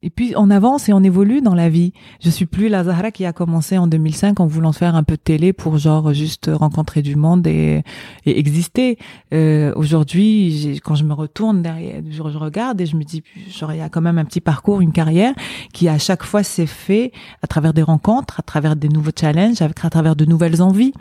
[0.01, 1.93] Et puis on avance et on évolue dans la vie.
[2.21, 5.17] Je suis plus la Zahra qui a commencé en 2005 en voulant faire un peu
[5.17, 7.83] de télé pour genre juste rencontrer du monde et,
[8.25, 8.97] et exister.
[9.35, 13.73] Euh, Aujourd'hui, quand je me retourne derrière, je, je regarde et je me dis, genre
[13.73, 15.35] il y a quand même un petit parcours, une carrière
[15.73, 17.11] qui à chaque fois s'est fait
[17.43, 20.93] à travers des rencontres, à travers des nouveaux challenges, à travers de nouvelles envies.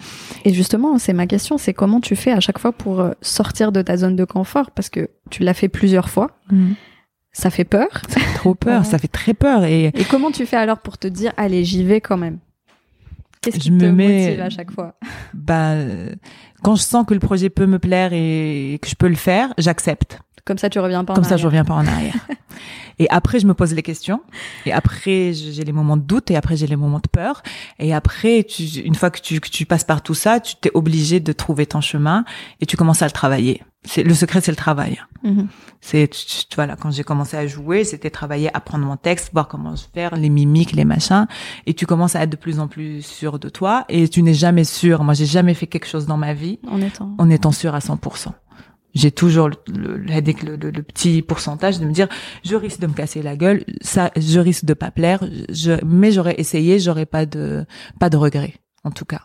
[0.43, 3.71] Et justement, c'est ma question, c'est comment tu fais à chaque fois pour euh, sortir
[3.71, 4.71] de ta zone de confort?
[4.71, 6.31] Parce que tu l'as fait plusieurs fois,
[7.37, 7.87] ça fait peur.
[8.09, 10.97] Ça fait trop peur, ça fait très peur et Et comment tu fais alors pour
[10.97, 12.39] te dire, allez, j'y vais quand même?
[13.41, 14.95] Qu'est-ce qui Je te me mets- motive à chaque fois?
[15.33, 16.09] Bah euh,
[16.63, 19.53] quand je sens que le projet peut me plaire et que je peux le faire,
[19.57, 20.19] j'accepte.
[20.47, 22.15] Comme ça, tu reviens pas en Comme ça, je reviens pas en arrière.
[22.99, 24.21] et après, je me pose les questions.
[24.65, 26.31] Et après, j'ai les moments de doute.
[26.31, 27.43] Et après, j'ai les moments de peur.
[27.79, 30.71] Et après, tu, une fois que tu, que tu passes par tout ça, tu t'es
[30.73, 32.23] obligé de trouver ton chemin
[32.61, 33.61] et tu commences à le travailler.
[33.83, 34.99] C'est le secret, c'est le travail.
[35.23, 35.47] Mhm.
[35.81, 39.47] C'est tu- tu- voilà, quand j'ai commencé à jouer, c'était travailler, apprendre mon texte, voir
[39.47, 41.25] comment je faire, les mimiques, les machins,
[41.65, 43.85] et tu commences à être de plus en plus sûr de toi.
[43.87, 45.03] Et tu n'es jamais sûr.
[45.03, 47.15] Moi, j'ai jamais fait quelque chose dans ma vie En étant.
[47.17, 48.33] en étant sûr à 100%.
[48.97, 52.07] J'ai toujours le, le, le, petit pourcentage de me dire,
[52.43, 56.11] je risque de me casser la gueule, ça, je risque de pas plaire, je, mais
[56.11, 57.65] j'aurais essayé, j'aurais pas de,
[57.99, 59.21] pas de regrets, en tout cas.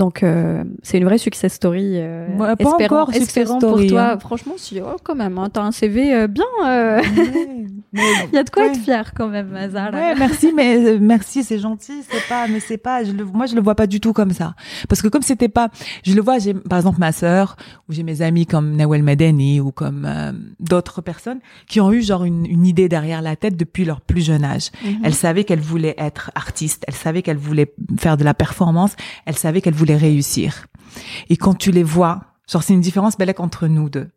[0.00, 1.90] Donc, euh, c'est une vraie success story.
[1.96, 4.10] euh, Ouais, pas espérant, encore success espérant story, pour toi.
[4.12, 4.18] hein.
[4.18, 6.42] Franchement, si, oh, quand même, hein, t'as un CV euh, bien.
[6.66, 7.02] euh,
[7.92, 8.70] Il y a de quoi Ouais.
[8.72, 9.92] être fier quand même, Mazar.
[9.92, 13.54] Ouais, merci, mais merci, c'est gentil, c'est pas, mais c'est pas, je le, moi je
[13.54, 14.54] le vois pas du tout comme ça,
[14.88, 15.68] parce que comme c'était pas,
[16.04, 17.56] je le vois, j'ai par exemple ma sœur
[17.88, 20.08] ou j'ai mes amis comme Nawel Madani ou comme
[20.60, 24.22] d'autres personnes qui ont eu genre une, une idée derrière la tête depuis leur plus
[24.24, 24.70] jeune âge.
[25.04, 28.94] Elle savait qu'elle voulait être artiste, elle savait qu'elle voulait faire de la performance,
[29.26, 30.66] elle savait qu'elle voulait réussir.
[31.28, 32.20] Et quand tu les vois,
[32.50, 34.08] genre c'est une différence belle entre nous deux.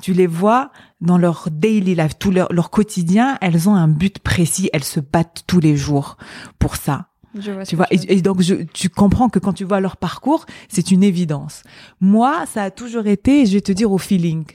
[0.00, 4.18] Tu les vois dans leur daily life, tout leur, leur quotidien, elles ont un but
[4.18, 6.16] précis, elles se battent tous les jours
[6.58, 7.08] pour ça.
[7.38, 9.80] Je vois ce Tu vois, et, et donc je, tu comprends que quand tu vois
[9.80, 11.62] leur parcours, c'est une évidence.
[12.00, 14.46] Moi, ça a toujours été, je vais te dire, au feeling.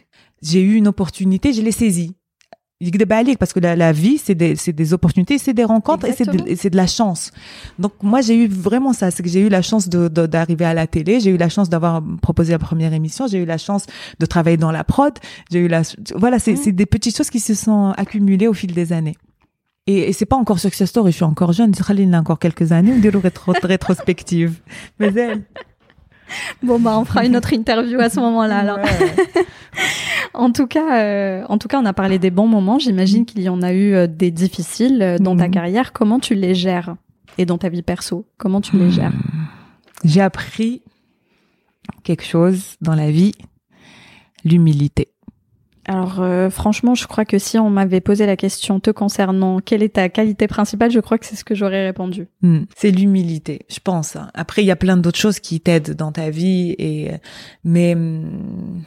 [0.42, 2.16] J'ai eu une opportunité, je l'ai saisie
[3.40, 6.70] parce que la, vie, c'est des, c'est des, opportunités, c'est des rencontres et c'est de,
[6.70, 7.32] de, la chance.
[7.80, 10.64] Donc moi, j'ai eu vraiment ça, c'est que j'ai eu la chance d'arriver de, de,
[10.64, 13.58] à la télé, j'ai eu la chance d'avoir proposé la première émission, j'ai eu la
[13.58, 13.86] chance
[14.20, 15.14] de travailler dans la prod,
[15.52, 15.84] j'ai eu la...
[16.16, 16.72] Voilà, c'est mmh.
[16.72, 19.16] des petites choses qui se sont accumulées au fil des années.
[19.88, 22.72] Et, et c'est pas encore success story, je suis encore jeune, Khalil a encore quelques
[22.72, 24.60] années, on dirait rétro, rétrospective.
[25.00, 25.44] Mais elle...
[26.64, 28.80] Bon, bah, on fera une autre interview à ce moment-là, alors.
[30.34, 32.80] En tout cas, euh, en tout cas, on a parlé des bons moments.
[32.80, 35.52] J'imagine qu'il y en a eu euh, des difficiles euh, dans ta Mhm.
[35.54, 35.94] carrière.
[35.94, 36.96] Comment tu les gères?
[37.38, 39.14] Et dans ta vie perso, comment tu les gères?
[40.04, 40.82] J'ai appris
[42.04, 43.34] quelque chose dans la vie,
[44.44, 45.10] l'humilité.
[45.86, 49.82] Alors, euh, franchement, je crois que si on m'avait posé la question te concernant, quelle
[49.82, 52.28] est ta qualité principale, je crois que c'est ce que j'aurais répondu.
[52.42, 52.64] Hmm.
[52.76, 54.16] C'est l'humilité, je pense.
[54.34, 57.12] Après, il y a plein d'autres choses qui t'aident dans ta vie, et
[57.64, 58.82] mais hmm,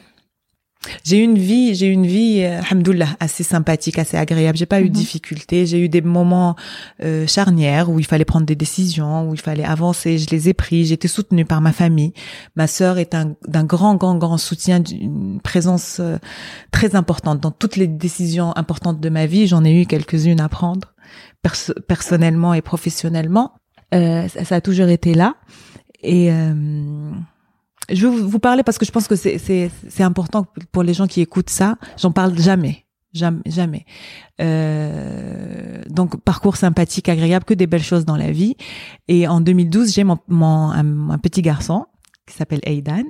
[1.03, 4.57] j'ai eu une vie, j'ai eu une vie, euh, alhamdoulilah, assez sympathique, assez agréable.
[4.57, 4.89] J'ai pas eu Mhm.
[4.89, 5.65] de difficultés.
[5.65, 6.55] J'ai eu des moments
[7.03, 10.17] euh, charnières où il fallait prendre des décisions, où il fallait avancer.
[10.17, 10.91] Je les ai pris.
[10.93, 12.13] Été soutenue par ma famille.
[12.55, 16.17] Ma sœur est un d'un grand, grand, grand soutien, d'une présence euh,
[16.71, 19.47] très importante dans toutes les décisions importantes de ma vie.
[19.47, 20.93] J'en ai eu quelques-unes à prendre
[21.41, 23.53] perso- personnellement et professionnellement.
[23.93, 25.35] Euh, ça, ça a toujours été là.
[26.03, 26.53] Et euh,
[27.89, 29.69] je veux vous parler parce que je pense que c'est
[30.01, 31.77] important pour les gens qui écoutent ça.
[31.97, 32.85] J'en parle jamais.
[33.13, 33.41] Jamais.
[33.45, 33.85] jamais.
[34.41, 38.57] Euh, donc parcours sympathique, agréable, que des belles choses dans la vie.
[39.07, 41.85] Et en 2012, j'ai mon, mon un, petit garçon
[42.27, 43.03] qui s'appelle Aidan.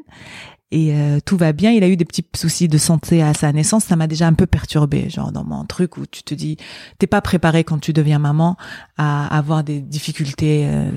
[0.72, 1.72] Et euh, tout va bien.
[1.72, 3.86] Il a eu des petits soucis de santé à sa naissance.
[3.86, 6.58] Ça m'a déjà un peu perturbé, genre dans mon truc où tu te dis,
[7.00, 8.58] t'es pas préparé quand tu deviens maman
[8.98, 10.92] à avoir des difficultés euh,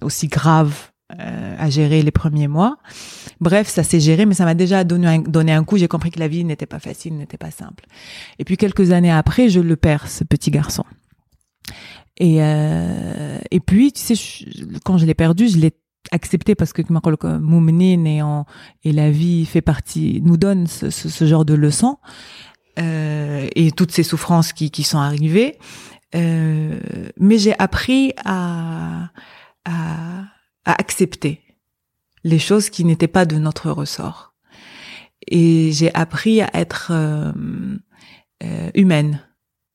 [0.00, 2.78] aussi graves euh, à gérer les premiers mois.
[3.40, 5.78] Bref, ça s'est géré, mais ça m'a déjà donné un, donné un coup.
[5.78, 7.86] J'ai compris que la vie n'était pas facile, n'était pas simple.
[8.38, 10.84] Et puis quelques années après, je le perds, ce petit garçon.
[12.18, 14.44] Et euh, et puis, tu sais,
[14.84, 15.72] quand je l'ai perdu, je l'ai
[16.10, 16.82] accepté parce que
[17.38, 18.46] Moumenine et, en,
[18.84, 21.98] et la vie fait partie, nous donne ce, ce, ce genre de leçons
[22.78, 25.58] euh, et toutes ces souffrances qui, qui sont arrivées.
[26.14, 26.78] Euh,
[27.18, 29.10] mais j'ai appris à,
[29.64, 30.24] à
[30.68, 31.40] à accepter
[32.24, 34.34] les choses qui n'étaient pas de notre ressort.
[35.26, 37.32] Et j'ai appris à être euh,
[38.44, 39.20] euh, humaine,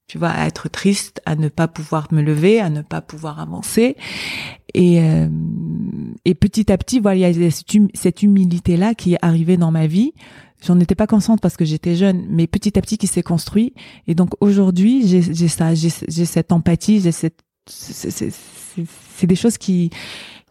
[0.07, 3.39] tu vois, à être triste, à ne pas pouvoir me lever, à ne pas pouvoir
[3.39, 3.97] avancer.
[4.76, 5.27] Et, euh,
[6.26, 9.88] et petit à petit, voilà, il y a cette, humilité-là qui est arrivée dans ma
[9.88, 10.13] vie.
[10.63, 13.73] J'en étais pas consciente parce que j'étais jeune, mais petit à petit qui s'est construit.
[14.07, 19.89] Et donc aujourd'hui, j'ai ça, j'ai cette empathie, j'ai cette, c'est des choses qui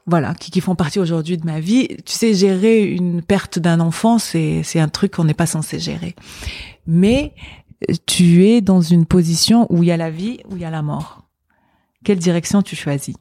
[0.06, 1.88] voilà, qui, qui font partie aujourd'hui de ma vie.
[2.04, 5.78] Tu sais, gérer une perte d'un enfant, c'est c'est un truc qu'on n'est pas censé
[5.78, 6.14] gérer.
[6.86, 7.34] Mais
[7.88, 10.64] euh, tu es dans une position où il y a la vie, où il y
[10.64, 11.28] a la mort.
[12.04, 13.14] Quelle direction tu choisis?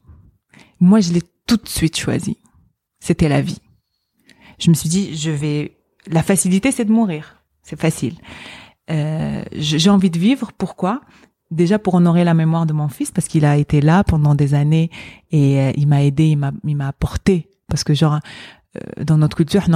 [0.80, 2.38] Moi, je l'ai tout de suite choisi.
[2.98, 3.60] C'était la vie.
[4.58, 5.78] Je me suis dit, je vais.
[6.08, 7.42] La facilité, c'est de mourir.
[7.62, 8.16] C'est facile.
[8.90, 10.50] Euh, j'ai envie de vivre.
[10.58, 11.00] Pourquoi?
[11.52, 14.54] Déjà pour honorer la mémoire de mon fils parce qu'il a été là pendant des
[14.54, 14.90] années
[15.30, 18.18] et euh, il m'a aidé, il m'a il m'a apporté parce que genre
[18.76, 19.68] euh, dans notre culture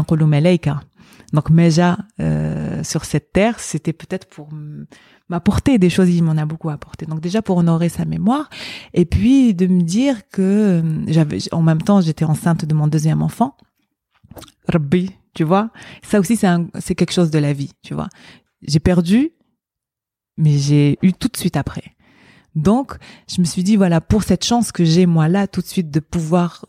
[1.32, 4.48] donc Meja euh, sur cette terre, c'était peut-être pour
[5.28, 7.06] m'apporter des choses, il m'en a beaucoup apporté.
[7.06, 8.48] Donc déjà pour honorer sa mémoire
[8.94, 12.86] et puis de me dire que euh, j'avais en même temps, j'étais enceinte de mon
[12.86, 13.56] deuxième enfant.
[14.68, 15.70] Rabbi, tu vois
[16.02, 16.48] Ça aussi c'est
[16.78, 18.08] c'est quelque chose de la vie, tu vois.
[18.62, 19.32] J'ai perdu
[20.36, 21.96] mais j'ai eu tout de suite après.
[22.54, 22.96] Donc,
[23.28, 25.90] je me suis dit, voilà, pour cette chance que j'ai, moi, là, tout de suite,
[25.90, 26.64] de pouvoir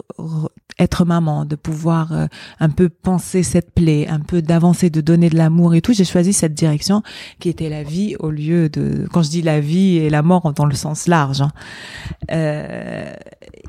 [0.80, 2.28] être maman, de pouvoir euh,
[2.60, 6.06] un peu penser cette plaie, un peu d'avancer, de donner de l'amour et tout, j'ai
[6.06, 7.02] choisi cette direction
[7.40, 10.54] qui était la vie au lieu de, quand je dis la vie et la mort
[10.54, 11.42] dans le sens large.
[11.42, 11.52] Hein.
[12.32, 13.14] Euh,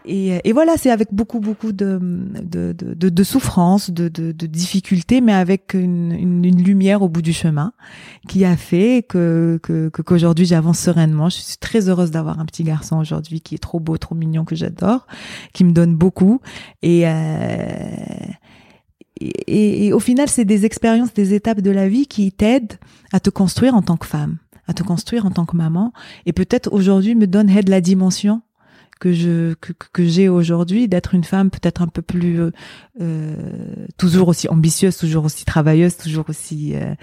[0.05, 1.99] et, et, voilà, c'est avec beaucoup, beaucoup de,
[2.43, 7.23] de, de, de souffrance, de, de, de difficultés, mais avec une, une, lumière au bout
[7.23, 7.73] du chemin
[8.27, 11.29] qui a fait que qu'aujourd'hui j'avance sereinement.
[11.29, 14.45] Je suis très heureuse d'avoir un petit garçon aujourd'hui qui est trop beau, trop mignon,
[14.45, 15.07] que j'adore,
[15.53, 16.41] qui me donne beaucoup.
[16.83, 18.33] Et, euh,
[19.21, 22.79] et, et, au final, c'est des expériences, des étapes de la vie qui t'aident
[23.13, 25.93] à te construire en tant que femme, à te construire en tant que maman.
[26.27, 28.43] Et peut-être aujourd'hui me donne aide la dimension
[29.01, 32.51] que je que, que j'ai aujourd'hui d'être une femme peut-être un peu plus euh,
[33.01, 36.95] euh, toujours aussi ambitieuse toujours aussi travailleuse toujours aussi euh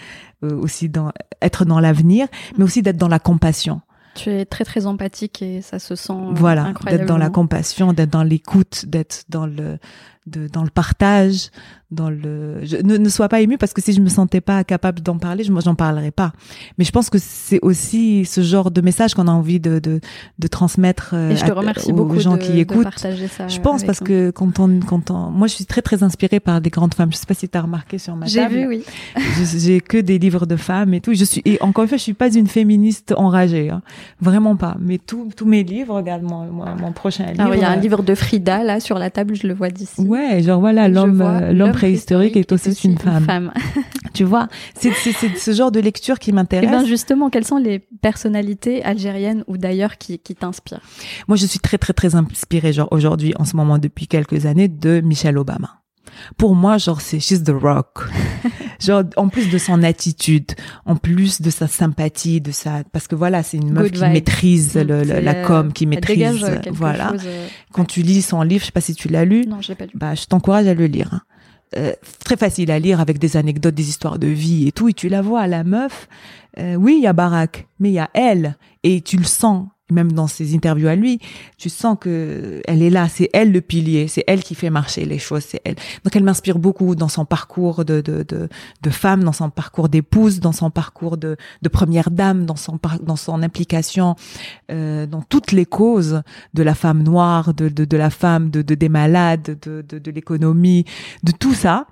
[0.41, 1.11] aussi dans
[1.41, 2.27] être dans l'avenir
[2.57, 3.81] mais aussi d'être dans la compassion
[4.15, 8.09] tu es très très empathique et ça se sent voilà d'être dans la compassion d'être
[8.09, 9.77] dans l'écoute d'être dans le
[10.25, 11.49] de, dans le partage,
[11.91, 12.63] dans le.
[12.63, 15.17] Je, ne, ne sois pas ému parce que si je me sentais pas capable d'en
[15.17, 16.33] parler, je j'en parlerais pas.
[16.77, 19.99] Mais je pense que c'est aussi ce genre de message qu'on a envie de de,
[20.39, 22.83] de transmettre Et je te remercie aux beaucoup gens de, qui écoutent.
[22.83, 26.03] partager ça je pense parce que quand on quand on, moi je suis très très
[26.03, 27.11] inspirée par des grandes femmes.
[27.11, 28.53] Je sais pas si tu as remarqué sur ma table.
[28.53, 28.83] J'ai vu, oui.
[29.57, 31.13] J'ai que des livres de femmes et tout.
[31.13, 33.81] Je suis et encore une fois, je suis pas une féministe enragée, hein.
[34.19, 34.75] vraiment pas.
[34.79, 37.53] Mais tous tous mes livres, regarde mon, mon, prochain livre.
[37.53, 40.01] il y a un livre de Frida là sur la table, je le vois d'ici.
[40.01, 43.51] Ouais, genre voilà, l'homme euh, l'homme préhistorique est aussi, une femme.
[44.13, 46.69] tu vois, c'est ce genre de lecture qui m'intéresse.
[46.69, 50.81] Et eh bien justement, quelles sont les personnalités algériennes ou d'ailleurs qui, qui t'inspirent?
[51.27, 54.67] Moi, je suis très très très inspirée, genre aujourd'hui, en ce moment, depuis quelques années,
[54.67, 55.81] de Michelle Obama.
[56.37, 58.05] Pour moi, genre, c'est she's the rock.
[58.79, 60.51] genre, en plus de son attitude,
[60.85, 64.75] en plus de sa sympathie, de sa, parce que voilà, c'est une meuf qui maîtrise
[64.75, 67.13] le, la com, qui maîtrise, euh, voilà.
[67.25, 69.45] Euh, Quand tu lis son livre, je sais pas si tu l'as lu.
[69.47, 69.91] Non, je l'ai pas lu.
[69.95, 71.09] Bah, je t'encourage à le lire.
[71.13, 71.21] Hein.
[71.77, 71.93] Euh,
[72.23, 74.87] très facile à lire avec des anecdotes, des histoires de vie et tout.
[74.87, 76.07] Et tu la vois, la meuf.
[76.57, 78.55] Euh, oui, il y a Barack, mais il y a elle.
[78.83, 81.19] Et tu le sens même dans ses interviews à lui,
[81.57, 85.05] tu sens que elle est là, c'est elle le pilier, c'est elle qui fait marcher
[85.05, 85.75] les choses, c'est elle.
[86.03, 88.49] Donc elle m'inspire beaucoup dans son parcours de, de, de,
[88.81, 92.79] de femme, dans son parcours d'épouse, dans son parcours de, de première dame, dans son
[93.01, 94.15] dans son implication
[94.71, 96.21] euh, dans toutes les causes
[96.53, 99.99] de la femme noire, de, de, de la femme, de, de des malades, de, de,
[99.99, 100.85] de l'économie,
[101.23, 101.87] de tout ça.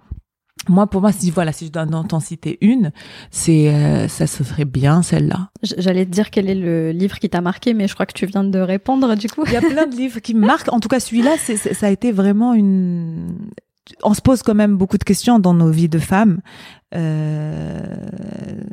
[0.69, 2.91] Moi, pour moi, si voilà, si je dois en citer une,
[3.31, 5.49] c'est euh, ça, ce serait bien celle-là.
[5.77, 8.25] J'allais te dire quel est le livre qui t'a marqué, mais je crois que tu
[8.25, 9.43] viens de répondre du coup.
[9.45, 10.71] Il y a plein de livres qui me marquent.
[10.71, 13.35] En tout cas, celui-là, ça a été vraiment une.
[14.03, 16.39] On se pose quand même beaucoup de questions dans nos vies de femmes
[16.95, 17.81] euh,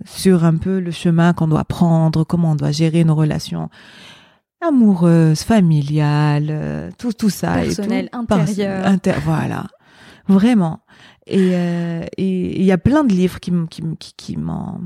[0.05, 3.71] sur un peu le chemin qu'on doit prendre, comment on doit gérer nos relations
[4.61, 9.67] amoureuses, familiales, euh, tout tout ça, personnel, intérieur, inter voilà,
[10.29, 10.81] vraiment.
[11.31, 14.81] Euh, et il y a plein de livres qui, qui, qui, qui m'en...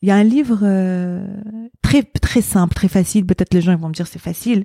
[0.00, 1.26] Il y a un livre euh,
[1.82, 3.26] très très simple, très facile.
[3.26, 4.64] Peut-être les gens ils vont me dire c'est facile,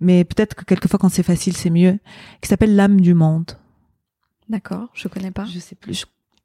[0.00, 1.98] mais peut-être que quelquefois quand c'est facile c'est mieux.
[2.42, 3.52] Qui s'appelle L'âme du monde.
[4.50, 5.46] D'accord, je connais pas.
[5.46, 6.04] Je sais plus.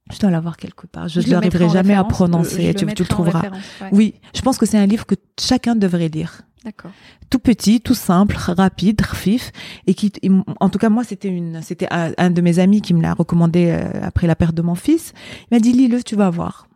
[0.09, 1.09] Je, dois l'avoir quelque part.
[1.09, 2.73] Je ne l'arriverai jamais à prononcer.
[2.73, 3.43] tu, tu, le trouveras.
[3.91, 6.41] Oui, je pense que c'est un livre que chacun devrait lire.
[6.63, 6.91] D'accord.
[7.29, 9.51] Tout petit, tout simple, rapide, fif,
[9.87, 10.11] et qui,
[10.59, 13.69] en tout cas moi, c'était une, c'était un, de mes amis qui me l'a recommandé
[13.69, 15.13] euh, après la perte de mon fils.
[15.49, 16.67] Il m'a dit lis-le, tu vas voir.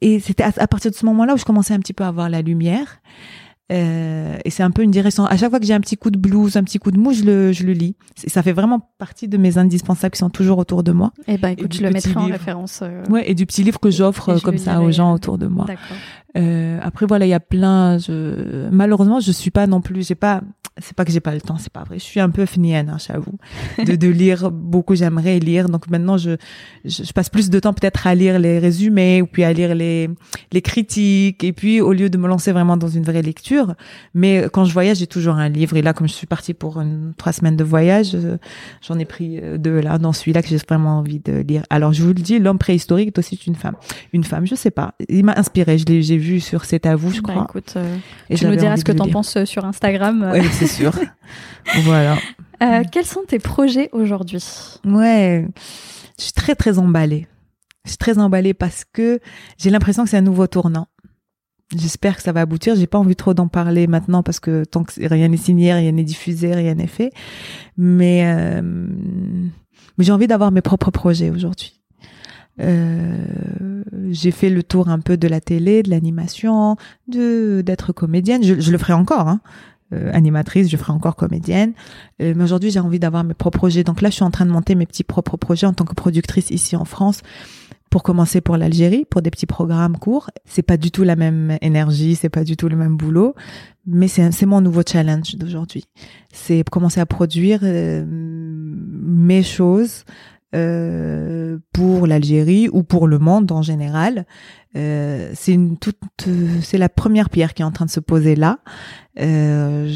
[0.00, 2.28] Et c'était à, partir de ce moment-là où je commençais un petit peu à voir
[2.28, 3.00] la lumière.
[3.72, 5.24] Euh, et c'est un peu une direction.
[5.24, 7.12] À chaque fois que j'ai un petit coup de blues, un petit coup de mou,
[7.12, 7.96] je le, je le lis.
[8.14, 11.12] Ça fait vraiment partie de mes indispensables qui sont toujours autour de moi.
[11.26, 12.80] Eh ben, écoute, je le mettrai en référence.
[12.82, 15.66] Euh, ouais, et du petit livre que j'offre comme ça aux gens autour de moi.
[16.36, 17.98] Euh, après voilà, il y a plein.
[17.98, 18.68] Je...
[18.70, 20.06] Malheureusement, je suis pas non plus.
[20.06, 20.42] J'ai pas.
[20.78, 22.00] C'est pas que j'ai pas le temps, c'est pas vrai.
[22.00, 23.38] Je suis un peu finienne, hein, j'avoue,
[23.86, 24.96] de, de lire beaucoup.
[24.96, 25.68] J'aimerais lire.
[25.68, 26.30] Donc maintenant, je,
[26.84, 30.10] je, passe plus de temps peut-être à lire les résumés ou puis à lire les
[30.50, 31.44] les critiques.
[31.44, 33.76] Et puis au lieu de me lancer vraiment dans une vraie lecture,
[34.14, 35.76] mais quand je voyage, j'ai toujours un livre.
[35.76, 38.38] Et là, comme je suis partie pour une, trois semaines de voyage, euh,
[38.82, 41.62] j'en ai pris euh, deux là dans celui-là que j'ai vraiment envie de lire.
[41.70, 43.76] Alors je vous le dis, l'homme préhistorique est aussi une femme.
[44.12, 44.94] Une femme, je sais pas.
[45.08, 45.78] Il m'a inspiré.
[45.78, 47.46] Je l'ai, j'ai sur C'est à vous, je bah, crois.
[47.48, 47.96] écoute, euh,
[48.30, 50.30] et tu me diras ce que t'en penses euh, sur Instagram.
[50.32, 50.92] Oui, c'est sûr.
[51.82, 52.16] voilà.
[52.62, 54.44] Euh, quels sont tes projets aujourd'hui?
[54.84, 55.46] Ouais,
[56.18, 57.26] je suis très très emballée.
[57.84, 59.20] Je suis très emballée parce que
[59.58, 60.88] j'ai l'impression que c'est un nouveau tournant.
[61.76, 62.76] J'espère que ça va aboutir.
[62.76, 65.92] J'ai pas envie trop d'en parler maintenant parce que tant que rien n'est signé, rien
[65.92, 67.10] n'est diffusé, rien n'est fait.
[67.76, 71.80] Mais, euh, mais j'ai envie d'avoir mes propres projets aujourd'hui.
[72.60, 76.76] Euh, j'ai fait le tour un peu de la télé, de l'animation,
[77.08, 78.42] de d'être comédienne.
[78.44, 79.40] Je, je, le ferai encore, hein.
[79.92, 81.72] Euh, animatrice, je ferai encore comédienne.
[82.22, 83.84] Euh, mais aujourd'hui, j'ai envie d'avoir mes propres projets.
[83.84, 85.94] Donc là, je suis en train de monter mes petits propres projets en tant que
[85.94, 87.20] productrice ici en France.
[87.90, 91.58] Pour commencer pour l'Algérie, pour des petits programmes courts, c'est pas du tout la même
[91.60, 93.36] énergie, c'est pas du tout le même boulot,
[93.86, 95.84] mais c'est mon nouveau challenge d'aujourd'hui.
[96.32, 100.04] C'est commencer à produire euh, mes choses
[100.54, 104.26] euh, pour l'Algérie ou pour le monde en général.
[104.76, 105.98] Euh, c'est une toute,
[106.62, 108.58] c'est la première pierre qui est en train de se poser là.
[109.20, 109.92] Euh,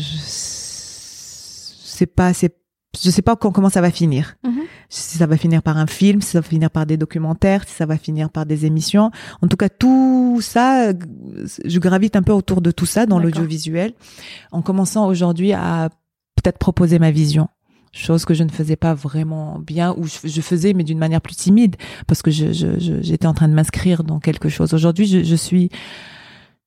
[1.89, 2.57] c'est pas, c'est,
[3.01, 4.37] je sais pas comment ça va finir.
[4.45, 4.63] Mm-hmm.
[4.89, 7.75] Si ça va finir par un film, si ça va finir par des documentaires, si
[7.75, 9.11] ça va finir par des émissions.
[9.43, 13.93] En tout cas, tout ça, je gravite un peu autour de tout ça dans l'audiovisuel,
[14.51, 15.91] en commençant aujourd'hui à
[16.37, 17.49] peut-être proposer ma vision
[17.93, 21.37] chose que je ne faisais pas vraiment bien ou je, faisais mais d'une manière plus
[21.37, 24.75] timide parce que j'étais je, je, en train de m'inscrire dans quelque chose.
[24.75, 25.71] Aujourd'hui, je, je, suis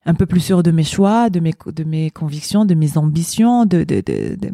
[0.06, 3.66] un peu plus sûre de mes choix, de mes de mes convictions, de mes ambitions,
[3.66, 4.52] de, de, de, de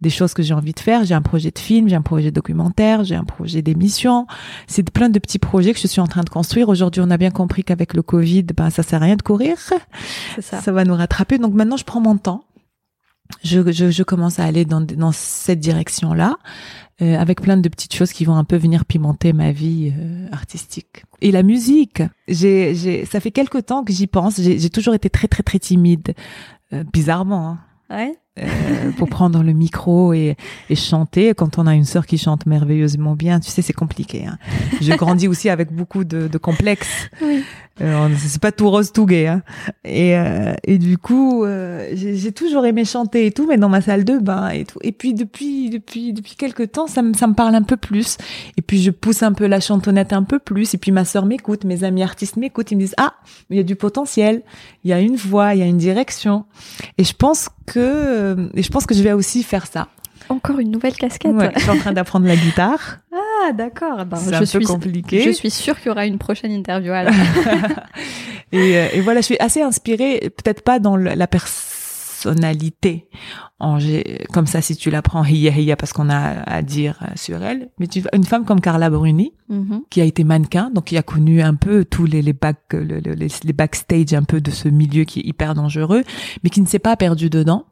[0.00, 1.04] des choses que j'ai envie de faire.
[1.04, 4.26] J'ai un projet de film, j'ai un projet documentaire, j'ai un projet d'émission.
[4.66, 6.68] C'est plein de petits projets que je suis en train de construire.
[6.68, 9.58] Aujourd'hui, on a bien compris qu'avec le Covid, ben ça sert à rien de courir.
[10.40, 10.60] Ça.
[10.60, 11.38] ça va nous rattraper.
[11.38, 12.44] Donc maintenant, je prends mon temps
[13.42, 16.36] je, je, je, commence à aller dans, dans cette direction-là,
[17.02, 20.26] euh, avec plein de petites choses qui vont un peu venir pimenter ma vie euh,
[20.32, 21.04] artistique.
[21.20, 24.40] Et la musique, j'ai, j'ai, ça fait quelque temps que j'y pense.
[24.40, 26.14] J'ai, toujours été très très très timide,
[26.72, 27.50] euh, bizarrement.
[27.50, 27.58] Hein.
[27.88, 28.16] Ouais.
[28.38, 30.36] Euh, pour prendre le micro et,
[30.68, 31.32] et, chanter.
[31.34, 34.26] Quand on a une sœur qui chante merveilleusement bien, tu sais, c'est compliqué.
[34.26, 34.38] Hein.
[34.80, 37.08] Je grandis aussi avec beaucoup de, de complexes.
[37.22, 37.44] Oui.
[37.82, 39.26] Euh, c'est pas tout rose, tout gay.
[39.26, 39.42] Hein.
[39.84, 43.80] Et, euh, et du coup, euh, j'ai toujours aimé chanter et tout, mais dans ma
[43.82, 44.78] salle de bain et tout.
[44.82, 48.16] Et puis depuis depuis depuis quelques temps, ça me ça me parle un peu plus.
[48.56, 50.72] Et puis je pousse un peu la chantonnette un peu plus.
[50.74, 53.14] Et puis ma sœur m'écoute, mes amis artistes m'écoutent, ils me disent ah,
[53.50, 54.42] il y a du potentiel,
[54.84, 56.46] il y a une voix, il y a une direction.
[56.96, 59.88] Et je pense que et je pense que je vais aussi faire ça.
[60.28, 61.34] Encore une nouvelle casquette.
[61.34, 62.98] Ouais, je suis en train d'apprendre la guitare.
[63.18, 64.04] Ah, d'accord.
[64.04, 65.22] Ben, c'est un peu compliqué.
[65.22, 67.14] Je suis sûre qu'il y aura une prochaine interview alors.
[68.52, 73.08] et, euh, et, voilà, je suis assez inspirée, peut-être pas dans la personnalité,
[73.58, 73.78] en,
[74.32, 77.42] comme ça si tu la prends hiya hiya parce qu'on a à dire euh, sur
[77.42, 79.82] elle, mais tu, une femme comme Carla Bruni, mm-hmm.
[79.90, 83.00] qui a été mannequin, donc qui a connu un peu tous les les, back, les,
[83.00, 86.02] les backstage un peu de ce milieu qui est hyper dangereux,
[86.42, 87.64] mais qui ne s'est pas perdu dedans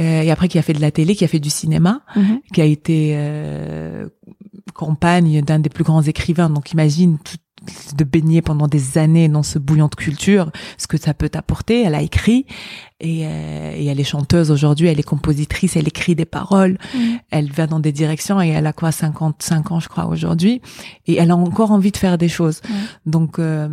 [0.00, 2.40] euh, et après qui a fait de la télé, qui a fait du cinéma, mhm.
[2.52, 4.08] qui a été euh,
[4.74, 6.50] compagne d'un des plus grands écrivains.
[6.50, 7.36] Donc imagine tout,
[7.96, 11.82] de baigner pendant des années dans ce bouillon de culture, ce que ça peut t'apporter.
[11.82, 12.46] Elle a écrit
[13.04, 16.98] et, euh, et elle est chanteuse aujourd'hui, elle est compositrice, elle écrit des paroles, mm.
[17.30, 20.62] elle va dans des directions et elle a quoi 55 ans je crois aujourd'hui
[21.06, 22.62] et elle a encore envie de faire des choses.
[23.04, 23.68] Donc euh,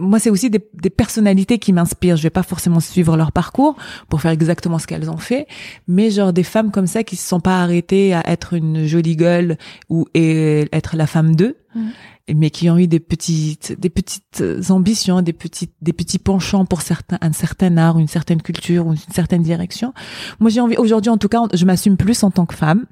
[0.00, 2.16] moi c'est aussi des, des, personnalités qui m'inspirent.
[2.16, 3.76] Je vais pas forcément suivre leur parcours
[4.08, 5.46] pour faire exactement ce qu'elles ont fait,
[5.86, 9.16] mais genre des femmes comme ça qui se sont pas arrêtées à être une jolie
[9.16, 9.58] gueule
[9.90, 11.56] ou et être la femme d'eux.
[11.74, 11.90] Mm
[12.34, 16.82] mais qui ont eu des petites, des petites ambitions, des petites, des petits penchants pour
[16.82, 19.92] certains, un certain art, une certaine culture ou une certaine direction.
[20.38, 22.86] Moi, j'ai envie, aujourd'hui, en tout cas, je m'assume plus en tant que femme.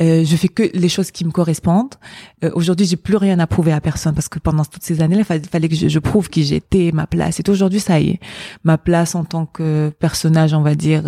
[0.00, 1.94] Euh, je fais que les choses qui me correspondent.
[2.42, 5.22] Euh, Aujourd'hui, j'ai plus rien à prouver à personne parce que pendant toutes ces années-là,
[5.30, 7.38] il fallait que je, je prouve qui j'étais, ma place.
[7.40, 8.20] Et aujourd'hui, ça y est,
[8.64, 11.04] ma place en tant que personnage, on va dire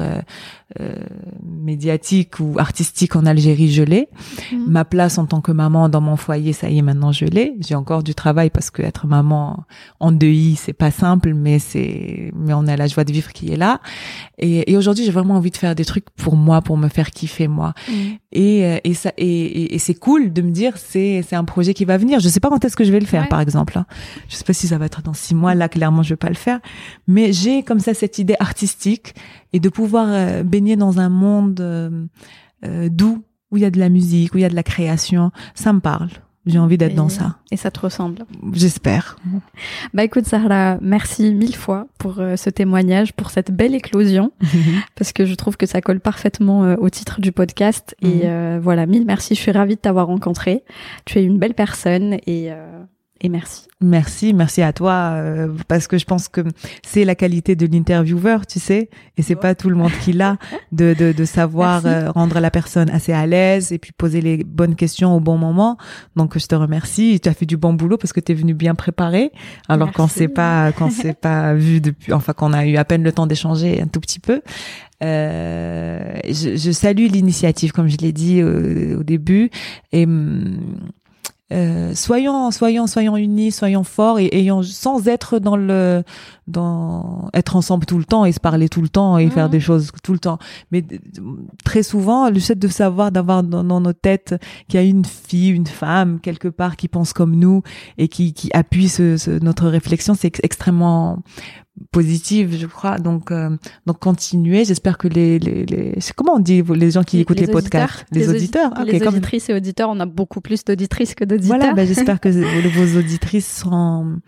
[0.81, 0.97] euh,
[1.43, 4.09] médiatique ou artistique en Algérie, je l'ai.
[4.53, 4.67] Mhm.
[4.69, 7.55] Ma place en tant que maman dans mon foyer, ça y est, maintenant je l'ai.
[7.61, 9.65] J'ai encore du travail parce que être maman
[9.99, 13.51] en deuil, c'est pas simple, mais c'est, mais on a la joie de vivre qui
[13.51, 13.81] est là.
[14.37, 17.13] Et, et aujourd'hui, j'ai vraiment envie de faire des trucs pour moi, pour me faire
[17.13, 17.73] kiffer moi.
[17.89, 18.19] Mhm.
[18.33, 21.73] Et, euh, et ça et, et, c'est cool de me dire c'est c'est un projet
[21.73, 22.21] qui va venir.
[22.21, 23.79] Je sais pas quand est-ce que je vais le faire par exemple.
[23.79, 23.87] Hein.
[24.29, 25.55] Je sais pas si ça va être dans six mois.
[25.55, 26.61] Là clairement je vais pas le faire.
[27.07, 29.15] Mais j'ai comme ça cette idée artistique
[29.53, 33.79] et de pouvoir euh, baigner dans un monde euh, doux où il y a de
[33.79, 35.31] la musique, où il y a de la création.
[35.55, 36.11] Ça me parle.
[36.49, 37.37] J'ai envie d'être dans ça.
[37.51, 38.25] Et ça te ressemble.
[38.55, 39.19] J'espère.
[39.93, 44.33] Bah écoute Sarah, merci mille fois pour euh, ce témoignage, pour cette belle éclosion,
[44.95, 47.95] parce que je trouve que ça colle parfaitement euh, au titre du podcast.
[48.01, 48.21] Et mhm.
[48.25, 49.35] euh, voilà, mille merci.
[49.35, 50.65] Je suis ravie de t'avoir rencontré.
[51.05, 52.51] Tu es une belle personne et
[53.21, 53.69] et merci.
[53.81, 56.41] Merci, merci à toi euh, parce que je pense que
[56.85, 60.37] c'est la qualité de l'intervieweur, tu sais, et c'est pas tout le monde qui l'a
[60.73, 64.43] de, de, de savoir euh, rendre la personne assez à l'aise et puis poser les
[64.43, 65.79] bonnes questions au bon moment.
[66.17, 68.53] Donc je te remercie, tu as fait du bon boulot parce que tu es venu
[68.53, 69.31] bien préparé
[69.69, 73.05] alors qu'on s'est pas qu'on s'est pas vu depuis enfin qu'on a eu à peine
[73.05, 74.43] le temps d'échanger un tout petit peu.
[75.03, 79.51] Euh, je, je, salue l'initiative, comme je l'ai dit au, au début,
[79.93, 80.59] et hum,
[81.51, 86.03] euh, soyons, soyons, soyons unis, soyons forts et ayons sans être dans le,
[86.47, 89.53] dans être ensemble tout le temps et se parler tout le temps et faire mhm.
[89.53, 90.39] des choses tout le temps.
[90.73, 90.85] Mais
[91.65, 94.35] très souvent, le fait de savoir d'avoir dans, nos têtes
[94.69, 97.63] qu'il y a une fille, une femme quelque part qui pense comme nous
[97.97, 101.23] et qui, qui appuie ce, notre réflexion, c'est extrêmement
[101.91, 102.99] positive, je crois.
[102.99, 103.57] Donc, euh,
[103.87, 104.65] donc continuez.
[104.65, 108.29] J'espère que les, les, les comment on dit les gens qui écoutent les, podcasts, les,
[108.29, 109.91] auditeurs, les auditrices et auditeurs.
[109.91, 111.59] On a beaucoup plus d'auditrices que d'auditeurs.
[111.59, 114.19] Voilà, ben, j'espère que vos auditrices seront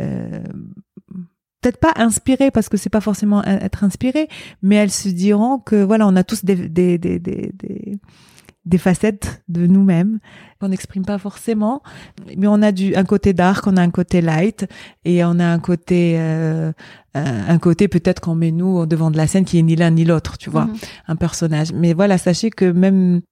[0.00, 0.42] euh,
[1.60, 4.28] peut-être pas inspirées parce que c'est pas forcément être inspirées,
[4.62, 7.98] mais elles se diront que voilà, on a tous des, des, des, des, des
[8.68, 10.18] des facettes de nous-mêmes
[10.60, 11.82] qu'on n'exprime pas forcément,
[12.36, 14.66] mais on a du un côté dark, on a un côté light
[15.04, 16.72] et on a un côté euh,
[17.14, 19.90] un, côté peut-être qu'on met nous au devant de la scène qui est ni l'un
[19.90, 20.76] ni l'autre, tu vois, mhm.
[21.08, 21.72] un personnage.
[21.72, 23.22] Mais voilà, sachez que même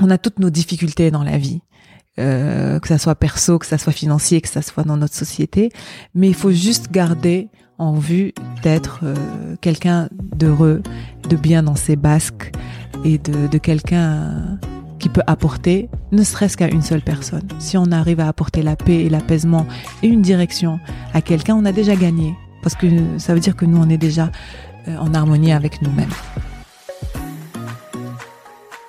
[0.00, 1.60] on a toutes nos difficultés dans la vie.
[2.20, 5.70] Euh, que ça soit perso, que ça soit financier, que ça soit dans notre société,
[6.14, 10.80] mais il faut juste garder en vue d'être euh, quelqu'un d'heureux,
[11.28, 12.52] de bien dans ses basques
[13.04, 14.60] et de, de quelqu'un
[14.98, 17.46] qui peut apporter, ne serait-ce qu'à une seule personne.
[17.58, 19.66] Si on arrive à apporter la paix et l'apaisement
[20.02, 20.80] et une direction
[21.12, 22.34] à quelqu'un, on a déjà gagné.
[22.62, 22.86] Parce que
[23.18, 24.30] ça veut dire que nous, on est déjà
[24.88, 26.08] euh, en harmonie avec nous-mêmes.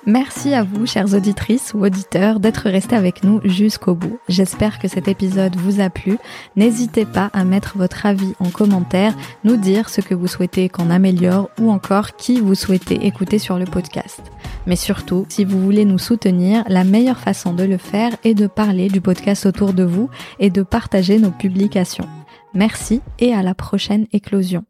[0.08, 4.20] Merci à vous, chères auditrices ou auditeurs, d'être restés avec nous jusqu'au bout.
[4.28, 6.16] J'espère que cet épisode vous a plu.
[6.54, 10.90] N'hésitez pas à mettre votre avis en commentaire, nous dire ce que vous souhaitez qu'on
[10.90, 14.20] améliore ou encore qui vous souhaitez écouter sur le podcast.
[14.68, 18.46] Mais surtout, si vous voulez nous soutenir, la meilleure façon de le faire est de
[18.46, 20.08] parler du podcast autour de vous
[20.38, 22.08] et de partager nos publications.
[22.54, 24.64] Merci et à la prochaine éclosion.